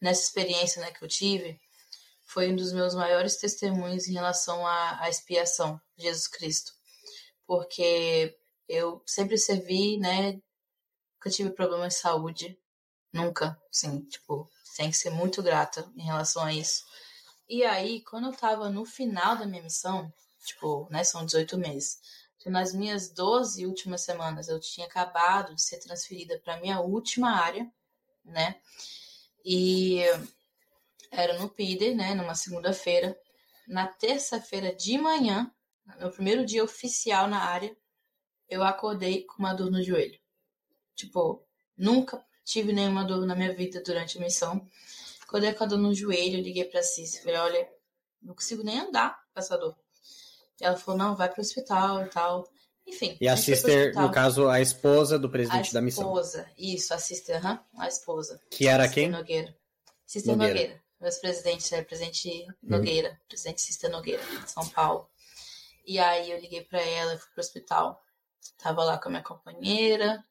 nessa 0.01 0.22
experiência, 0.22 0.80
né, 0.80 0.91
que 0.91 1.05
eu 1.05 1.09
tive, 1.09 1.61
foi 2.22 2.51
um 2.51 2.57
dos 2.57 2.72
meus 2.72 2.95
maiores 2.95 3.36
testemunhos 3.36 4.09
em 4.09 4.14
relação 4.14 4.66
à, 4.66 5.03
à 5.03 5.11
expiação 5.11 5.78
de 5.97 6.05
Jesus 6.05 6.28
Cristo, 6.28 6.72
porque 7.47 8.34
eu 8.68 9.03
sempre 9.07 9.36
servi, 9.36 9.99
né, 9.99 10.41
nunca 11.21 11.31
tive 11.31 11.51
problemas 11.51 11.95
de 11.95 12.01
saúde, 12.01 12.59
Nunca, 13.12 13.61
sim, 13.73 14.03
tipo, 14.03 14.49
tem 14.77 14.91
que 14.91 14.97
ser 14.97 15.11
muito 15.11 15.43
grata 15.43 15.91
em 15.97 16.03
relação 16.03 16.45
a 16.45 16.53
isso. 16.53 16.85
E 17.49 17.64
aí, 17.64 18.03
quando 18.03 18.29
eu 18.29 18.33
tava 18.33 18.71
no 18.71 18.85
final 18.85 19.37
da 19.37 19.47
minha 19.47 19.62
missão, 19.62 20.12
tipo, 20.47 20.87
né, 20.91 21.03
são 21.03 21.27
18 21.27 21.59
meses. 21.59 21.99
Então, 22.37 22.53
nas 22.53 22.73
minhas 22.73 23.11
12 23.11 23.66
últimas 23.66 24.03
semanas, 24.03 24.49
eu 24.49 24.61
tinha 24.61 24.87
acabado 24.87 25.55
de 25.55 25.62
ser 25.62 25.81
transferida 25.81 26.39
para 26.39 26.61
minha 26.61 26.81
última 26.81 27.33
área, 27.33 27.68
né? 28.25 28.61
E 29.45 30.03
era 31.11 31.37
no 31.39 31.49
PIDER, 31.49 31.97
né, 31.97 32.14
numa 32.14 32.37
segunda-feira. 32.37 33.18
Na 33.66 33.89
terça-feira 33.89 34.75
de 34.75 34.97
manhã, 34.99 35.53
no 35.99 36.12
primeiro 36.12 36.47
dia 36.47 36.62
oficial 36.62 37.27
na 37.27 37.43
área, 37.43 37.77
eu 38.49 38.62
acordei 38.62 39.25
com 39.25 39.39
uma 39.41 39.53
dor 39.53 39.71
no 39.71 39.83
joelho. 39.83 40.20
Tipo, 40.95 41.45
nunca 41.76 42.24
tive 42.45 42.72
nenhuma 42.72 43.05
dor 43.05 43.24
na 43.26 43.34
minha 43.34 43.55
vida 43.55 43.82
durante 43.82 44.18
a 44.18 44.20
missão. 44.20 44.66
Quando 45.28 45.45
eu 45.45 45.55
com 45.55 45.64
a 45.64 45.66
dor 45.66 45.78
no 45.78 45.95
joelho, 45.95 46.38
eu 46.38 46.43
liguei 46.43 46.64
pra 46.64 46.82
Cis. 46.82 47.18
Falei, 47.18 47.36
olha, 47.36 47.68
não 48.22 48.34
consigo 48.34 48.62
nem 48.62 48.80
andar 48.80 49.18
com 49.32 49.41
essa 49.41 49.57
dor. 49.57 49.76
Ela 50.61 50.76
falou, 50.76 50.99
não, 50.99 51.16
vai 51.16 51.28
pro 51.28 51.41
hospital 51.41 52.05
e 52.05 52.09
tal. 52.09 52.49
Enfim. 52.86 53.16
E 53.20 53.28
a, 53.28 53.34
a 53.34 53.36
sister, 53.36 53.95
no 53.95 54.11
caso, 54.11 54.49
a 54.49 54.61
esposa 54.61 55.18
do 55.18 55.30
presidente 55.30 55.72
da 55.72 55.80
missão. 55.80 56.05
A 56.05 56.20
esposa, 56.20 56.51
isso, 56.59 56.93
a 56.93 56.99
sister, 56.99 57.36
aham, 57.36 57.64
a 57.78 57.88
esposa. 57.88 58.41
Que 58.51 58.66
era 58.66 58.84
sister 58.84 59.05
quem? 59.05 59.11
Nogueira. 59.11 59.57
Sister 60.05 60.36
Nogueira. 60.36 60.55
Nogueira. 60.55 60.82
Meus 61.01 61.16
presidentes, 61.16 61.72
é 61.72 61.82
presidente 61.82 62.47
Nogueira, 62.62 63.12
hum. 63.12 63.24
presidente 63.26 63.62
Sister 63.62 63.91
Nogueira, 63.91 64.22
de 64.22 64.51
São 64.51 64.68
Paulo. 64.68 65.09
E 65.86 65.99
aí 65.99 66.30
eu 66.30 66.38
liguei 66.38 66.62
para 66.62 66.80
ela, 66.80 67.16
fui 67.16 67.28
pro 67.32 67.41
hospital. 67.41 68.05
Tava 68.59 68.84
lá 68.84 68.99
com 68.99 69.09
a 69.09 69.12
minha 69.12 69.22
companheira, 69.22 70.22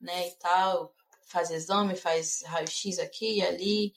né, 0.00 0.28
e 0.28 0.32
tal 0.36 0.94
faz 1.26 1.50
exame, 1.50 1.96
faz 1.96 2.42
raio-x 2.46 2.98
aqui 2.98 3.38
e 3.38 3.42
ali. 3.42 3.94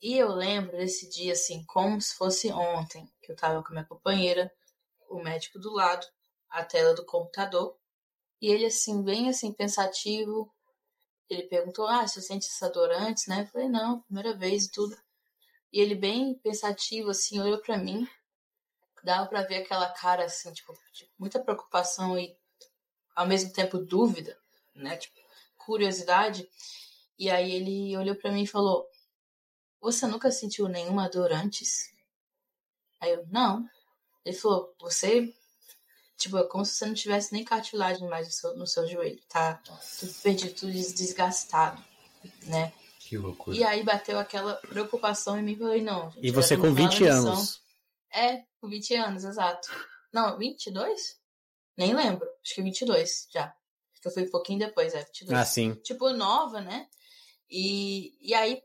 E 0.00 0.18
eu 0.18 0.28
lembro 0.28 0.76
desse 0.76 1.08
dia, 1.08 1.32
assim, 1.32 1.64
como 1.64 2.00
se 2.00 2.14
fosse 2.16 2.50
ontem, 2.50 3.08
que 3.22 3.30
eu 3.30 3.36
tava 3.36 3.62
com 3.62 3.68
a 3.68 3.72
minha 3.72 3.84
companheira, 3.84 4.52
o 5.08 5.22
médico 5.22 5.58
do 5.58 5.72
lado, 5.72 6.04
a 6.48 6.64
tela 6.64 6.94
do 6.94 7.04
computador, 7.04 7.78
e 8.40 8.48
ele, 8.48 8.66
assim, 8.66 9.02
bem, 9.02 9.28
assim, 9.28 9.52
pensativo, 9.52 10.52
ele 11.28 11.44
perguntou, 11.44 11.86
ah, 11.86 12.06
você 12.06 12.20
sente 12.20 12.46
essa 12.46 12.68
dor 12.68 12.90
antes, 12.90 13.26
né? 13.28 13.42
Eu 13.42 13.46
falei, 13.46 13.68
não, 13.68 14.02
primeira 14.02 14.36
vez 14.36 14.64
e 14.64 14.72
tudo. 14.72 14.96
E 15.72 15.80
ele 15.80 15.94
bem 15.94 16.34
pensativo, 16.34 17.10
assim, 17.10 17.38
olhou 17.38 17.58
para 17.58 17.78
mim, 17.78 18.08
dava 19.04 19.28
para 19.28 19.42
ver 19.42 19.62
aquela 19.62 19.88
cara, 19.92 20.24
assim, 20.24 20.52
tipo, 20.52 20.76
muita 21.16 21.38
preocupação 21.38 22.18
e, 22.18 22.36
ao 23.14 23.26
mesmo 23.26 23.52
tempo, 23.52 23.78
dúvida, 23.78 24.41
né? 24.74 24.96
Tipo, 24.96 25.18
curiosidade. 25.56 26.48
E 27.18 27.30
aí 27.30 27.52
ele 27.52 27.96
olhou 27.96 28.16
para 28.16 28.32
mim 28.32 28.42
e 28.42 28.46
falou: 28.46 28.86
Você 29.80 30.06
nunca 30.06 30.30
sentiu 30.30 30.68
nenhuma 30.68 31.08
dor 31.08 31.32
antes? 31.32 31.90
Aí 33.00 33.10
eu: 33.12 33.26
Não. 33.28 33.68
Ele 34.24 34.36
falou: 34.36 34.74
Você 34.80 35.34
Tipo, 36.22 36.38
é 36.38 36.44
como 36.44 36.64
se 36.64 36.74
você 36.76 36.86
não 36.86 36.94
tivesse 36.94 37.32
nem 37.32 37.42
cartilagem 37.44 38.06
mais 38.08 38.28
no 38.28 38.32
seu, 38.32 38.56
no 38.56 38.66
seu 38.66 38.86
joelho. 38.86 39.20
Tá 39.28 39.54
tudo 39.98 40.14
perdido, 40.22 40.54
tudo 40.54 40.70
desgastado, 40.72 41.82
né? 42.44 42.72
Que 43.00 43.18
loucura. 43.18 43.56
E 43.56 43.64
aí 43.64 43.82
bateu 43.82 44.16
aquela 44.20 44.54
preocupação 44.54 45.36
em 45.36 45.42
mim 45.42 45.52
e 45.54 45.58
falei, 45.58 45.82
não. 45.82 46.12
Gente, 46.12 46.26
E 46.28 46.30
você 46.30 46.56
com 46.56 46.68
estamos 46.68 46.92
20 46.92 47.02
lá 47.02 47.08
na 47.10 47.16
missão. 47.16 47.32
anos. 47.32 47.62
É, 48.12 48.44
com 48.60 48.68
20 48.68 48.94
anos, 48.94 49.24
exato. 49.24 49.68
Não, 50.12 50.38
22? 50.38 51.18
Nem 51.76 51.92
lembro. 51.92 52.28
Acho 52.44 52.54
que 52.54 52.62
22 52.62 53.26
já. 53.32 53.52
Que 54.02 54.08
eu 54.08 54.12
fui 54.12 54.24
um 54.24 54.30
pouquinho 54.30 54.58
depois, 54.58 54.92
é, 54.94 55.02
22. 55.04 55.38
Ah, 55.40 55.44
sim. 55.44 55.74
Tipo, 55.76 56.10
nova, 56.10 56.60
né? 56.60 56.86
E, 57.50 58.12
e 58.20 58.34
aí, 58.34 58.60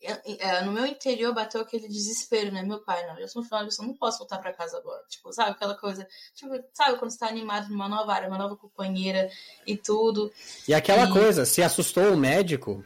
é, 0.00 0.62
no 0.62 0.72
meu 0.72 0.84
interior 0.86 1.32
bateu 1.32 1.60
aquele 1.60 1.86
desespero, 1.86 2.50
né? 2.50 2.62
Meu 2.62 2.80
pai, 2.82 3.06
não, 3.06 3.16
eu 3.18 3.28
sou 3.28 3.40
no 3.42 3.48
final, 3.48 3.62
eu 3.64 3.86
não 3.86 3.94
posso 3.96 4.18
voltar 4.18 4.38
pra 4.38 4.52
casa 4.52 4.76
agora. 4.78 5.00
Tipo, 5.08 5.32
sabe 5.32 5.52
aquela 5.52 5.76
coisa? 5.76 6.06
Tipo, 6.34 6.52
sabe 6.72 6.98
quando 6.98 7.10
você 7.12 7.18
tá 7.18 7.28
animado 7.28 7.68
numa 7.68 7.88
nova 7.88 8.12
área, 8.12 8.26
uma 8.28 8.38
nova 8.38 8.56
companheira 8.56 9.30
e 9.66 9.76
tudo. 9.76 10.32
E 10.66 10.74
aquela 10.74 11.08
E- 11.08 11.12
coisa, 11.12 11.44
se 11.44 11.62
assustou 11.62 12.12
o 12.12 12.16
médico, 12.16 12.84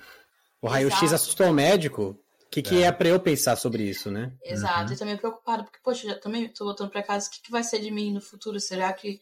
o 0.60 0.68
raio-x 0.68 1.12
assustou 1.14 1.46
o 1.48 1.54
médico, 1.54 2.18
o 2.44 2.48
que, 2.50 2.60
que 2.60 2.82
É. 2.82 2.86
é 2.88 2.92
pra 2.92 3.08
eu 3.08 3.18
pensar 3.20 3.56
sobre 3.56 3.84
isso, 3.84 4.10
né? 4.10 4.32
Exato, 4.42 4.88
Uhum. 4.90 4.94
e 4.94 4.98
também 4.98 5.16
preocupado, 5.16 5.64
porque, 5.64 5.78
poxa, 5.82 6.06
já 6.08 6.18
também 6.18 6.48
tô 6.48 6.64
voltando 6.66 6.90
pra 6.90 7.02
casa, 7.02 7.28
o 7.28 7.30
que, 7.30 7.40
que 7.40 7.50
vai 7.50 7.62
ser 7.64 7.78
de 7.80 7.90
mim 7.90 8.12
no 8.12 8.20
futuro? 8.20 8.60
Será 8.60 8.92
que 8.92 9.20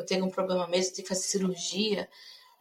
eu 0.00 0.06
tenho 0.06 0.24
um 0.24 0.30
problema 0.30 0.66
mesmo? 0.66 0.94
Tenho 0.94 1.06
que 1.06 1.14
fazer 1.14 1.26
cirurgia, 1.26 2.08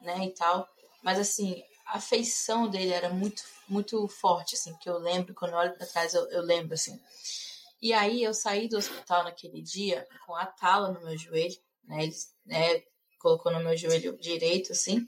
né, 0.01 0.25
e 0.25 0.31
tal. 0.31 0.67
Mas, 1.01 1.19
assim, 1.19 1.63
a 1.85 1.97
afeição 1.97 2.69
dele 2.69 2.91
era 2.91 3.09
muito, 3.09 3.43
muito 3.67 4.07
forte, 4.07 4.55
assim, 4.55 4.75
que 4.77 4.89
eu 4.89 4.97
lembro, 4.97 5.33
quando 5.33 5.51
eu 5.53 5.57
olho 5.57 5.73
pra 5.73 5.85
trás, 5.85 6.13
eu, 6.13 6.29
eu 6.29 6.41
lembro, 6.41 6.73
assim. 6.73 6.99
E 7.81 7.93
aí, 7.93 8.23
eu 8.23 8.33
saí 8.33 8.67
do 8.67 8.77
hospital 8.77 9.23
naquele 9.23 9.61
dia 9.61 10.07
com 10.25 10.35
a 10.35 10.45
tala 10.45 10.91
no 10.91 11.01
meu 11.01 11.17
joelho, 11.17 11.57
né, 11.85 12.03
ele 12.03 12.15
né, 12.45 12.83
colocou 13.19 13.51
no 13.51 13.59
meu 13.59 13.75
joelho 13.75 14.17
direito, 14.17 14.71
assim, 14.73 15.07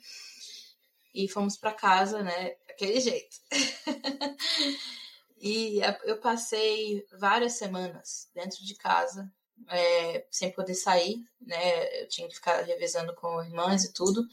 e 1.14 1.28
fomos 1.28 1.58
pra 1.58 1.74
casa, 1.74 2.24
né, 2.24 2.56
daquele 2.68 3.00
jeito. 3.00 3.38
E 5.44 5.80
eu 6.04 6.20
passei 6.20 7.04
várias 7.18 7.54
semanas 7.54 8.30
dentro 8.32 8.64
de 8.64 8.76
casa, 8.76 9.28
é, 9.70 10.26
sem 10.30 10.52
poder 10.52 10.76
sair, 10.76 11.24
né? 11.40 12.02
Eu 12.02 12.08
tinha 12.08 12.28
que 12.28 12.36
ficar 12.36 12.62
revezando 12.62 13.14
com 13.16 13.44
irmãs 13.44 13.84
e 13.84 13.94
tudo. 13.94 14.26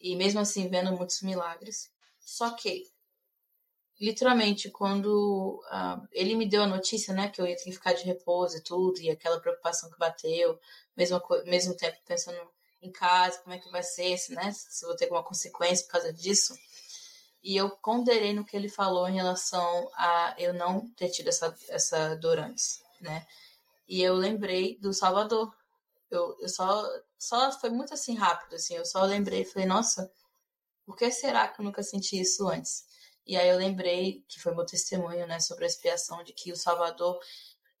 E 0.00 0.16
mesmo 0.16 0.40
assim, 0.40 0.68
vendo 0.68 0.96
muitos 0.96 1.20
milagres. 1.22 1.90
Só 2.20 2.50
que, 2.50 2.90
literalmente, 4.00 4.70
quando 4.70 5.62
ah, 5.66 6.00
ele 6.12 6.34
me 6.34 6.48
deu 6.48 6.62
a 6.62 6.66
notícia, 6.66 7.12
né, 7.12 7.28
que 7.28 7.40
eu 7.40 7.46
ia 7.46 7.56
ter 7.56 7.64
que 7.64 7.72
ficar 7.72 7.92
de 7.92 8.04
repouso 8.04 8.56
e 8.56 8.62
tudo, 8.62 9.00
e 9.00 9.10
aquela 9.10 9.40
preocupação 9.40 9.90
que 9.90 9.98
bateu, 9.98 10.58
mesmo, 10.96 11.20
mesmo 11.44 11.76
tempo 11.76 11.98
pensando 12.06 12.38
em 12.82 12.90
casa, 12.90 13.38
como 13.40 13.54
é 13.54 13.58
que 13.58 13.70
vai 13.70 13.82
ser, 13.82 14.16
se, 14.16 14.32
né, 14.32 14.52
se 14.52 14.86
vou 14.86 14.96
ter 14.96 15.04
alguma 15.04 15.22
consequência 15.22 15.84
por 15.84 15.92
causa 15.92 16.12
disso. 16.12 16.54
E 17.42 17.56
eu 17.56 17.70
ponderei 17.70 18.32
no 18.32 18.44
que 18.44 18.56
ele 18.56 18.68
falou 18.68 19.08
em 19.08 19.16
relação 19.16 19.90
a 19.94 20.34
eu 20.38 20.52
não 20.52 20.88
ter 20.90 21.08
tido 21.08 21.28
essa, 21.28 21.54
essa 21.68 22.14
dor 22.16 22.38
antes, 22.38 22.82
né? 23.00 23.26
E 23.90 24.00
eu 24.00 24.14
lembrei 24.14 24.78
do 24.78 24.94
Salvador. 24.94 25.52
Eu, 26.08 26.36
eu 26.38 26.48
só, 26.48 26.88
só 27.18 27.50
foi 27.58 27.70
muito 27.70 27.92
assim 27.92 28.14
rápido, 28.14 28.54
assim. 28.54 28.76
Eu 28.76 28.86
só 28.86 29.02
lembrei 29.02 29.42
e 29.42 29.44
falei, 29.44 29.66
nossa, 29.66 30.08
por 30.86 30.96
que 30.96 31.10
será 31.10 31.48
que 31.48 31.60
eu 31.60 31.64
nunca 31.64 31.82
senti 31.82 32.20
isso 32.20 32.48
antes? 32.48 32.84
E 33.26 33.36
aí 33.36 33.48
eu 33.48 33.56
lembrei 33.56 34.24
que 34.28 34.40
foi 34.40 34.54
meu 34.54 34.64
testemunho, 34.64 35.26
né, 35.26 35.40
sobre 35.40 35.64
a 35.64 35.66
expiação 35.66 36.22
de 36.22 36.32
que 36.32 36.52
o 36.52 36.56
Salvador, 36.56 37.18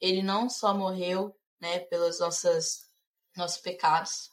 ele 0.00 0.20
não 0.20 0.50
só 0.50 0.74
morreu, 0.74 1.32
né, 1.60 1.78
pelos 1.78 2.18
nossas, 2.18 2.88
nossos 3.36 3.58
pecados, 3.60 4.32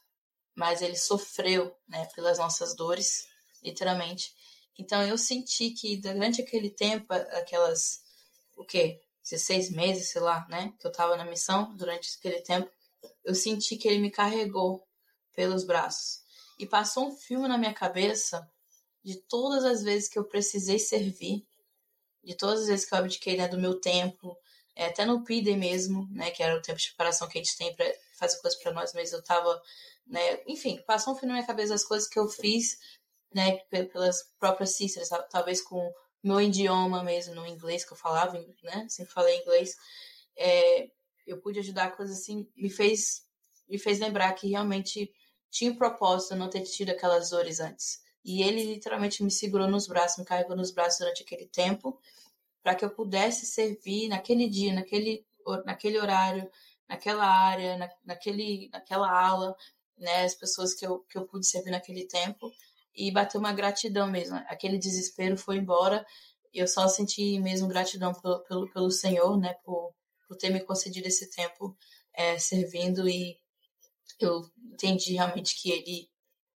mas 0.55 0.82
ele 0.82 0.95
sofreu, 0.95 1.75
né, 1.88 2.07
pelas 2.15 2.39
nossas 2.39 2.75
dores, 2.75 3.28
literalmente. 3.61 4.34
Então 4.80 5.03
eu 5.03 5.17
senti 5.17 5.69
que 5.71 5.95
durante 5.97 6.41
aquele 6.41 6.71
tempo, 6.71 7.13
aquelas, 7.13 8.01
o 8.55 8.65
quê? 8.65 8.99
16 9.30 9.71
meses, 9.71 10.09
sei 10.09 10.21
lá, 10.21 10.45
né? 10.49 10.73
Que 10.80 10.88
eu 10.88 10.91
tava 10.91 11.17
na 11.17 11.25
missão 11.25 11.75
durante 11.75 12.15
aquele 12.17 12.41
tempo, 12.41 12.69
eu 13.23 13.36
senti 13.36 13.75
que 13.75 13.88
ele 13.88 13.99
me 13.99 14.11
carregou 14.11 14.88
pelos 15.34 15.63
braços. 15.63 16.21
E 16.57 16.65
passou 16.65 17.07
um 17.07 17.15
filme 17.15 17.47
na 17.47 17.57
minha 17.57 17.73
cabeça 17.73 18.49
de 19.03 19.15
todas 19.15 19.63
as 19.63 19.84
vezes 19.84 20.09
que 20.09 20.17
eu 20.17 20.23
precisei 20.23 20.80
servir, 20.80 21.45
de 22.23 22.36
todas 22.36 22.61
as 22.61 22.67
vezes 22.67 22.86
que 22.86 22.93
eu 22.93 22.99
abdiquei 22.99 23.38
né, 23.38 23.47
do 23.47 23.59
meu 23.59 23.80
tempo, 23.80 24.38
é, 24.75 24.88
até 24.88 25.05
no 25.05 25.23
PIDE 25.23 25.55
mesmo, 25.55 26.07
né? 26.11 26.32
Que 26.32 26.43
era 26.43 26.57
o 26.57 26.61
tempo 26.61 26.80
de 26.80 26.88
preparação 26.88 27.28
que 27.28 27.38
a 27.38 27.43
gente 27.43 27.57
tem 27.57 27.75
para 27.75 27.86
fazer 28.17 28.39
coisas 28.39 28.59
para 28.61 28.73
nós 28.73 28.93
mesmos. 28.93 29.13
Eu 29.13 29.23
tava, 29.23 29.61
né? 30.05 30.41
Enfim, 30.47 30.82
passou 30.86 31.13
um 31.13 31.15
filme 31.15 31.30
na 31.30 31.36
minha 31.36 31.47
cabeça 31.47 31.73
das 31.73 31.84
coisas 31.84 32.07
que 32.07 32.19
eu 32.19 32.28
fiz 32.28 32.80
né, 33.34 33.57
pelas 33.91 34.23
próprias 34.39 34.75
sisters, 34.75 35.09
talvez 35.30 35.61
com 35.61 35.93
meu 36.28 36.41
idioma 36.41 37.03
mesmo, 37.03 37.34
no 37.34 37.45
inglês 37.45 37.86
que 37.86 37.93
eu 37.93 37.97
falava, 37.97 38.34
né, 38.63 38.86
sempre 38.89 39.13
falei 39.13 39.39
inglês, 39.41 39.75
é, 40.38 40.89
eu 41.25 41.39
pude 41.39 41.59
ajudar 41.59 41.95
coisas 41.95 42.19
assim, 42.19 42.47
me 42.55 42.69
fez, 42.69 43.23
me 43.67 43.78
fez 43.78 43.99
lembrar 43.99 44.34
que 44.34 44.47
realmente 44.47 45.11
tinha 45.49 45.71
um 45.71 45.75
propósito 45.75 46.36
não 46.36 46.49
ter 46.49 46.61
tido 46.61 46.89
aquelas 46.89 47.30
dores 47.30 47.59
antes. 47.59 48.01
E 48.23 48.43
ele 48.43 48.63
literalmente 48.63 49.23
me 49.23 49.32
segurou 49.32 49.67
nos 49.67 49.88
braços, 49.88 50.17
me 50.17 50.25
carregou 50.25 50.55
nos 50.55 50.71
braços 50.71 50.99
durante 50.99 51.23
aquele 51.23 51.47
tempo, 51.47 51.99
para 52.61 52.75
que 52.75 52.84
eu 52.84 52.89
pudesse 52.89 53.45
servir 53.45 54.09
naquele 54.09 54.49
dia, 54.49 54.73
naquele, 54.73 55.25
naquele 55.65 55.97
horário, 55.97 56.49
naquela 56.88 57.25
área, 57.25 57.78
na, 57.78 57.89
naquele, 58.05 58.69
naquela 58.71 59.09
aula, 59.09 59.55
né, 59.97 60.25
as 60.25 60.36
pessoas 60.36 60.73
que 60.73 60.86
eu, 60.86 60.99
que 61.09 61.17
eu 61.17 61.25
pude 61.25 61.47
servir 61.47 61.71
naquele 61.71 62.05
tempo 62.05 62.51
e 62.97 63.11
bateu 63.11 63.39
uma 63.39 63.53
gratidão 63.53 64.09
mesmo. 64.09 64.35
Aquele 64.47 64.79
desespero 64.79 65.37
foi 65.37 65.57
embora. 65.57 66.03
Eu 66.51 66.67
só 66.67 66.87
senti 66.87 67.39
mesmo 67.39 67.67
gratidão 67.67 68.11
pelo, 68.13 68.43
pelo, 68.43 68.69
pelo 68.71 68.91
Senhor, 68.91 69.39
né, 69.39 69.53
por, 69.63 69.93
por 70.27 70.35
ter 70.35 70.49
me 70.49 70.59
concedido 70.61 71.07
esse 71.07 71.29
tempo 71.29 71.77
é, 72.13 72.39
servindo 72.39 73.07
e 73.07 73.37
eu 74.19 74.41
entendi 74.73 75.13
realmente 75.13 75.55
que 75.61 75.69
ele 75.69 76.09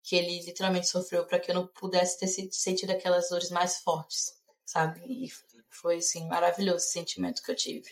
que 0.05 0.17
ele 0.17 0.41
literalmente 0.41 0.89
sofreu 0.89 1.27
para 1.27 1.39
que 1.39 1.51
eu 1.51 1.55
não 1.55 1.67
pudesse 1.67 2.19
ter 2.19 2.29
sentido 2.51 2.93
aquelas 2.93 3.29
dores 3.29 3.51
mais 3.51 3.81
fortes, 3.81 4.33
sabe? 4.65 5.01
E 5.07 5.29
foi 5.69 5.97
assim 5.97 6.27
maravilhoso 6.29 6.79
esse 6.79 6.93
sentimento 6.93 7.43
que 7.43 7.51
eu 7.51 7.57
tive. 7.57 7.91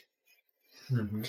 Uhum. 0.90 1.20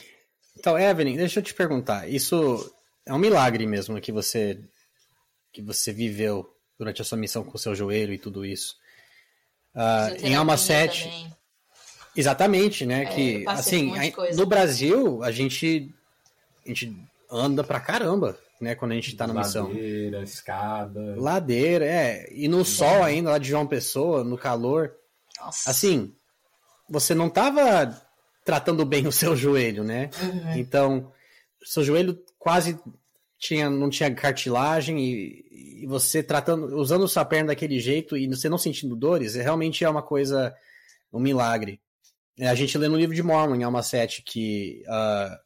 Então, 0.55 0.79
Evelyn, 0.79 1.17
deixa 1.17 1.39
eu 1.39 1.43
te 1.43 1.53
perguntar. 1.53 2.07
Isso 2.07 2.73
é 3.05 3.13
um 3.13 3.17
milagre 3.17 3.67
mesmo 3.67 3.99
que 3.99 4.13
você 4.13 4.63
que 5.51 5.61
você 5.61 5.91
viveu 5.91 6.56
durante 6.77 7.01
a 7.01 7.05
sua 7.05 7.17
missão 7.17 7.43
com 7.43 7.55
o 7.55 7.59
seu 7.59 7.73
joelho 7.75 8.13
e 8.13 8.17
tudo 8.17 8.45
isso. 8.45 8.77
Uh, 9.75 10.25
em 10.25 10.35
Alma 10.35 10.57
7. 10.57 11.03
Também. 11.03 11.37
Exatamente, 12.15 12.85
né? 12.85 13.03
É, 13.03 13.05
que 13.05 13.43
assim, 13.47 13.91
um 13.91 13.95
a- 13.95 14.35
no 14.35 14.45
Brasil 14.45 15.23
a 15.23 15.31
gente 15.31 15.93
a 16.65 16.69
gente 16.69 16.97
anda 17.29 17.63
pra 17.63 17.79
caramba, 17.79 18.37
né, 18.59 18.73
quando 18.75 18.91
a 18.91 18.95
gente 18.95 19.15
tá 19.15 19.27
na 19.27 19.33
missão. 19.35 19.67
Ladeira, 19.67 20.23
escada. 20.23 21.15
Ladeira, 21.15 21.85
é, 21.85 22.27
e 22.33 22.47
no 22.47 22.65
sol 22.65 23.03
ainda 23.03 23.29
lá 23.31 23.37
de 23.37 23.47
João 23.49 23.67
Pessoa, 23.67 24.23
no 24.23 24.37
calor. 24.37 24.93
Nossa. 25.39 25.69
Assim, 25.69 26.13
você 26.89 27.13
não 27.13 27.29
tava 27.29 28.01
tratando 28.43 28.83
bem 28.83 29.05
o 29.05 29.11
seu 29.11 29.35
joelho, 29.35 29.83
né? 29.83 30.09
Uhum. 30.21 30.57
Então, 30.57 31.11
seu 31.63 31.83
joelho 31.83 32.17
quase 32.39 32.79
tinha, 33.37 33.69
não 33.69 33.89
tinha 33.89 34.13
cartilagem 34.13 34.99
e, 34.99 35.83
e 35.83 35.87
você 35.87 36.23
tratando, 36.23 36.75
usando 36.77 37.07
sua 37.07 37.23
perna 37.23 37.47
daquele 37.47 37.79
jeito 37.79 38.17
e 38.17 38.27
você 38.27 38.49
não 38.49 38.57
sentindo 38.57 38.95
dores, 38.95 39.35
é, 39.35 39.41
realmente 39.41 39.83
é 39.83 39.89
uma 39.89 40.01
coisa, 40.01 40.55
um 41.13 41.19
milagre. 41.19 41.79
É, 42.37 42.47
a 42.47 42.55
gente 42.55 42.77
lê 42.77 42.87
no 42.87 42.97
livro 42.97 43.15
de 43.15 43.23
Mormon, 43.23 43.55
em 43.55 43.63
Alma 43.63 43.83
7, 43.83 44.23
que, 44.23 44.83
uh, 44.87 45.37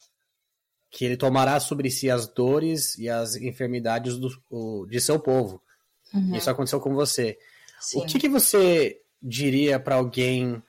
que 0.89 1.05
ele 1.05 1.17
tomará 1.17 1.59
sobre 1.59 1.89
si 1.89 2.09
as 2.09 2.27
dores 2.27 2.97
e 2.97 3.09
as 3.09 3.35
enfermidades 3.35 4.17
do, 4.17 4.29
o, 4.49 4.85
de 4.85 4.99
seu 4.99 5.19
povo. 5.19 5.61
Uhum. 6.13 6.35
Isso 6.35 6.49
aconteceu 6.49 6.79
com 6.79 6.93
você. 6.93 7.37
Sim. 7.79 7.99
O 7.99 8.05
que, 8.05 8.19
que 8.19 8.29
você 8.29 8.99
diria 9.21 9.79
para 9.79 9.95
alguém? 9.95 10.61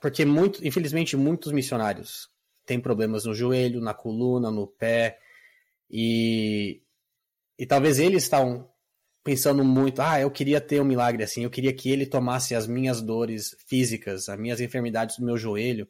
Porque 0.00 0.24
muito, 0.24 0.66
infelizmente, 0.66 1.16
muitos 1.16 1.52
missionários 1.52 2.28
têm 2.66 2.78
problemas 2.78 3.24
no 3.24 3.34
joelho, 3.34 3.80
na 3.80 3.94
coluna, 3.94 4.50
no 4.50 4.66
pé, 4.66 5.18
e, 5.92 6.82
e 7.58 7.66
talvez 7.66 7.98
eles 7.98 8.22
estavam 8.22 8.70
pensando 9.22 9.62
muito, 9.64 10.00
ah, 10.02 10.20
eu 10.20 10.30
queria 10.30 10.60
ter 10.60 10.80
um 10.80 10.84
milagre 10.84 11.22
assim, 11.22 11.44
eu 11.44 11.50
queria 11.50 11.72
que 11.72 11.90
ele 11.90 12.06
tomasse 12.06 12.54
as 12.54 12.66
minhas 12.66 13.00
dores 13.00 13.54
físicas, 13.66 14.28
as 14.28 14.38
minhas 14.38 14.60
enfermidades 14.60 15.18
do 15.18 15.24
meu 15.24 15.36
joelho 15.36 15.86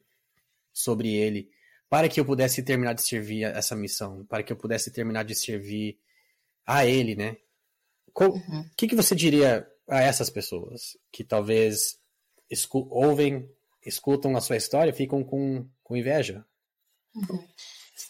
sobre 0.72 1.14
ele, 1.14 1.48
para 1.88 2.08
que 2.08 2.20
eu 2.20 2.24
pudesse 2.24 2.62
terminar 2.62 2.94
de 2.94 3.02
servir 3.02 3.44
essa 3.44 3.74
missão, 3.76 4.24
para 4.26 4.42
que 4.42 4.52
eu 4.52 4.56
pudesse 4.56 4.90
terminar 4.90 5.24
de 5.24 5.34
servir 5.34 5.98
a 6.66 6.84
ele, 6.84 7.14
né? 7.14 7.36
O 8.14 8.24
Uhum. 8.24 8.68
que, 8.76 8.86
que 8.86 8.94
você 8.94 9.14
diria 9.14 9.66
a 9.88 10.00
essas 10.02 10.28
pessoas 10.28 10.98
que 11.10 11.24
talvez 11.24 11.98
escu 12.50 12.86
ouvem, 12.90 13.48
escutam 13.84 14.36
a 14.36 14.40
sua 14.40 14.56
história 14.56 14.90
e 14.90 14.94
ficam 14.94 15.24
com, 15.24 15.66
com 15.82 15.96
inveja? 15.96 16.44
Uhum. 17.14 17.48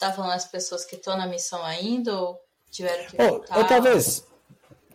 Você 0.02 0.08
tá 0.08 0.12
falando 0.14 0.32
as 0.32 0.44
pessoas 0.46 0.84
que 0.84 0.96
estão 0.96 1.16
na 1.16 1.28
missão 1.28 1.62
ainda 1.64 2.12
ou 2.20 2.40
tiveram 2.72 3.06
que 3.06 3.22
ou, 3.22 3.28
voltar. 3.28 3.56
ou 3.58 3.64
talvez. 3.68 4.26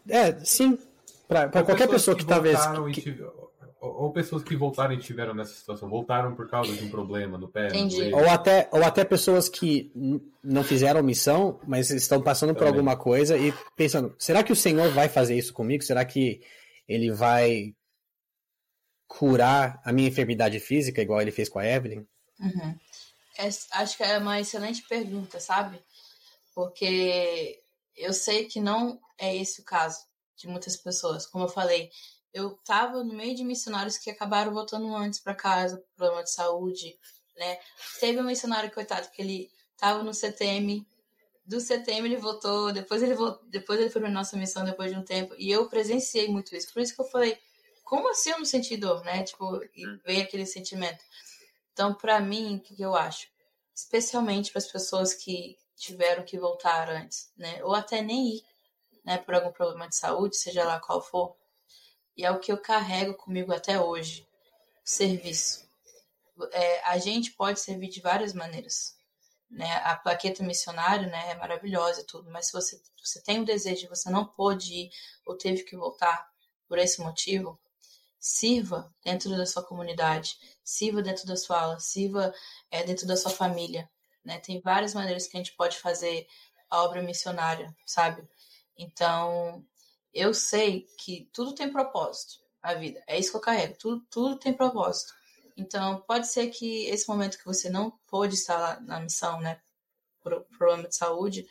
É, 0.10 0.38
sim. 0.44 0.78
Ou 1.30 1.64
qualquer 1.64 1.88
pessoa 1.88 2.16
que, 2.18 2.26
talvez. 2.26 2.58
voltaram 2.58 2.90
e 2.90 2.92
que- 2.94 3.22
Ou, 3.80 4.04
ou 4.04 4.12
pessoas 4.12 4.44
que 4.44 4.54
voltaram 4.56 4.94
e 4.94 4.98
tiveram 4.98 5.34
nessa 5.34 5.54
situação. 5.54 5.88
Voltaram 5.88 6.36
por 6.36 6.50
causa 6.50 6.74
de 6.74 6.84
um 6.84 6.90
problema 6.90 7.38
no 7.38 7.48
pé. 7.48 7.64
no 7.70 7.76
Entendi. 7.76 7.96
joelho. 7.98 8.18
Ou 8.18 8.30
até, 8.30 8.68
ou 8.72 8.84
até 8.84 9.06
pessoas 9.06 9.48
que 9.48 9.94
não 10.44 10.62
fizeram 10.64 11.02
missão, 11.02 11.58
mas 11.66 11.90
estão 11.90 12.22
passando 12.22 12.50
por 12.54 12.60
Também. 12.66 12.74
alguma 12.74 12.98
coisa 12.98 13.38
e 13.38 13.54
pensando: 13.78 14.14
será 14.20 14.44
que 14.44 14.52
o 14.52 14.56
Senhor 14.58 14.92
vai 14.92 15.08
fazer 15.08 15.38
isso 15.38 15.54
comigo? 15.54 15.84
Será 15.86 16.04
que 16.04 16.42
ele 16.86 17.12
vai 17.14 17.74
curar 19.08 19.80
a 19.86 19.94
minha 19.94 20.10
enfermidade 20.10 20.60
física, 20.60 21.02
igual 21.02 21.22
ele 21.22 21.32
fez 21.32 21.48
com 21.48 21.60
a 21.60 21.66
Evelyn? 21.66 22.06
Uhum. 22.40 22.76
É- 23.38 23.50
acho 23.82 23.98
que 23.98 24.04
é 24.04 24.18
uma 24.18 24.40
excelente 24.40 24.84
pergunta, 24.88 25.40
sabe? 25.40 25.82
Porque 26.54 27.62
eu 27.96 28.14
sei 28.14 28.46
que 28.46 28.60
não 28.60 29.00
é 29.18 29.36
esse 29.36 29.62
o 29.62 29.66
caso 29.66 30.00
de 30.36 30.48
muitas 30.48 30.76
pessoas. 30.78 31.26
Como 31.26 31.46
eu 31.46 31.50
falei, 31.50 31.90
eu 32.34 32.58
tava 32.66 33.04
no 33.04 33.14
meio 33.14 33.36
de 33.36 33.44
missionários 33.44 33.98
que 33.98 34.10
acabaram 34.10 34.54
voltando 34.54 34.96
antes 34.96 35.20
para 35.20 35.34
casa, 35.36 35.84
problema 35.96 36.24
de 36.24 36.32
saúde, 36.32 36.98
né? 37.38 37.60
Teve 38.00 38.20
um 38.20 38.24
missionário, 38.24 38.72
coitado, 38.72 39.10
que 39.12 39.22
ele 39.22 39.52
tava 39.78 40.04
no 40.04 40.14
CTM, 40.14 40.86
do 41.46 41.60
CTM 41.62 42.08
ele 42.08 42.18
voltou, 42.18 42.72
depois 42.74 43.02
ele 43.02 43.14
voltou, 43.14 43.44
depois 43.50 43.80
ele 43.80 43.90
foi 43.90 44.02
pra 44.02 44.12
nossa 44.12 44.36
missão 44.38 44.66
depois 44.66 44.92
de 44.92 44.98
um 44.98 45.04
tempo, 45.04 45.34
e 45.38 45.50
eu 45.50 45.68
presenciei 45.70 46.28
muito 46.28 46.56
isso. 46.56 46.74
Por 46.74 46.82
isso 46.82 46.94
que 46.96 47.02
eu 47.02 47.06
falei, 47.06 47.38
como 47.84 48.10
assim 48.10 48.32
eu 48.32 48.38
não 48.38 48.46
senti 48.46 48.76
dor, 48.78 49.04
né? 49.04 49.24
Tipo, 49.24 49.64
e 49.76 49.86
veio 50.06 50.24
aquele 50.24 50.46
sentimento. 50.46 51.04
Então, 51.78 51.94
pra 51.94 52.20
mim, 52.20 52.56
o 52.56 52.60
que, 52.60 52.82
eu 52.82 52.96
acho? 52.96 53.28
Especialmente 53.72 54.52
para 54.52 54.58
as 54.58 54.66
pessoas 54.66 55.14
que 55.14 55.56
tiveram 55.76 56.24
que 56.24 56.40
voltar 56.40 56.90
antes, 56.90 57.32
né? 57.38 57.64
Ou 57.64 57.76
até 57.76 58.02
nem 58.02 58.38
ir, 58.38 58.44
né? 59.06 59.20
Por 59.20 59.36
algum 59.36 59.52
problema 59.52 59.88
de 59.88 59.96
saúde, 59.96 60.38
seja 60.38 60.64
lá 60.64 60.80
qual 60.80 61.04
for. 61.04 61.38
E 62.16 62.26
é 62.26 62.32
o 62.32 62.40
que 62.40 62.52
eu 62.52 62.60
carrego 62.60 63.14
comigo 63.14 63.54
até 63.54 63.80
hoje. 63.80 64.28
Serviço. 64.84 65.70
É, 66.52 66.82
a 66.86 66.98
gente 66.98 67.34
pode 67.34 67.60
servir 67.60 67.90
de 67.90 68.02
várias 68.02 68.34
maneiras. 68.34 68.98
Né? 69.48 69.72
A 69.84 69.96
plaqueta 69.96 70.44
missionário 70.44 71.08
né, 71.08 71.30
é 71.30 71.36
maravilhosa 71.36 72.02
e 72.02 72.06
tudo, 72.06 72.32
mas 72.32 72.48
se 72.48 72.54
você, 72.54 72.82
você 72.98 73.22
tem 73.22 73.40
o 73.40 73.46
desejo 73.46 73.86
e 73.86 73.90
você 73.90 74.10
não 74.10 74.26
pôde 74.26 74.74
ir 74.74 74.90
ou 75.28 75.38
teve 75.38 75.62
que 75.62 75.78
voltar 75.78 76.28
por 76.68 76.80
esse 76.80 77.00
motivo, 77.02 77.60
sirva 78.20 78.94
dentro 79.04 79.30
da 79.36 79.46
sua 79.46 79.64
comunidade, 79.64 80.38
sirva 80.64 81.02
dentro 81.02 81.26
da 81.26 81.36
sua 81.36 81.62
aula, 81.62 81.80
sirva 81.80 82.34
é, 82.72 82.84
dentro 82.84 83.08
da 83.08 83.16
sua 83.16 83.32
família. 83.32 83.90
Né? 84.24 84.40
Tem 84.40 84.60
várias 84.60 84.94
maneiras 84.94 85.28
que 85.28 85.38
a 85.38 85.40
gente 85.40 85.56
pode 85.56 85.78
fazer 85.78 86.28
a 86.70 86.84
obra 86.84 87.02
missionária, 87.02 87.76
sabe? 87.86 88.28
Então, 88.78 89.66
eu 90.14 90.34
sei 90.34 90.88
que 90.98 91.30
tudo 91.32 91.54
tem 91.54 91.72
propósito, 91.72 92.40
a 92.62 92.74
vida. 92.74 93.02
É 93.08 93.18
isso 93.18 93.32
que 93.32 93.38
eu 93.38 93.42
carrego, 93.42 93.78
tudo, 93.78 94.06
tudo 94.10 94.40
tem 94.40 94.54
propósito. 94.54 95.14
Então, 95.56 96.02
pode 96.02 96.28
ser 96.28 96.48
que 96.50 96.86
esse 96.86 97.08
momento 97.08 97.38
que 97.38 97.46
você 97.46 97.70
não 97.70 97.92
pôde 98.06 98.36
estar 98.36 98.58
lá 98.58 98.80
na 98.82 99.00
missão, 99.00 99.40
né, 99.40 99.60
por 100.22 100.42
problema 100.58 100.88
de 100.88 100.96
saúde, 100.96 101.48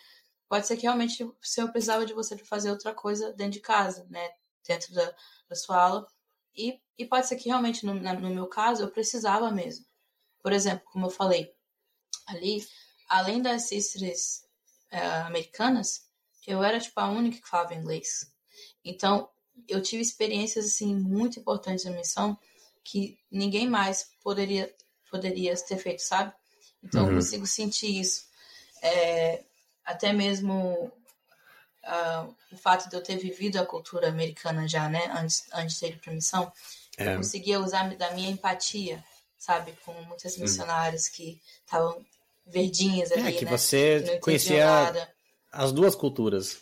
pode 0.49 0.67
ser 0.67 0.77
que 0.77 0.83
realmente 0.83 1.25
o 1.25 1.35
Senhor 1.43 1.71
precisava 1.71 2.07
de 2.07 2.13
você 2.13 2.37
para 2.37 2.45
fazer 2.45 2.71
outra 2.71 2.95
coisa 2.95 3.33
dentro 3.33 3.55
de 3.55 3.61
casa, 3.61 4.07
né, 4.11 4.31
dentro 4.67 4.93
da, 4.95 5.15
da 5.49 5.57
sua 5.57 5.83
aula. 5.83 6.07
E, 6.57 6.81
e 6.99 7.05
pode 7.05 7.27
ser 7.27 7.37
que 7.37 7.49
realmente, 7.49 7.85
no, 7.85 7.95
no 7.95 8.31
meu 8.31 8.47
caso, 8.47 8.83
eu 8.83 8.91
precisava 8.91 9.51
mesmo. 9.51 9.85
Por 10.43 10.53
exemplo, 10.53 10.85
como 10.93 11.07
eu 11.07 11.11
falei, 11.11 11.53
ali, 12.27 12.65
além 13.09 13.43
das 13.43 13.69
sisters 13.69 14.43
eh, 14.91 14.99
americanas, 15.23 16.07
eu 16.47 16.63
era, 16.63 16.81
tipo, 16.81 16.99
a 17.01 17.09
única 17.09 17.41
que 17.41 17.49
falava 17.49 17.75
inglês. 17.75 18.33
Então, 18.85 19.29
eu 19.69 19.83
tive 19.83 20.03
experiências, 20.03 20.67
assim, 20.67 20.95
muito 20.95 21.41
importantes 21.41 21.85
na 21.85 21.91
missão 21.91 22.39
que 22.85 23.19
ninguém 23.31 23.69
mais 23.69 24.11
poderia, 24.23 24.73
poderia 25.11 25.57
ter 25.57 25.77
feito, 25.79 26.01
sabe? 26.01 26.33
Então, 26.83 27.03
eu 27.03 27.09
Uhum. 27.09 27.15
consigo 27.17 27.47
sentir 27.47 28.01
isso. 28.01 28.25
É, 28.83 29.45
até 29.85 30.13
mesmo 30.13 30.93
ah, 31.87 32.27
o 32.53 32.57
fato 32.57 32.89
de 32.91 32.97
eu 32.97 33.03
ter 33.03 33.17
vivido 33.17 33.57
a 33.59 33.65
cultura 33.67 34.09
americana 34.09 34.67
já, 34.69 34.89
né? 34.89 35.07
Antes, 35.17 35.45
antes 35.53 35.79
de 35.79 35.87
ir 35.87 35.99
para 36.01 36.13
missão, 36.13 36.53
É. 36.99 37.13
eu 37.13 37.17
conseguia 37.17 37.61
usar 37.61 37.95
da 37.97 38.11
minha 38.13 38.31
empatia, 38.31 39.03
sabe? 39.39 39.73
Com 39.85 39.93
muitas 40.03 40.37
missionárias 40.37 41.09
que 41.09 41.41
estavam 41.65 42.05
verdinhas 42.47 43.11
ali, 43.13 43.29
É, 43.29 43.33
que 43.33 43.45
né? 43.45 43.51
você 43.51 44.03
que 44.03 44.19
conhecia 44.19 44.65
nada. 44.67 45.15
as 45.53 45.73
duas 45.73 45.95
culturas. 45.95 46.59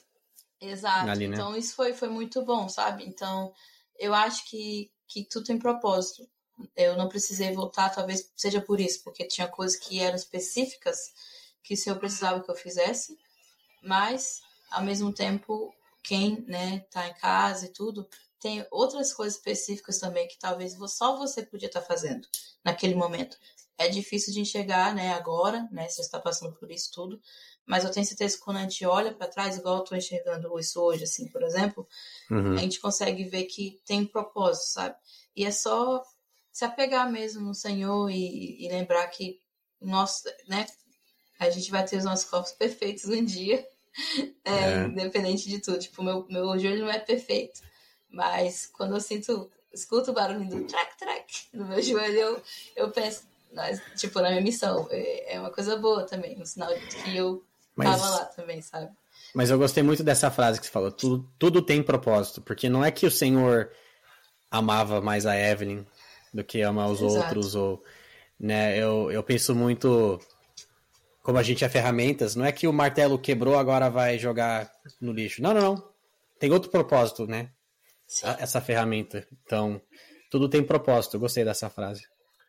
Exato. 0.61 1.11
ali, 1.11 1.29
né? 1.29 1.35
Então 1.37 1.55
isso 1.57 1.75
foi, 1.75 1.93
foi 1.93 2.09
muito 2.09 2.43
bom, 2.43 2.69
sabe? 2.69 3.05
Então 3.07 3.53
eu 3.99 4.15
acho 4.15 4.45
que, 4.49 4.91
que 5.07 5.25
tudo 5.25 5.47
tem 5.47 5.59
propósito. 5.59 6.27
Eu 6.77 6.97
não 6.97 7.09
precisei 7.09 7.53
voltar, 7.53 7.91
talvez 7.91 8.31
seja 8.37 8.61
por 8.61 8.81
isso, 8.81 9.03
porque 9.03 9.27
tinha 9.27 9.47
coisas 9.49 9.77
que 9.79 10.01
eram 10.01 10.17
específicas 10.17 11.13
que 11.63 11.75
o 11.75 11.77
Senhor 11.77 11.99
precisava 11.99 12.41
que 12.43 12.51
eu 12.51 12.55
fizesse, 12.55 13.19
mas 13.83 14.41
ao 14.75 14.83
mesmo 14.83 15.13
tempo 15.13 15.75
quem 16.03 16.45
né 16.47 16.81
tá 16.91 17.09
em 17.09 17.15
casa 17.15 17.67
e 17.67 17.73
tudo 17.73 18.07
tem 18.45 18.67
outras 18.71 19.11
coisas 19.11 19.39
específicas 19.39 19.99
também 19.99 20.29
que 20.29 20.39
talvez 20.39 20.77
só 20.89 21.17
você 21.17 21.43
podia 21.43 21.67
estar 21.67 21.81
fazendo 21.81 22.29
naquele 22.63 22.95
momento. 22.95 23.39
É 23.79 23.89
difícil 23.89 24.35
de 24.35 24.41
enxergar, 24.41 24.95
né, 24.95 25.15
agora, 25.15 25.67
né, 25.73 25.89
se 25.89 25.97
você 25.97 26.03
está 26.03 26.21
passando 26.21 26.55
por 26.55 26.71
isso 26.71 26.93
tudo, 26.93 27.19
mas 27.65 27.85
eu 27.85 27.91
tenho 27.91 28.05
certeza 28.05 28.37
que 28.37 28.43
quando 28.43 28.59
a 28.59 28.61
gente 28.61 28.85
olha 28.85 29.15
para 29.15 29.29
trás, 29.29 29.57
igual 29.57 29.79
eu 29.79 29.85
tô 29.85 29.97
enxergando 29.97 30.59
isso 30.59 30.79
hoje, 30.79 31.05
assim, 31.05 31.27
por 31.29 31.43
exemplo, 31.43 31.89
Uhum. 32.31 32.53
a 32.53 32.59
gente 32.59 32.81
consegue 32.81 33.25
ver 33.25 33.45
que 33.45 33.81
tem 33.87 34.05
propósito, 34.05 34.67
sabe? 34.73 34.95
E 35.35 35.47
é 35.47 35.51
só 35.51 36.05
se 36.53 36.67
apegar 36.67 37.11
mesmo 37.11 37.41
no 37.41 37.55
Senhor 37.55 38.11
e, 38.11 38.63
e 38.63 38.69
lembrar 38.69 39.07
que 39.09 39.41
nós, 39.81 40.23
né, 40.47 40.67
a 41.39 41.49
gente 41.49 41.71
vai 41.71 41.85
ter 41.85 41.97
os 41.97 42.05
nossos 42.05 42.29
corpos 42.29 42.53
perfeitos 42.59 43.07
um 43.07 43.25
dia, 43.25 43.67
é, 44.45 44.51
É. 44.53 44.85
independente 44.85 45.49
de 45.49 45.59
tudo. 45.61 45.79
Tipo, 45.79 46.03
meu, 46.03 46.27
meu 46.29 46.59
joelho 46.59 46.83
não 46.85 46.91
é 46.91 46.99
perfeito, 46.99 47.61
mas 48.11 48.67
quando 48.67 48.95
eu 48.95 49.01
sinto, 49.01 49.51
escuto 49.73 50.11
o 50.11 50.15
barulho 50.15 50.49
do 50.49 50.65
track, 50.65 50.97
track 50.99 51.35
no 51.53 51.67
meu 51.67 51.81
joelho, 51.83 52.19
eu, 52.19 52.43
eu 52.77 52.91
penso, 52.91 53.23
tipo, 53.97 54.21
na 54.21 54.31
minha 54.31 54.43
missão, 54.43 54.87
é, 54.91 55.35
é 55.35 55.41
uma 55.41 55.51
coisa 55.51 55.77
boa 55.77 56.05
também, 56.05 56.41
um 56.41 56.45
sinal 56.45 56.73
de 56.75 56.87
que 56.87 57.17
eu 57.17 57.43
Mas- 57.77 58.01
tava 58.01 58.11
lá 58.11 58.25
também, 58.27 58.61
sabe? 58.63 58.91
Mas 59.35 59.51
eu 59.51 59.59
gostei 59.59 59.83
muito 59.83 60.05
dessa 60.05 60.31
frase 60.31 60.61
que 60.61 60.67
você 60.67 60.73
falou. 60.73 60.93
Tudo, 60.93 61.29
tudo 61.39 61.61
tem 61.63 61.83
propósito. 61.83 62.41
Porque 62.41 62.69
não 62.69 62.85
é 62.85 62.91
que 62.93 63.05
o 63.05 63.11
Senhor 63.11 63.71
amava 64.49 65.01
mais 65.01 65.27
a 65.27 65.37
Evelyn 65.37 65.85
do 66.33 66.45
que 66.45 66.61
ama 66.61 66.87
os 66.87 67.01
Exato. 67.03 67.25
outros. 67.25 67.55
Ou, 67.57 67.83
né, 68.39 68.77
eu, 68.79 69.11
eu 69.11 69.23
penso 69.25 69.53
muito. 69.53 70.21
Como 71.25 71.39
a 71.39 71.43
gente 71.43 71.65
é 71.65 71.69
ferramentas, 71.71 72.37
não 72.37 72.45
é 72.45 72.53
que 72.53 72.69
o 72.69 72.73
martelo 72.73 73.19
quebrou, 73.19 73.59
agora 73.59 73.89
vai 73.89 74.19
jogar 74.19 74.71
no 75.01 75.11
lixo. 75.11 75.41
Não, 75.43 75.55
não, 75.55 75.75
não. 75.75 75.95
Tem 76.39 76.53
outro 76.53 76.71
propósito, 76.71 77.27
né? 77.27 77.51
Sim, 78.07 78.27
Essa 78.39 78.61
ferramenta. 78.61 79.27
Então, 79.43 79.81
tudo 80.31 80.51
tem 80.51 80.63
propósito. 80.63 81.17
Eu 81.17 81.21
gostei 81.21 81.43
dessa 81.43 81.71
frase. 81.71 82.03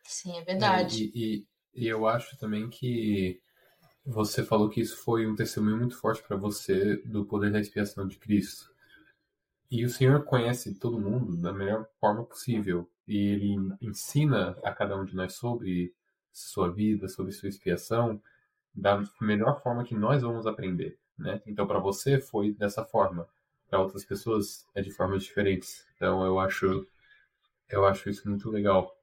sim 0.04 0.36
é 0.38 0.44
verdade. 0.44 1.10
E, 1.14 1.46
e- 1.74 1.84
e 1.84 1.88
eu 1.88 2.06
acho 2.06 2.36
também 2.36 2.68
que 2.68 3.40
você 4.04 4.44
falou 4.44 4.68
que 4.68 4.82
isso 4.82 4.98
foi 4.98 5.26
um 5.26 5.34
testemunho 5.34 5.78
muito 5.78 5.96
forte 5.98 6.22
para 6.22 6.36
você 6.36 6.96
do 6.98 7.24
poder 7.24 7.50
da 7.50 7.58
expiação 7.58 8.06
de 8.06 8.18
Cristo. 8.18 8.70
E 9.70 9.86
o 9.86 9.90
Senhor 9.90 10.22
conhece 10.24 10.74
todo 10.74 11.00
mundo 11.00 11.34
da 11.34 11.50
melhor 11.50 11.88
forma 11.98 12.22
possível. 12.24 12.86
E 13.08 13.16
Ele 13.16 13.56
ensina 13.80 14.50
a 14.62 14.70
cada 14.70 14.96
um 15.00 15.04
de 15.06 15.16
nós 15.16 15.32
sobre 15.32 15.94
sua 16.30 16.70
vida, 16.70 17.08
sobre 17.08 17.32
sua 17.32 17.48
expiação, 17.48 18.20
da 18.76 19.02
melhor 19.20 19.60
forma 19.62 19.84
que 19.84 19.94
nós 19.94 20.22
vamos 20.22 20.46
aprender. 20.46 20.98
Né? 21.18 21.40
Então, 21.46 21.66
para 21.66 21.78
você 21.78 22.20
foi 22.20 22.52
dessa 22.52 22.84
forma. 22.84 23.26
Para 23.68 23.80
outras 23.80 24.04
pessoas 24.04 24.66
é 24.74 24.82
de 24.82 24.90
formas 24.90 25.24
diferentes. 25.24 25.86
Então, 25.96 26.24
eu 26.24 26.38
acho, 26.38 26.86
eu 27.68 27.84
acho 27.86 28.10
isso 28.10 28.28
muito 28.28 28.50
legal. 28.50 28.94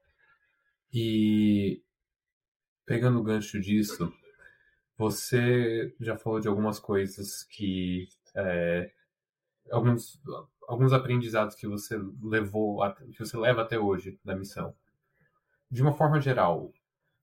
E 0.94 1.82
pegando 2.86 3.20
o 3.20 3.24
gancho 3.24 3.60
disso, 3.60 4.14
você 4.98 5.94
já 6.00 6.16
falou 6.18 6.40
de 6.40 6.48
algumas 6.48 6.80
coisas 6.80 7.44
que 7.44 8.08
é, 8.36 8.92
alguns 9.72 10.22
alguns 10.68 10.94
aprendizados 10.94 11.56
que 11.56 11.68
você 11.68 12.00
levou 12.22 12.80
que 13.12 13.20
você 13.20 13.38
leva 13.38 13.62
até 13.62 13.78
hoje 13.78 14.20
da 14.24 14.36
missão. 14.36 14.74
De 15.70 15.82
uma 15.82 15.94
forma 15.94 16.22
geral, 16.22 16.72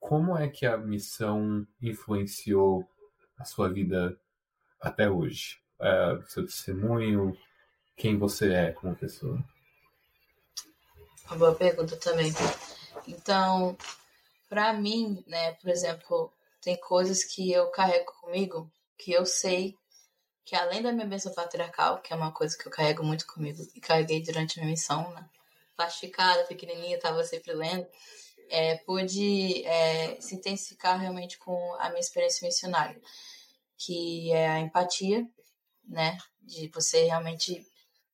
como 0.00 0.36
é 0.36 0.48
que 0.48 0.66
a 0.66 0.76
missão 0.76 1.66
influenciou 1.80 2.88
a 3.38 3.44
sua 3.44 3.68
vida 3.68 4.18
até 4.80 5.08
hoje? 5.08 5.60
É, 5.78 6.18
seu 6.26 6.44
testemunho, 6.44 7.36
quem 7.96 8.18
você 8.18 8.52
é 8.52 8.72
como 8.72 8.96
pessoa? 8.96 9.38
Uma 11.26 11.36
boa 11.36 11.54
pergunta 11.54 11.96
também. 11.96 12.32
Então, 13.06 13.76
pra 14.48 14.72
mim, 14.72 15.22
né, 15.26 15.52
por 15.52 15.70
exemplo, 15.70 16.32
tem 16.60 16.76
coisas 16.76 17.22
que 17.22 17.52
eu 17.52 17.70
carrego 17.70 18.12
comigo 18.20 18.70
que 18.98 19.12
eu 19.12 19.24
sei 19.24 19.78
que 20.50 20.56
além 20.56 20.82
da 20.82 20.90
minha 20.90 21.06
bênção 21.06 21.32
patriarcal, 21.32 22.00
que 22.00 22.12
é 22.12 22.16
uma 22.16 22.32
coisa 22.32 22.58
que 22.58 22.66
eu 22.66 22.72
carrego 22.72 23.04
muito 23.04 23.24
comigo 23.24 23.62
e 23.72 23.80
carreguei 23.80 24.20
durante 24.20 24.58
a 24.58 24.62
minha 24.62 24.72
missão, 24.72 25.08
né? 25.12 25.24
Plastificada, 25.76 26.42
pequenininha, 26.42 26.96
estava 26.96 27.22
sempre 27.22 27.52
lendo, 27.52 27.86
é, 28.50 28.76
pude 28.78 29.64
é, 29.64 30.20
se 30.20 30.34
intensificar 30.34 30.98
realmente 30.98 31.38
com 31.38 31.74
a 31.78 31.88
minha 31.88 32.00
experiência 32.00 32.46
missionária, 32.46 33.00
que 33.78 34.30
é 34.32 34.48
a 34.48 34.60
empatia, 34.60 35.26
né? 35.84 36.18
De 36.42 36.68
você 36.68 37.04
realmente 37.04 37.66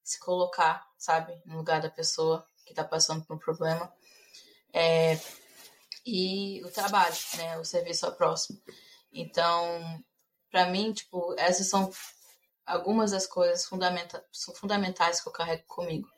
se 0.05 0.21
colocar, 0.21 0.87
sabe, 0.99 1.41
no 1.47 1.57
lugar 1.57 1.81
da 1.81 1.91
pessoa 1.91 2.47
que 2.65 2.73
está 2.73 2.85
passando 2.85 3.25
por 3.25 3.37
um 3.37 3.39
problema. 3.39 3.93
É, 4.73 5.19
e 6.05 6.63
o 6.65 6.71
trabalho, 6.71 7.17
né? 7.37 7.59
O 7.59 7.65
serviço 7.65 8.07
ao 8.07 8.13
próximo. 8.13 8.61
Então, 9.11 10.05
para 10.51 10.67
mim, 10.67 10.93
tipo, 10.93 11.35
essas 11.39 11.69
são 11.69 11.91
algumas 12.67 13.13
das 13.13 13.27
coisas 13.27 13.65
fundamenta 13.65 14.25
são 14.33 14.55
fundamentais 14.55 15.21
que 15.21 15.29
eu 15.29 15.33
carrego 15.33 15.65
comigo, 15.67 16.09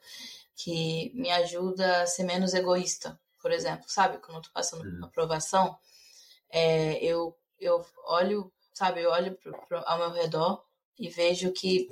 que 0.57 1.13
me 1.15 1.31
ajuda 1.31 2.03
a 2.03 2.07
ser 2.07 2.25
menos 2.25 2.55
egoísta, 2.55 3.19
por 3.41 3.53
exemplo, 3.53 3.85
sabe? 3.89 4.19
Quando 4.19 4.39
eu 4.39 4.43
tô 4.43 4.51
passando 4.53 4.83
por 4.83 4.93
uma 4.93 5.07
aprovação, 5.07 5.79
é, 6.51 7.03
eu, 7.05 7.37
eu 7.59 7.85
olho, 8.05 8.53
sabe? 8.75 9.03
Eu 9.03 9.11
olho 9.11 9.37
pro, 9.37 9.53
pro, 9.67 9.79
ao 9.87 9.99
meu 9.99 10.11
redor 10.11 10.65
e 10.99 11.09
vejo 11.09 11.53
que 11.53 11.89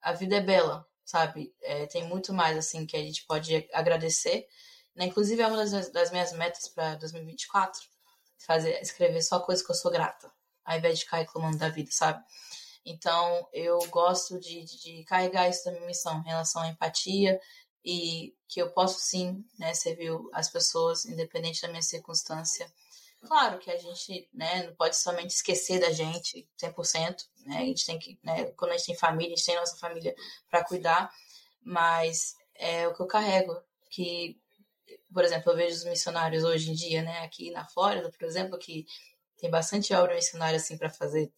a 0.00 0.12
vida 0.12 0.36
é 0.36 0.40
bela, 0.40 0.86
sabe? 1.04 1.54
É, 1.62 1.86
tem 1.86 2.06
muito 2.06 2.32
mais, 2.32 2.56
assim, 2.56 2.86
que 2.86 2.96
a 2.96 3.00
gente 3.00 3.24
pode 3.26 3.68
agradecer. 3.72 4.46
Né? 4.94 5.06
Inclusive, 5.06 5.42
é 5.42 5.46
uma 5.46 5.56
das, 5.56 5.90
das 5.90 6.10
minhas 6.10 6.32
metas 6.32 6.68
para 6.68 6.94
2024, 6.96 7.80
fazer, 8.38 8.80
escrever 8.80 9.22
só 9.22 9.40
coisas 9.40 9.64
que 9.64 9.72
eu 9.72 9.76
sou 9.76 9.90
grata, 9.90 10.30
ao 10.64 10.76
invés 10.76 10.98
de 10.98 11.04
ficar 11.04 11.18
reclamando 11.18 11.58
da 11.58 11.68
vida, 11.68 11.90
sabe? 11.90 12.22
Então, 12.86 13.48
eu 13.52 13.78
gosto 13.88 14.38
de, 14.38 14.62
de 14.64 15.04
carregar 15.04 15.48
isso 15.48 15.64
da 15.64 15.72
minha 15.72 15.86
missão 15.86 16.20
em 16.20 16.28
relação 16.28 16.60
à 16.62 16.68
empatia 16.68 17.40
e 17.84 18.34
que 18.48 18.60
eu 18.60 18.70
posso 18.70 18.98
sim 19.00 19.44
né, 19.58 19.74
servir 19.74 20.10
as 20.32 20.48
pessoas, 20.48 21.04
independente 21.04 21.60
da 21.62 21.68
minha 21.68 21.82
circunstância. 21.82 22.70
Claro 23.26 23.58
que 23.58 23.70
a 23.70 23.76
gente 23.76 24.28
né, 24.32 24.64
não 24.64 24.74
pode 24.74 24.96
somente 24.96 25.30
esquecer 25.30 25.80
da 25.80 25.90
gente 25.90 26.48
100%, 26.58 27.26
né? 27.46 27.58
A 27.58 27.64
gente 27.64 27.86
tem 27.86 27.98
que, 27.98 28.18
né, 28.22 28.44
quando 28.52 28.72
a 28.72 28.76
gente 28.76 28.86
tem 28.86 28.96
família, 28.96 29.32
a 29.32 29.36
gente 29.36 29.46
tem 29.46 29.56
nossa 29.56 29.76
família 29.76 30.14
para 30.48 30.64
cuidar, 30.64 31.10
mas 31.62 32.36
é 32.54 32.86
o 32.86 32.94
que 32.94 33.02
eu 33.02 33.06
carrego, 33.06 33.56
que, 33.90 34.38
por 35.12 35.24
exemplo, 35.24 35.52
eu 35.52 35.56
vejo 35.56 35.76
os 35.76 35.84
missionários 35.84 36.44
hoje 36.44 36.70
em 36.70 36.74
dia, 36.74 37.02
né, 37.02 37.20
aqui 37.20 37.50
na 37.50 37.66
Flórida, 37.66 38.10
por 38.10 38.24
exemplo, 38.24 38.58
que 38.58 38.86
tem 39.38 39.50
bastante 39.50 39.92
obra 39.94 40.14
missionária 40.14 40.56
assim 40.56 40.76
para 40.76 40.90
fazer 40.90 41.32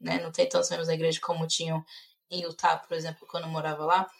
né? 0.00 0.20
Não 0.20 0.30
tem 0.30 0.48
tantos 0.48 0.70
membros 0.70 0.88
da 0.88 0.94
igreja 0.94 1.20
como 1.20 1.46
tinham 1.46 1.84
em 2.30 2.42
Utah, 2.42 2.76
por 2.76 2.96
exemplo, 2.96 3.26
quando 3.26 3.44
eu 3.44 3.50
morava 3.50 3.84
lá. 3.84 4.10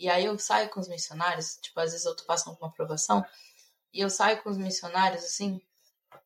E 0.00 0.08
aí 0.08 0.24
eu 0.24 0.38
saio 0.38 0.70
com 0.70 0.80
os 0.80 0.88
missionários, 0.88 1.58
tipo, 1.60 1.78
às 1.78 1.92
vezes 1.92 2.06
eu 2.06 2.16
tô 2.16 2.24
passando 2.24 2.56
por 2.56 2.64
uma 2.64 2.70
aprovação, 2.70 3.22
e 3.92 4.00
eu 4.00 4.08
saio 4.08 4.42
com 4.42 4.48
os 4.48 4.56
missionários, 4.56 5.22
assim, 5.22 5.60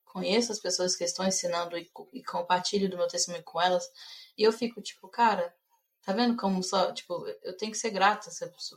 conheço 0.04 0.52
as 0.52 0.60
pessoas 0.60 0.94
que 0.94 1.02
estão 1.02 1.26
ensinando 1.26 1.76
e, 1.76 1.90
e 2.12 2.22
compartilho 2.22 2.88
do 2.88 2.96
meu 2.96 3.08
testemunho 3.08 3.42
com 3.42 3.60
elas, 3.60 3.84
e 4.38 4.44
eu 4.44 4.52
fico, 4.52 4.80
tipo, 4.80 5.08
cara, 5.08 5.52
tá 6.04 6.12
vendo 6.12 6.36
como 6.36 6.62
só, 6.62 6.92
tipo, 6.92 7.26
eu 7.42 7.56
tenho 7.56 7.72
que 7.72 7.78
ser 7.78 7.90
grata 7.90 8.30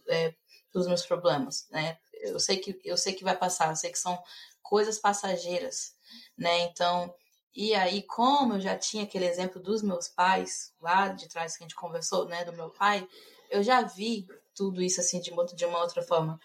é, 0.08 0.34
pelos 0.72 0.88
meus 0.88 1.06
problemas, 1.06 1.68
né? 1.70 2.00
Eu 2.14 2.40
sei 2.40 2.58
que 2.58 2.82
eu 2.84 2.98
sei 2.98 3.14
que 3.14 3.24
vai 3.24 3.38
passar, 3.38 3.70
eu 3.70 3.76
sei 3.76 3.92
que 3.92 4.00
são 4.00 4.20
coisas 4.64 4.98
passageiras, 4.98 5.94
né? 6.36 6.62
Então, 6.62 7.14
e 7.54 7.76
aí, 7.76 8.02
como 8.02 8.56
eu 8.56 8.60
já 8.60 8.76
tinha 8.76 9.04
aquele 9.04 9.28
exemplo 9.28 9.62
dos 9.62 9.84
meus 9.84 10.08
pais, 10.08 10.74
lá 10.82 11.10
de 11.10 11.28
trás 11.30 11.56
que 11.56 11.64
a 11.64 11.68
gente 11.68 11.76
conversou, 11.76 12.26
né, 12.26 12.44
do 12.44 12.54
meu 12.54 12.72
pai, 12.72 13.08
eu 13.52 13.62
já 13.62 13.84
vi 13.84 14.28
tudo 14.58 14.82
isso 14.82 15.00
assim 15.00 15.22
de, 15.22 15.32
de 15.56 15.66
uma 15.66 15.82
outra 15.82 16.02
forma. 16.02 16.40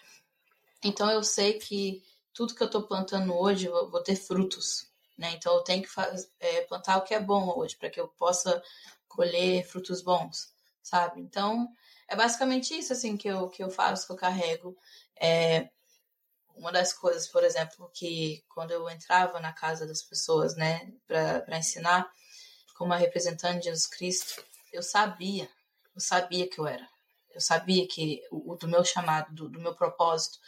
Então 0.83 1.09
eu 1.09 1.23
sei 1.23 1.53
que 1.53 2.03
tudo 2.33 2.53
que 2.53 2.61
eu 2.61 2.67
estou 2.67 2.83
plantando 2.83 3.33
hoje 3.35 3.67
vou, 3.67 3.89
vou, 3.89 4.03
ter 4.03 4.15
frutos, 4.15 4.87
né? 5.17 5.31
Então 5.33 5.55
eu 5.55 5.61
tenho 5.61 5.81
que 5.81 5.89
é, 6.39 6.61
plantar 6.61 6.97
o 6.97 7.01
que 7.01 7.13
é 7.13 7.19
bom 7.19 7.57
hoje 7.57 7.75
para 7.75 7.89
que 7.89 7.99
eu 7.99 8.07
possa 8.07 8.61
colher 9.07 9.65
frutos 9.65 10.01
bons, 10.01 10.53
sabe? 10.81 11.21
Então 11.21 11.67
é 12.07 12.15
basicamente 12.15 12.77
isso 12.77 12.93
assim 12.93 13.17
que 13.17 13.27
eu 13.27 13.49
que 13.49 13.63
eu 13.63 13.71
faço, 13.71 14.05
que 14.05 14.13
eu 14.13 14.17
carrego. 14.17 14.77
É, 15.19 15.69
uma 16.55 16.71
das 16.71 16.93
coisas, 16.93 17.27
por 17.27 17.43
exemplo, 17.43 17.89
que 17.93 18.43
quando 18.47 18.71
eu 18.71 18.87
entrava 18.89 19.39
na 19.39 19.51
casa 19.51 19.87
das 19.87 20.03
pessoas, 20.03 20.55
né, 20.55 20.91
para 21.07 21.57
ensinar, 21.57 22.11
como 22.75 22.93
a 22.93 22.97
representante 22.97 23.59
de 23.59 23.65
Jesus 23.65 23.87
Cristo, 23.87 24.43
eu 24.71 24.83
sabia, 24.83 25.49
eu 25.95 26.01
sabia 26.01 26.47
que 26.47 26.59
eu 26.59 26.67
era. 26.67 26.92
Eu 27.33 27.41
sabia 27.41 27.87
que 27.87 28.21
o, 28.31 28.55
do 28.55 28.67
meu 28.67 28.83
chamado, 28.83 29.33
do, 29.33 29.49
do 29.49 29.59
meu 29.59 29.73
propósito. 29.73 30.39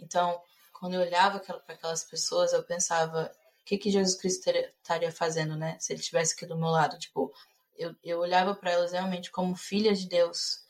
Então, 0.00 0.40
quando 0.72 0.94
eu 0.94 1.00
olhava 1.00 1.38
para 1.38 1.62
aquelas 1.68 2.04
pessoas, 2.04 2.52
eu 2.52 2.62
pensava, 2.62 3.32
o 3.60 3.64
que 3.64 3.78
que 3.78 3.90
Jesus 3.90 4.16
Cristo 4.16 4.50
estaria 4.50 5.12
fazendo, 5.12 5.56
né? 5.56 5.76
Se 5.78 5.92
ele 5.92 6.00
estivesse 6.00 6.34
aqui 6.34 6.44
do 6.44 6.58
meu 6.58 6.68
lado, 6.68 6.98
tipo, 6.98 7.32
eu, 7.76 7.94
eu 8.02 8.18
olhava 8.18 8.54
para 8.54 8.72
elas 8.72 8.92
realmente 8.92 9.30
como 9.30 9.54
filhas 9.54 10.00
de 10.00 10.08
Deus, 10.08 10.64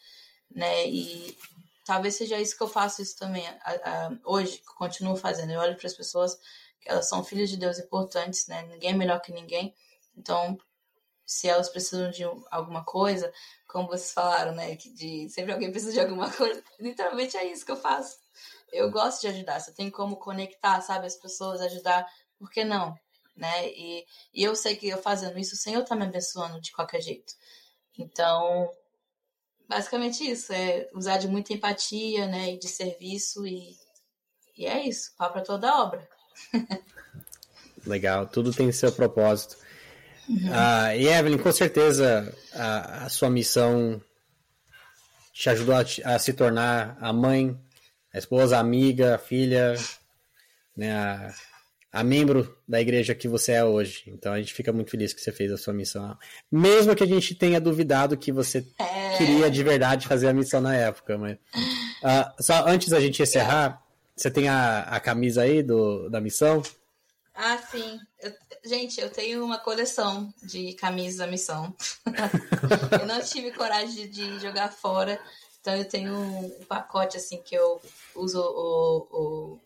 né? 0.51 0.87
E 0.87 1.37
talvez 1.85 2.15
seja 2.15 2.39
isso 2.39 2.57
que 2.57 2.63
eu 2.63 2.69
faço 2.69 3.03
isso 3.03 3.19
também 3.19 3.47
a, 3.47 3.57
a, 3.65 4.13
hoje, 4.25 4.59
que 4.59 4.69
eu 4.69 4.75
continuo 4.75 5.17
fazendo. 5.17 5.53
Eu 5.53 5.61
olho 5.61 5.77
para 5.77 5.87
as 5.87 5.95
pessoas 5.95 6.39
que 6.81 6.91
elas 6.91 7.09
são 7.09 7.25
filhas 7.25 7.49
de 7.49 7.57
Deus 7.57 7.79
importantes, 7.79 8.47
né? 8.47 8.63
Ninguém 8.65 8.91
é 8.91 8.97
melhor 8.97 9.21
que 9.21 9.33
ninguém. 9.33 9.75
Então, 10.17 10.59
se 11.25 11.49
elas 11.49 11.69
precisam 11.69 12.11
de 12.11 12.25
alguma 12.51 12.85
coisa, 12.85 13.33
como 13.67 13.89
vocês 13.89 14.13
falaram, 14.13 14.55
né? 14.55 14.77
Que 14.77 14.93
de 14.93 15.29
sempre 15.29 15.53
alguém 15.53 15.71
precisa 15.71 15.93
de 15.93 16.01
alguma 16.01 16.31
coisa, 16.33 16.63
literalmente 16.79 17.37
é 17.37 17.51
isso 17.51 17.65
que 17.65 17.73
eu 17.73 17.77
faço. 17.77 18.17
Eu 18.73 18.91
gosto 18.91 19.21
de 19.21 19.29
ajudar. 19.29 19.61
Se 19.61 19.71
eu 19.71 19.75
tenho 19.75 19.93
como 19.93 20.17
conectar, 20.17 20.81
sabe, 20.81 21.07
as 21.07 21.17
pessoas, 21.17 21.61
ajudar, 21.61 22.07
por 22.39 22.51
que 22.51 22.65
não? 22.65 22.95
Né? 23.37 23.69
E, 23.69 24.07
e 24.35 24.43
eu 24.43 24.55
sei 24.55 24.77
que 24.77 24.89
eu 24.89 24.99
fazendo 24.99 25.39
isso, 25.39 25.55
o 25.55 25.59
Senhor 25.59 25.85
tá 25.85 25.95
me 25.95 26.05
abençoando 26.05 26.61
de 26.61 26.73
qualquer 26.73 27.01
jeito. 27.01 27.33
Então, 27.99 28.71
basicamente 29.69 30.29
isso, 30.29 30.53
é 30.53 30.89
usar 30.95 31.19
de 31.19 31.29
muita 31.29 31.53
empatia, 31.53 32.27
né, 32.27 32.53
e 32.53 32.59
de 32.59 32.69
serviço 32.69 33.47
e, 33.47 33.77
e 34.57 34.67
é 34.67 34.87
isso, 34.87 35.15
pá 35.17 35.29
para 35.29 35.43
toda 35.43 35.83
obra. 35.83 36.07
Legal, 37.87 38.27
tudo 38.27 38.53
tem 38.53 38.71
seu 38.71 38.93
propósito. 38.93 39.57
Uhum. 40.29 40.51
Ah, 40.53 40.95
e 40.97 41.07
Evelyn, 41.07 41.39
com 41.39 41.53
certeza 41.53 42.33
a, 42.55 43.07
a 43.07 43.09
sua 43.09 43.29
missão 43.29 44.01
te 45.33 45.49
ajudou 45.51 45.75
a, 45.75 45.85
a, 46.15 46.19
se 46.19 46.33
tornar 46.33 46.97
a 47.01 47.13
mãe, 47.13 47.59
a 48.13 48.19
esposa, 48.19 48.57
a 48.57 48.61
amiga, 48.61 49.15
a 49.15 49.19
filha, 49.19 49.75
né, 50.77 50.93
a, 50.93 51.35
a 51.93 52.05
membro 52.05 52.57
da 52.67 52.81
igreja 52.81 53.15
que 53.15 53.27
você 53.27 53.53
é 53.53 53.65
hoje. 53.65 54.05
Então 54.07 54.33
a 54.33 54.39
gente 54.39 54.55
fica 54.55 54.73
muito 54.73 54.91
feliz 54.91 55.13
que 55.13 55.21
você 55.21 55.33
fez 55.33 55.51
a 55.51 55.59
sua 55.59 55.75
missão. 55.75 56.17
Mesmo 56.51 56.95
que 56.95 57.03
a 57.03 57.07
gente 57.07 57.35
tenha 57.35 57.61
duvidado 57.61 58.17
que 58.17 58.31
você 58.31 58.67
é... 58.79 59.17
queria 59.17 59.51
de 59.51 59.63
verdade 59.63 60.07
fazer 60.07 60.29
a 60.29 60.33
missão 60.33 60.61
na 60.61 60.75
época. 60.75 61.19
Mas, 61.19 61.35
uh, 61.35 62.43
só 62.43 62.67
antes 62.67 62.89
da 62.89 63.01
gente 63.01 63.23
encerrar, 63.23 63.83
você 64.15 64.31
tem 64.31 64.49
a, 64.49 64.81
a 64.81 65.01
camisa 65.01 65.43
aí 65.43 65.63
do, 65.63 66.09
da 66.09 66.21
missão? 66.21 66.63
Ah, 67.35 67.59
sim. 67.59 67.99
Eu, 68.21 68.33
gente, 68.65 69.01
eu 69.01 69.11
tenho 69.11 69.45
uma 69.45 69.59
coleção 69.59 70.33
de 70.43 70.73
camisas 70.75 71.17
da 71.17 71.27
missão. 71.27 71.75
eu 73.01 73.07
não 73.07 73.21
tive 73.21 73.51
coragem 73.53 73.95
de, 73.95 74.09
de, 74.09 74.39
jogar 74.39 74.73
fora. 74.73 75.21
Então 75.61 75.77
eu 75.77 75.85
tenho 75.85 76.15
um 76.15 76.65
pacote 76.69 77.17
assim 77.17 77.41
que 77.43 77.55
eu 77.55 77.81
uso 78.15 78.41
o, 78.41 79.07
o 79.11 79.59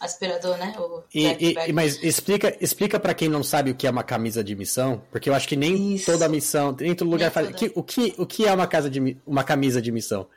aspirador, 0.00 0.56
né? 0.56 0.74
O 0.78 1.02
e, 1.14 1.52
e, 1.52 1.72
mas 1.72 2.02
explica, 2.02 2.56
explica 2.60 2.98
para 2.98 3.14
quem 3.14 3.28
não 3.28 3.42
sabe 3.42 3.70
o 3.70 3.74
que 3.74 3.86
é 3.86 3.90
uma 3.90 4.04
camisa 4.04 4.42
de 4.42 4.54
missão, 4.54 5.02
porque 5.10 5.28
eu 5.28 5.34
acho 5.34 5.48
que 5.48 5.56
nem 5.56 5.94
Isso. 5.94 6.10
toda 6.10 6.28
missão, 6.28 6.74
nem 6.78 6.94
todo 6.94 7.10
lugar 7.10 7.30
faz. 7.30 7.54
Que, 7.54 7.70
o, 7.74 7.82
que, 7.82 8.14
o 8.18 8.26
que 8.26 8.46
é 8.46 8.52
uma, 8.52 8.66
casa 8.66 8.88
de, 8.88 9.16
uma 9.26 9.44
camisa 9.44 9.80
de 9.80 9.92
missão? 9.92 10.28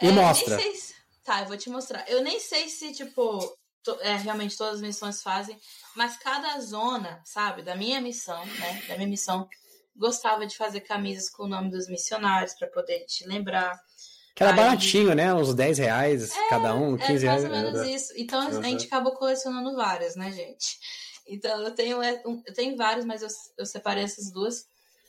E 0.00 0.08
é, 0.08 0.12
mostra. 0.12 0.58
Se... 0.58 0.94
Tá, 1.24 1.42
eu 1.42 1.46
vou 1.46 1.56
te 1.56 1.70
mostrar. 1.70 2.04
Eu 2.08 2.22
nem 2.22 2.40
sei 2.40 2.68
se, 2.68 2.92
tipo. 2.92 3.56
É, 4.00 4.16
realmente 4.16 4.56
todas 4.56 4.76
as 4.76 4.80
missões 4.80 5.22
fazem, 5.22 5.58
mas 5.96 6.16
cada 6.18 6.58
zona, 6.60 7.20
sabe, 7.24 7.62
da 7.62 7.74
minha 7.74 8.00
missão, 8.00 8.44
né? 8.44 8.82
Da 8.88 8.96
minha 8.96 9.08
missão, 9.08 9.48
gostava 9.96 10.46
de 10.46 10.56
fazer 10.56 10.80
camisas 10.80 11.30
com 11.30 11.44
o 11.44 11.48
nome 11.48 11.70
dos 11.70 11.88
missionários 11.88 12.54
para 12.54 12.68
poder 12.68 13.00
te 13.06 13.26
lembrar. 13.26 13.78
Que 14.34 14.42
era 14.42 14.52
Aí, 14.52 14.56
baratinho, 14.56 15.14
né? 15.14 15.32
Uns 15.34 15.54
10 15.54 15.78
reais 15.78 16.36
é, 16.36 16.48
cada 16.48 16.74
um, 16.74 16.96
15 16.96 17.02
é 17.02 17.06
mais 17.06 17.22
reais. 17.22 17.42
mais 17.42 17.64
ou 17.64 17.72
menos 17.72 18.02
isso. 18.02 18.12
Então 18.16 18.40
uhum. 18.40 18.58
a 18.58 18.62
gente 18.62 18.86
acabou 18.86 19.12
colecionando 19.12 19.74
várias, 19.74 20.16
né, 20.16 20.30
gente? 20.32 20.78
Então 21.32 21.62
eu 21.62 21.70
tenho, 21.72 22.02
é, 22.02 22.20
eu 22.24 22.54
tenho 22.54 22.76
vários, 22.76 23.04
mas 23.04 23.22
eu, 23.22 23.28
eu 23.56 23.64
separei 23.64 24.02
essas 24.02 24.32
duas. 24.32 24.66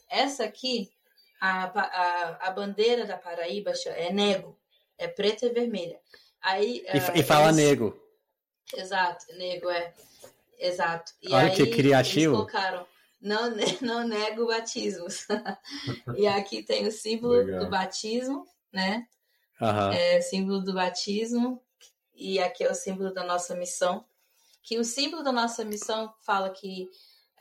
Essa 0.07 0.43
aqui, 0.43 0.91
a, 1.39 1.63
a, 1.63 2.47
a 2.47 2.51
bandeira 2.51 3.07
da 3.07 3.17
Paraíba 3.17 3.71
é 3.87 4.13
nego, 4.13 4.55
é 4.99 5.07
preta 5.07 5.47
e 5.47 5.49
vermelha. 5.49 5.99
Aí, 6.39 6.85
e, 6.93 6.97
uh, 6.97 7.17
e 7.17 7.23
fala 7.23 7.45
eles... 7.45 7.55
nego. 7.55 7.99
Exato, 8.75 9.25
nego, 9.35 9.69
é. 9.69 9.93
Exato. 10.57 11.13
E 11.21 11.33
Olha 11.33 11.49
aí, 11.49 11.55
que 11.55 11.67
criativo. 11.67 12.35
Eles 12.35 12.51
colocaram 12.51 12.85
não, 13.21 13.51
não 13.81 14.07
nego 14.07 14.47
batismos. 14.47 15.27
e 16.17 16.27
aqui 16.27 16.63
tem 16.63 16.87
o 16.87 16.91
símbolo 16.91 17.33
Legal. 17.33 17.59
do 17.59 17.69
batismo, 17.69 18.47
né? 18.73 19.07
Uhum. 19.59 19.91
É 19.91 20.21
símbolo 20.21 20.61
do 20.61 20.73
batismo. 20.73 21.61
E 22.15 22.39
aqui 22.39 22.63
é 22.63 22.71
o 22.71 22.75
símbolo 22.75 23.13
da 23.13 23.23
nossa 23.23 23.55
missão. 23.55 24.03
Que 24.63 24.77
o 24.77 24.83
símbolo 24.83 25.23
da 25.23 25.31
nossa 25.31 25.63
missão 25.63 26.13
fala 26.21 26.49
que 26.49 26.89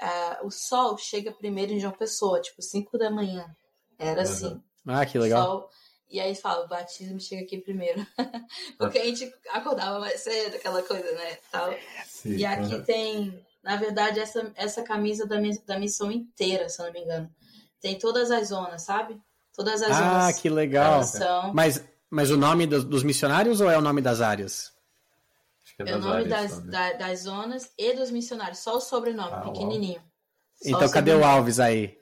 uh, 0.01 0.47
o 0.47 0.51
sol 0.51 0.97
chega 0.99 1.33
primeiro 1.33 1.73
em 1.73 1.81
João 1.81 1.93
Pessoa, 1.93 2.41
tipo 2.41 2.63
5 2.63 2.97
da 2.99 3.11
manhã. 3.11 3.55
Era 3.99 4.21
uhum. 4.21 4.23
assim. 4.23 4.63
Ah, 4.87 5.05
que 5.05 5.19
legal. 5.19 5.45
Sol, 5.45 5.71
e 6.11 6.19
aí 6.19 6.35
fala, 6.35 6.65
o 6.65 6.69
batismo 6.69 7.21
chega 7.21 7.43
aqui 7.43 7.59
primeiro. 7.59 8.05
Porque 8.77 8.99
a 8.99 9.05
gente 9.05 9.33
acordava 9.51 10.01
mais 10.01 10.21
cedo, 10.21 10.57
aquela 10.57 10.83
coisa, 10.83 11.11
né? 11.13 11.39
Tal. 11.53 11.73
Sim, 12.07 12.37
e 12.37 12.45
aqui 12.45 12.75
uhum. 12.75 12.83
tem, 12.83 13.47
na 13.63 13.77
verdade, 13.77 14.19
essa, 14.19 14.51
essa 14.57 14.83
camisa 14.83 15.25
da, 15.25 15.37
da 15.67 15.79
missão 15.79 16.11
inteira, 16.11 16.69
se 16.69 16.83
eu 16.83 16.87
não 16.87 16.93
me 16.93 17.01
engano. 17.01 17.31
Tem 17.81 17.97
todas 17.97 18.31
as 18.31 18.49
zonas, 18.49 18.83
sabe? 18.83 19.21
Todas 19.55 19.83
as 19.83 19.93
ah, 19.93 19.95
zonas. 19.95 20.25
Ah, 20.37 20.41
que 20.41 20.51
legal. 20.51 21.03
Mas, 21.55 21.85
mas 22.11 22.31
o 22.31 22.37
nome 22.37 22.67
dos, 22.67 22.85
dos, 22.85 23.05
missionários 23.05 23.61
ou 23.61 23.71
é 23.71 23.79
o 23.79 23.83
nome 23.83 24.01
das 24.01 24.21
áreas? 24.21 24.73
É, 25.79 25.91
é, 25.91 25.97
o 25.97 26.01
nome 26.01 26.25
das, 26.25 26.59
da, 26.61 26.93
das 26.95 27.21
zonas 27.21 27.71
e 27.79 27.93
dos 27.95 28.11
missionários. 28.11 28.59
Só 28.59 28.77
o 28.77 28.81
sobrenome, 28.81 29.33
ah, 29.33 29.41
pequenininho. 29.43 30.03
Então, 30.65 30.87
o 30.87 30.91
cadê 30.91 31.15
o 31.15 31.25
Alves 31.25 31.61
aí? 31.61 32.00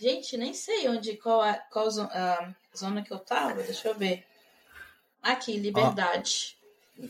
Gente, 0.00 0.36
nem 0.36 0.54
sei 0.54 0.88
onde, 0.88 1.16
qual, 1.16 1.42
a, 1.42 1.54
qual 1.54 1.86
a 1.88 2.54
zona 2.74 3.02
que 3.02 3.12
eu 3.12 3.18
tava, 3.18 3.62
deixa 3.62 3.88
eu 3.88 3.94
ver. 3.94 4.24
Aqui, 5.22 5.58
Liberdade. 5.58 6.56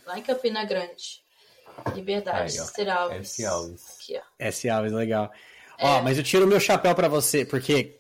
Lá 0.05 0.19
em 0.19 0.23
Campina 0.23 0.65
Grande. 0.65 1.23
Liberdade, 1.95 2.53
Sister 2.53 2.89
Alves. 2.91 3.39
S. 3.39 3.47
Alves. 3.47 3.97
Aqui, 3.97 4.19
ó. 4.19 4.23
S. 4.39 4.69
Alves, 4.69 4.93
legal. 4.93 5.31
É. 5.79 5.87
Ó, 5.87 6.03
mas 6.03 6.19
eu 6.19 6.25
tiro 6.25 6.45
o 6.45 6.49
meu 6.49 6.59
chapéu 6.59 6.95
para 6.95 7.09
você, 7.09 7.45
porque, 7.45 7.97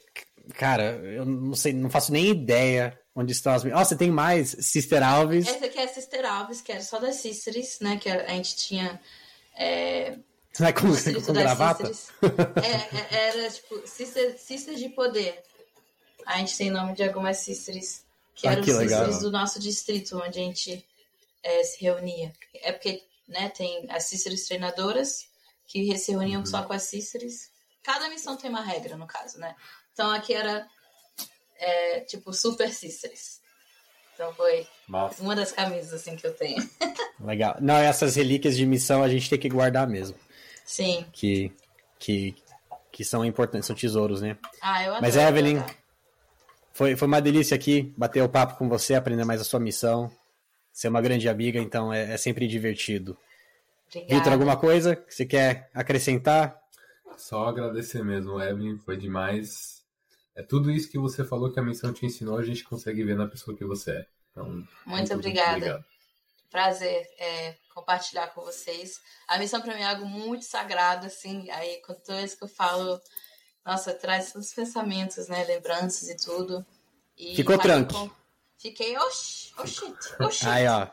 cara, 0.54 0.96
eu 1.04 1.24
não 1.24 1.54
sei, 1.54 1.72
não 1.72 1.88
faço 1.88 2.12
nem 2.12 2.28
ideia 2.28 2.98
onde 3.14 3.32
estão 3.32 3.52
as. 3.52 3.64
Ó, 3.64 3.84
você 3.84 3.96
tem 3.96 4.10
mais 4.10 4.56
Sister 4.58 5.02
Alves. 5.02 5.46
Essa 5.46 5.66
aqui 5.66 5.78
é 5.78 5.86
Sister 5.86 6.24
Alves, 6.24 6.60
que 6.60 6.72
era 6.72 6.82
só 6.82 6.98
das 6.98 7.16
Sisters, 7.16 7.78
né? 7.80 7.96
Que 7.96 8.10
a 8.10 8.28
gente 8.28 8.56
tinha. 8.56 9.00
É, 9.56 10.18
não 10.58 10.68
é 10.68 10.72
com, 10.72 10.88
com 11.26 11.32
gravata? 11.32 11.90
É, 12.62 13.16
é, 13.16 13.28
era 13.28 13.50
tipo 13.50 13.86
Sisters, 13.86 14.40
Sisters 14.40 14.78
de 14.78 14.88
Poder. 14.88 15.42
A 16.26 16.38
gente 16.38 16.56
tem 16.56 16.70
nome 16.70 16.94
de 16.94 17.02
algumas 17.02 17.38
Sisters 17.38 18.04
que 18.34 18.48
ah, 18.48 18.52
eram 18.52 18.62
que 18.62 18.72
Sisters 18.72 19.20
do 19.20 19.30
nosso 19.30 19.60
distrito, 19.60 20.16
onde 20.18 20.38
a 20.38 20.42
gente 20.42 20.84
é, 21.42 21.62
se 21.62 21.80
reunia. 21.82 22.32
É 22.62 22.72
porque 22.72 23.02
né, 23.28 23.48
tem 23.50 23.86
as 23.90 24.04
Sisters 24.04 24.46
treinadoras 24.46 25.26
que 25.66 25.96
se 25.98 26.12
reuniam 26.12 26.40
uhum. 26.40 26.46
só 26.46 26.62
com 26.62 26.72
as 26.72 26.82
Sisters. 26.84 27.50
Cada 27.82 28.08
missão 28.08 28.36
tem 28.36 28.50
uma 28.50 28.62
regra, 28.62 28.96
no 28.96 29.06
caso, 29.06 29.38
né? 29.38 29.54
Então 29.92 30.10
aqui 30.10 30.34
era 30.34 30.66
é, 31.56 32.00
tipo 32.00 32.32
Super 32.32 32.72
Sisters. 32.72 33.40
Então 34.14 34.34
foi 34.34 34.66
Massa. 34.86 35.22
uma 35.22 35.34
das 35.34 35.52
camisas 35.52 35.94
assim 35.94 36.16
que 36.16 36.26
eu 36.26 36.34
tenho. 36.34 36.68
Legal. 37.20 37.56
Não, 37.60 37.76
essas 37.76 38.16
relíquias 38.16 38.56
de 38.56 38.66
missão 38.66 39.02
a 39.02 39.08
gente 39.08 39.30
tem 39.30 39.38
que 39.38 39.48
guardar 39.48 39.86
mesmo. 39.88 40.16
Sim. 40.70 41.04
Que, 41.12 41.52
que, 41.98 42.32
que 42.92 43.04
são 43.04 43.24
importantes, 43.24 43.66
são 43.66 43.74
tesouros, 43.74 44.22
né? 44.22 44.38
Ah, 44.62 44.84
eu 44.84 44.90
adoro. 44.94 45.02
Mas 45.02 45.16
Evelyn, 45.16 45.60
foi, 46.72 46.94
foi 46.94 47.08
uma 47.08 47.20
delícia 47.20 47.56
aqui 47.56 47.92
bater 47.96 48.22
o 48.22 48.28
papo 48.28 48.56
com 48.56 48.68
você, 48.68 48.94
aprender 48.94 49.24
mais 49.24 49.40
a 49.40 49.44
sua 49.44 49.58
missão. 49.58 50.08
Ser 50.72 50.86
uma 50.86 51.00
grande 51.00 51.28
amiga, 51.28 51.58
então 51.58 51.92
é, 51.92 52.12
é 52.12 52.16
sempre 52.16 52.46
divertido. 52.46 53.18
Vitor, 54.08 54.32
alguma 54.32 54.56
coisa 54.56 54.94
que 54.94 55.12
você 55.12 55.26
quer 55.26 55.68
acrescentar? 55.74 56.56
Só 57.16 57.46
agradecer 57.48 58.04
mesmo, 58.04 58.40
Evelyn, 58.40 58.78
foi 58.78 58.96
demais. 58.96 59.82
É 60.36 60.42
tudo 60.44 60.70
isso 60.70 60.88
que 60.88 61.00
você 61.00 61.24
falou 61.24 61.52
que 61.52 61.58
a 61.58 61.64
missão 61.64 61.92
te 61.92 62.06
ensinou, 62.06 62.38
a 62.38 62.44
gente 62.44 62.62
consegue 62.62 63.02
ver 63.02 63.16
na 63.16 63.26
pessoa 63.26 63.56
que 63.56 63.64
você 63.64 63.90
é. 63.90 64.06
Então, 64.30 64.44
muito, 64.48 64.68
muito 64.86 65.14
obrigada. 65.14 65.56
Obrigado. 65.56 65.84
Prazer 66.50 67.08
é, 67.18 67.54
compartilhar 67.72 68.28
com 68.28 68.42
vocês. 68.42 69.00
A 69.28 69.38
missão 69.38 69.60
para 69.60 69.74
mim 69.74 69.82
é 69.82 69.86
algo 69.86 70.04
muito 70.04 70.44
sagrado, 70.44 71.06
assim. 71.06 71.48
Aí, 71.50 71.80
quando 71.86 72.02
toda 72.02 72.18
vez 72.18 72.34
que 72.34 72.42
eu 72.42 72.48
falo, 72.48 73.00
nossa, 73.64 73.94
traz 73.94 74.32
todos 74.32 74.48
os 74.48 74.54
pensamentos, 74.54 75.28
né? 75.28 75.44
Lembranças 75.44 76.08
e 76.08 76.16
tudo. 76.16 76.66
E 77.16 77.36
Ficou 77.36 77.56
tranque. 77.56 77.94
Com... 77.94 78.10
Fiquei, 78.58 78.96
oxi, 78.98 79.52
oxi, 79.58 79.94
oxi. 80.20 80.48
Aí, 80.48 80.66
ó. 80.66 80.88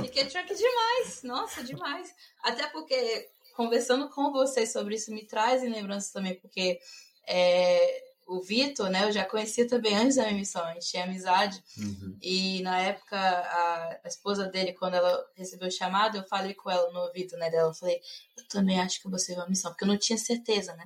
Fiquei 0.00 0.24
tranque 0.24 0.54
demais. 0.54 1.22
Nossa, 1.22 1.62
demais. 1.62 2.12
Até 2.42 2.66
porque, 2.68 3.28
conversando 3.54 4.08
com 4.08 4.32
vocês 4.32 4.72
sobre 4.72 4.96
isso, 4.96 5.12
me 5.12 5.26
trazem 5.26 5.70
lembranças 5.70 6.10
também, 6.10 6.34
porque 6.36 6.80
é, 7.26 8.13
o 8.26 8.40
Vitor, 8.40 8.88
né, 8.88 9.04
eu 9.04 9.12
já 9.12 9.24
conhecia 9.24 9.66
também 9.68 9.94
antes 9.94 10.16
da 10.16 10.24
minha 10.24 10.38
missão, 10.38 10.64
a 10.64 10.72
gente 10.74 10.88
tinha 10.88 11.04
amizade. 11.04 11.62
Uhum. 11.76 12.16
E 12.22 12.62
na 12.62 12.80
época, 12.80 13.16
a, 13.16 14.00
a, 14.02 14.08
esposa 14.08 14.46
dele, 14.46 14.72
quando 14.72 14.94
ela 14.94 15.24
recebeu 15.36 15.68
o 15.68 15.72
chamado, 15.72 16.16
eu 16.16 16.24
falei 16.24 16.54
com 16.54 16.70
ela 16.70 16.90
no 16.90 17.00
ouvido, 17.00 17.36
né, 17.36 17.50
dela, 17.50 17.70
eu 17.70 17.74
falei, 17.74 18.00
eu 18.36 18.48
também 18.48 18.80
acho 18.80 19.00
que 19.00 19.10
você 19.10 19.34
vai 19.34 19.44
à 19.44 19.48
missão, 19.48 19.70
porque 19.70 19.84
eu 19.84 19.88
não 19.88 19.98
tinha 19.98 20.18
certeza, 20.18 20.74
né? 20.74 20.84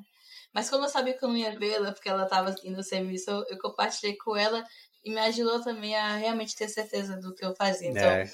Mas 0.52 0.68
como 0.70 0.84
eu 0.84 0.88
sabia 0.88 1.16
que 1.16 1.24
eu 1.24 1.28
não 1.28 1.36
ia 1.36 1.56
vê-la, 1.58 1.92
porque 1.92 2.08
ela 2.08 2.24
estava 2.24 2.54
indo 2.64 2.82
sem 2.82 3.04
missão, 3.04 3.44
eu 3.48 3.58
compartilhei 3.58 4.16
com 4.16 4.36
ela 4.36 4.64
e 5.04 5.10
me 5.10 5.20
ajudou 5.20 5.62
também 5.62 5.94
a 5.94 6.16
realmente 6.16 6.56
ter 6.56 6.68
certeza 6.68 7.16
do 7.16 7.34
que 7.34 7.44
eu 7.44 7.54
fazia. 7.54 7.90
Então, 7.90 8.02
é. 8.02 8.30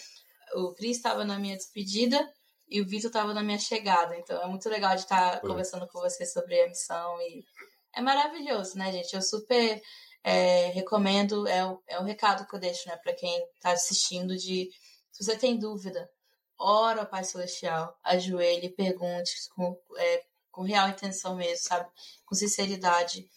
o 0.54 0.72
Cris 0.72 0.96
estava 0.96 1.24
na 1.24 1.38
minha 1.38 1.56
despedida 1.56 2.26
e 2.68 2.80
o 2.80 2.86
Vitor 2.86 3.08
estava 3.08 3.34
na 3.34 3.42
minha 3.42 3.58
chegada. 3.58 4.16
Então, 4.16 4.40
é 4.42 4.46
muito 4.46 4.68
legal 4.68 4.94
de 4.94 5.02
estar 5.02 5.40
conversando 5.40 5.86
com 5.88 6.00
você 6.00 6.24
sobre 6.24 6.60
a 6.62 6.68
missão 6.68 7.20
e 7.20 7.44
é 7.96 8.00
maravilhoso, 8.00 8.76
né, 8.76 8.92
gente? 8.92 9.14
Eu 9.14 9.22
super 9.22 9.82
é, 10.22 10.68
recomendo, 10.68 11.46
é 11.46 11.64
o, 11.66 11.82
é 11.86 11.98
o 11.98 12.04
recado 12.04 12.46
que 12.46 12.54
eu 12.54 12.60
deixo, 12.60 12.88
né, 12.88 12.96
para 12.96 13.14
quem 13.14 13.42
está 13.56 13.72
assistindo 13.72 14.36
de 14.36 14.70
se 15.12 15.22
você 15.22 15.36
tem 15.36 15.56
dúvida, 15.56 16.10
ora 16.58 17.02
ao 17.02 17.06
Pai 17.06 17.22
Celestial, 17.22 17.96
ajoelhe, 18.02 18.70
pergunte 18.70 19.32
com, 19.54 19.80
é, 19.96 20.24
com 20.50 20.62
real 20.62 20.88
intenção 20.88 21.36
mesmo, 21.36 21.68
sabe? 21.68 21.88
Com 22.26 22.34
sinceridade. 22.34 23.28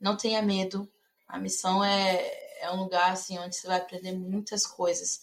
Não 0.00 0.16
tenha 0.16 0.40
medo. 0.40 0.90
A 1.28 1.38
missão 1.38 1.84
é, 1.84 2.26
é 2.60 2.70
um 2.70 2.76
lugar 2.76 3.12
assim 3.12 3.38
onde 3.38 3.54
você 3.54 3.66
vai 3.66 3.76
aprender 3.76 4.12
muitas 4.12 4.66
coisas. 4.66 5.20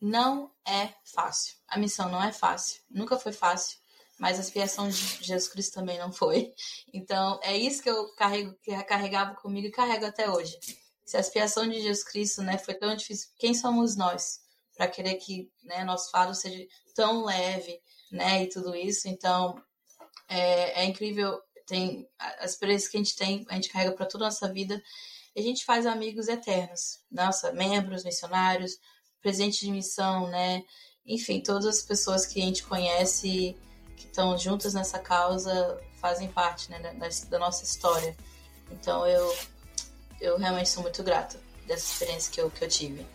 Não 0.00 0.52
é 0.64 0.94
fácil. 1.02 1.56
A 1.66 1.76
missão 1.76 2.08
não 2.08 2.22
é 2.22 2.32
fácil. 2.32 2.80
Nunca 2.88 3.18
foi 3.18 3.32
fácil 3.32 3.76
mas 4.20 4.36
a 4.36 4.42
expiação 4.42 4.86
de 4.86 5.24
Jesus 5.24 5.48
Cristo 5.48 5.72
também 5.72 5.98
não 5.98 6.12
foi. 6.12 6.52
Então, 6.92 7.40
é 7.42 7.56
isso 7.56 7.82
que 7.82 7.88
eu 7.88 8.14
carrego, 8.14 8.54
que 8.62 8.70
carregava 8.84 9.34
comigo 9.34 9.66
e 9.66 9.70
carrego 9.70 10.04
até 10.04 10.30
hoje. 10.30 10.58
Se 11.06 11.16
a 11.16 11.20
expiação 11.20 11.66
de 11.66 11.80
Jesus 11.80 12.04
Cristo, 12.04 12.42
né, 12.42 12.58
foi 12.58 12.74
tão 12.74 12.94
difícil, 12.94 13.30
quem 13.38 13.54
somos 13.54 13.96
nós 13.96 14.40
para 14.76 14.86
querer 14.86 15.14
que, 15.14 15.50
né, 15.64 15.84
nosso 15.84 16.10
fardo 16.10 16.34
seja 16.34 16.66
tão 16.94 17.24
leve, 17.24 17.80
né, 18.12 18.42
e 18.42 18.48
tudo 18.50 18.76
isso? 18.76 19.08
Então, 19.08 19.54
é, 20.28 20.82
é 20.82 20.84
incrível, 20.84 21.40
tem 21.66 22.06
as 22.18 22.52
experiências 22.52 22.90
que 22.90 22.98
a 22.98 23.00
gente 23.00 23.16
tem, 23.16 23.46
a 23.48 23.54
gente 23.54 23.70
carrega 23.70 23.92
para 23.92 24.04
toda 24.04 24.24
a 24.24 24.28
nossa 24.28 24.52
vida, 24.52 24.82
e 25.34 25.40
a 25.40 25.42
gente 25.42 25.64
faz 25.64 25.86
amigos 25.86 26.28
eternos, 26.28 27.00
nossa, 27.10 27.52
membros, 27.52 28.04
missionários, 28.04 28.78
presentes 29.22 29.60
de 29.60 29.70
missão, 29.70 30.28
né, 30.28 30.62
enfim, 31.06 31.42
todas 31.42 31.64
as 31.64 31.82
pessoas 31.82 32.26
que 32.26 32.40
a 32.42 32.44
gente 32.44 32.62
conhece 32.64 33.56
que 34.00 34.06
estão 34.06 34.36
juntas 34.38 34.72
nessa 34.72 34.98
causa 34.98 35.78
fazem 36.00 36.28
parte 36.28 36.70
né, 36.70 36.78
da, 36.78 37.08
da, 37.28 37.38
nossa 37.38 37.64
história. 37.64 38.16
Então 38.72 39.06
eu, 39.06 39.36
eu 40.20 40.38
realmente 40.38 40.70
sou 40.70 40.82
muito 40.82 41.02
grata 41.02 41.38
dessa 41.66 41.92
experiência 41.92 42.32
que 42.32 42.40
eu, 42.40 42.50
que 42.50 42.64
eu 42.64 42.68
tive. 42.68 43.06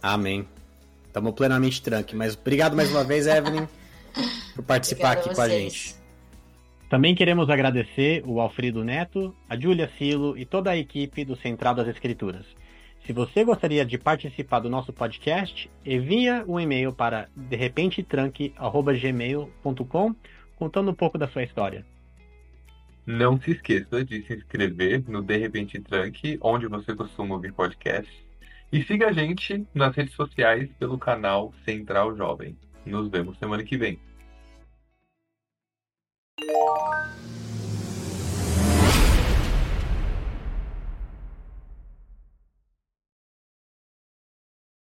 Amém. 0.00 0.48
Estamos 1.06 1.32
plenamente 1.34 1.82
tranque. 1.82 2.14
Mas 2.14 2.34
obrigado 2.34 2.76
mais 2.76 2.90
uma 2.90 3.02
vez, 3.02 3.26
Evelyn, 3.26 3.66
por 4.54 4.64
participar 4.64 5.12
aqui 5.12 5.34
com 5.34 5.40
a 5.40 5.48
gente. 5.48 5.96
Também 6.88 7.16
queremos 7.16 7.50
agradecer 7.50 8.22
o 8.24 8.40
Alfredo 8.40 8.84
Neto, 8.84 9.34
a 9.48 9.58
Júlia 9.58 9.90
Silo 9.98 10.38
e 10.38 10.46
toda 10.46 10.70
a 10.70 10.76
equipe 10.76 11.24
do 11.24 11.36
Central 11.36 11.74
das 11.74 11.88
Escrituras. 11.88 12.46
Se 13.06 13.12
você 13.12 13.44
gostaria 13.44 13.86
de 13.86 13.96
participar 13.96 14.58
do 14.58 14.68
nosso 14.68 14.92
podcast, 14.92 15.70
envia 15.84 16.44
um 16.48 16.58
e-mail 16.58 16.92
para 16.92 17.28
derrepentetranque.gmail.com 17.36 20.16
contando 20.56 20.90
um 20.90 20.94
pouco 20.94 21.16
da 21.16 21.28
sua 21.28 21.44
história. 21.44 21.86
Não 23.06 23.40
se 23.40 23.52
esqueça 23.52 24.04
de 24.04 24.22
se 24.22 24.34
inscrever 24.34 25.08
no 25.08 25.22
De 25.22 25.36
Repente 25.36 25.80
Tranque, 25.80 26.36
onde 26.40 26.66
você 26.66 26.96
costuma 26.96 27.36
ouvir 27.36 27.52
podcast. 27.52 28.10
E 28.72 28.82
siga 28.82 29.06
a 29.06 29.12
gente 29.12 29.64
nas 29.72 29.94
redes 29.94 30.14
sociais 30.14 30.68
pelo 30.76 30.98
canal 30.98 31.54
Central 31.64 32.16
Jovem. 32.16 32.56
Nos 32.84 33.08
vemos 33.08 33.38
semana 33.38 33.62
que 33.62 33.76
vem. 33.76 34.00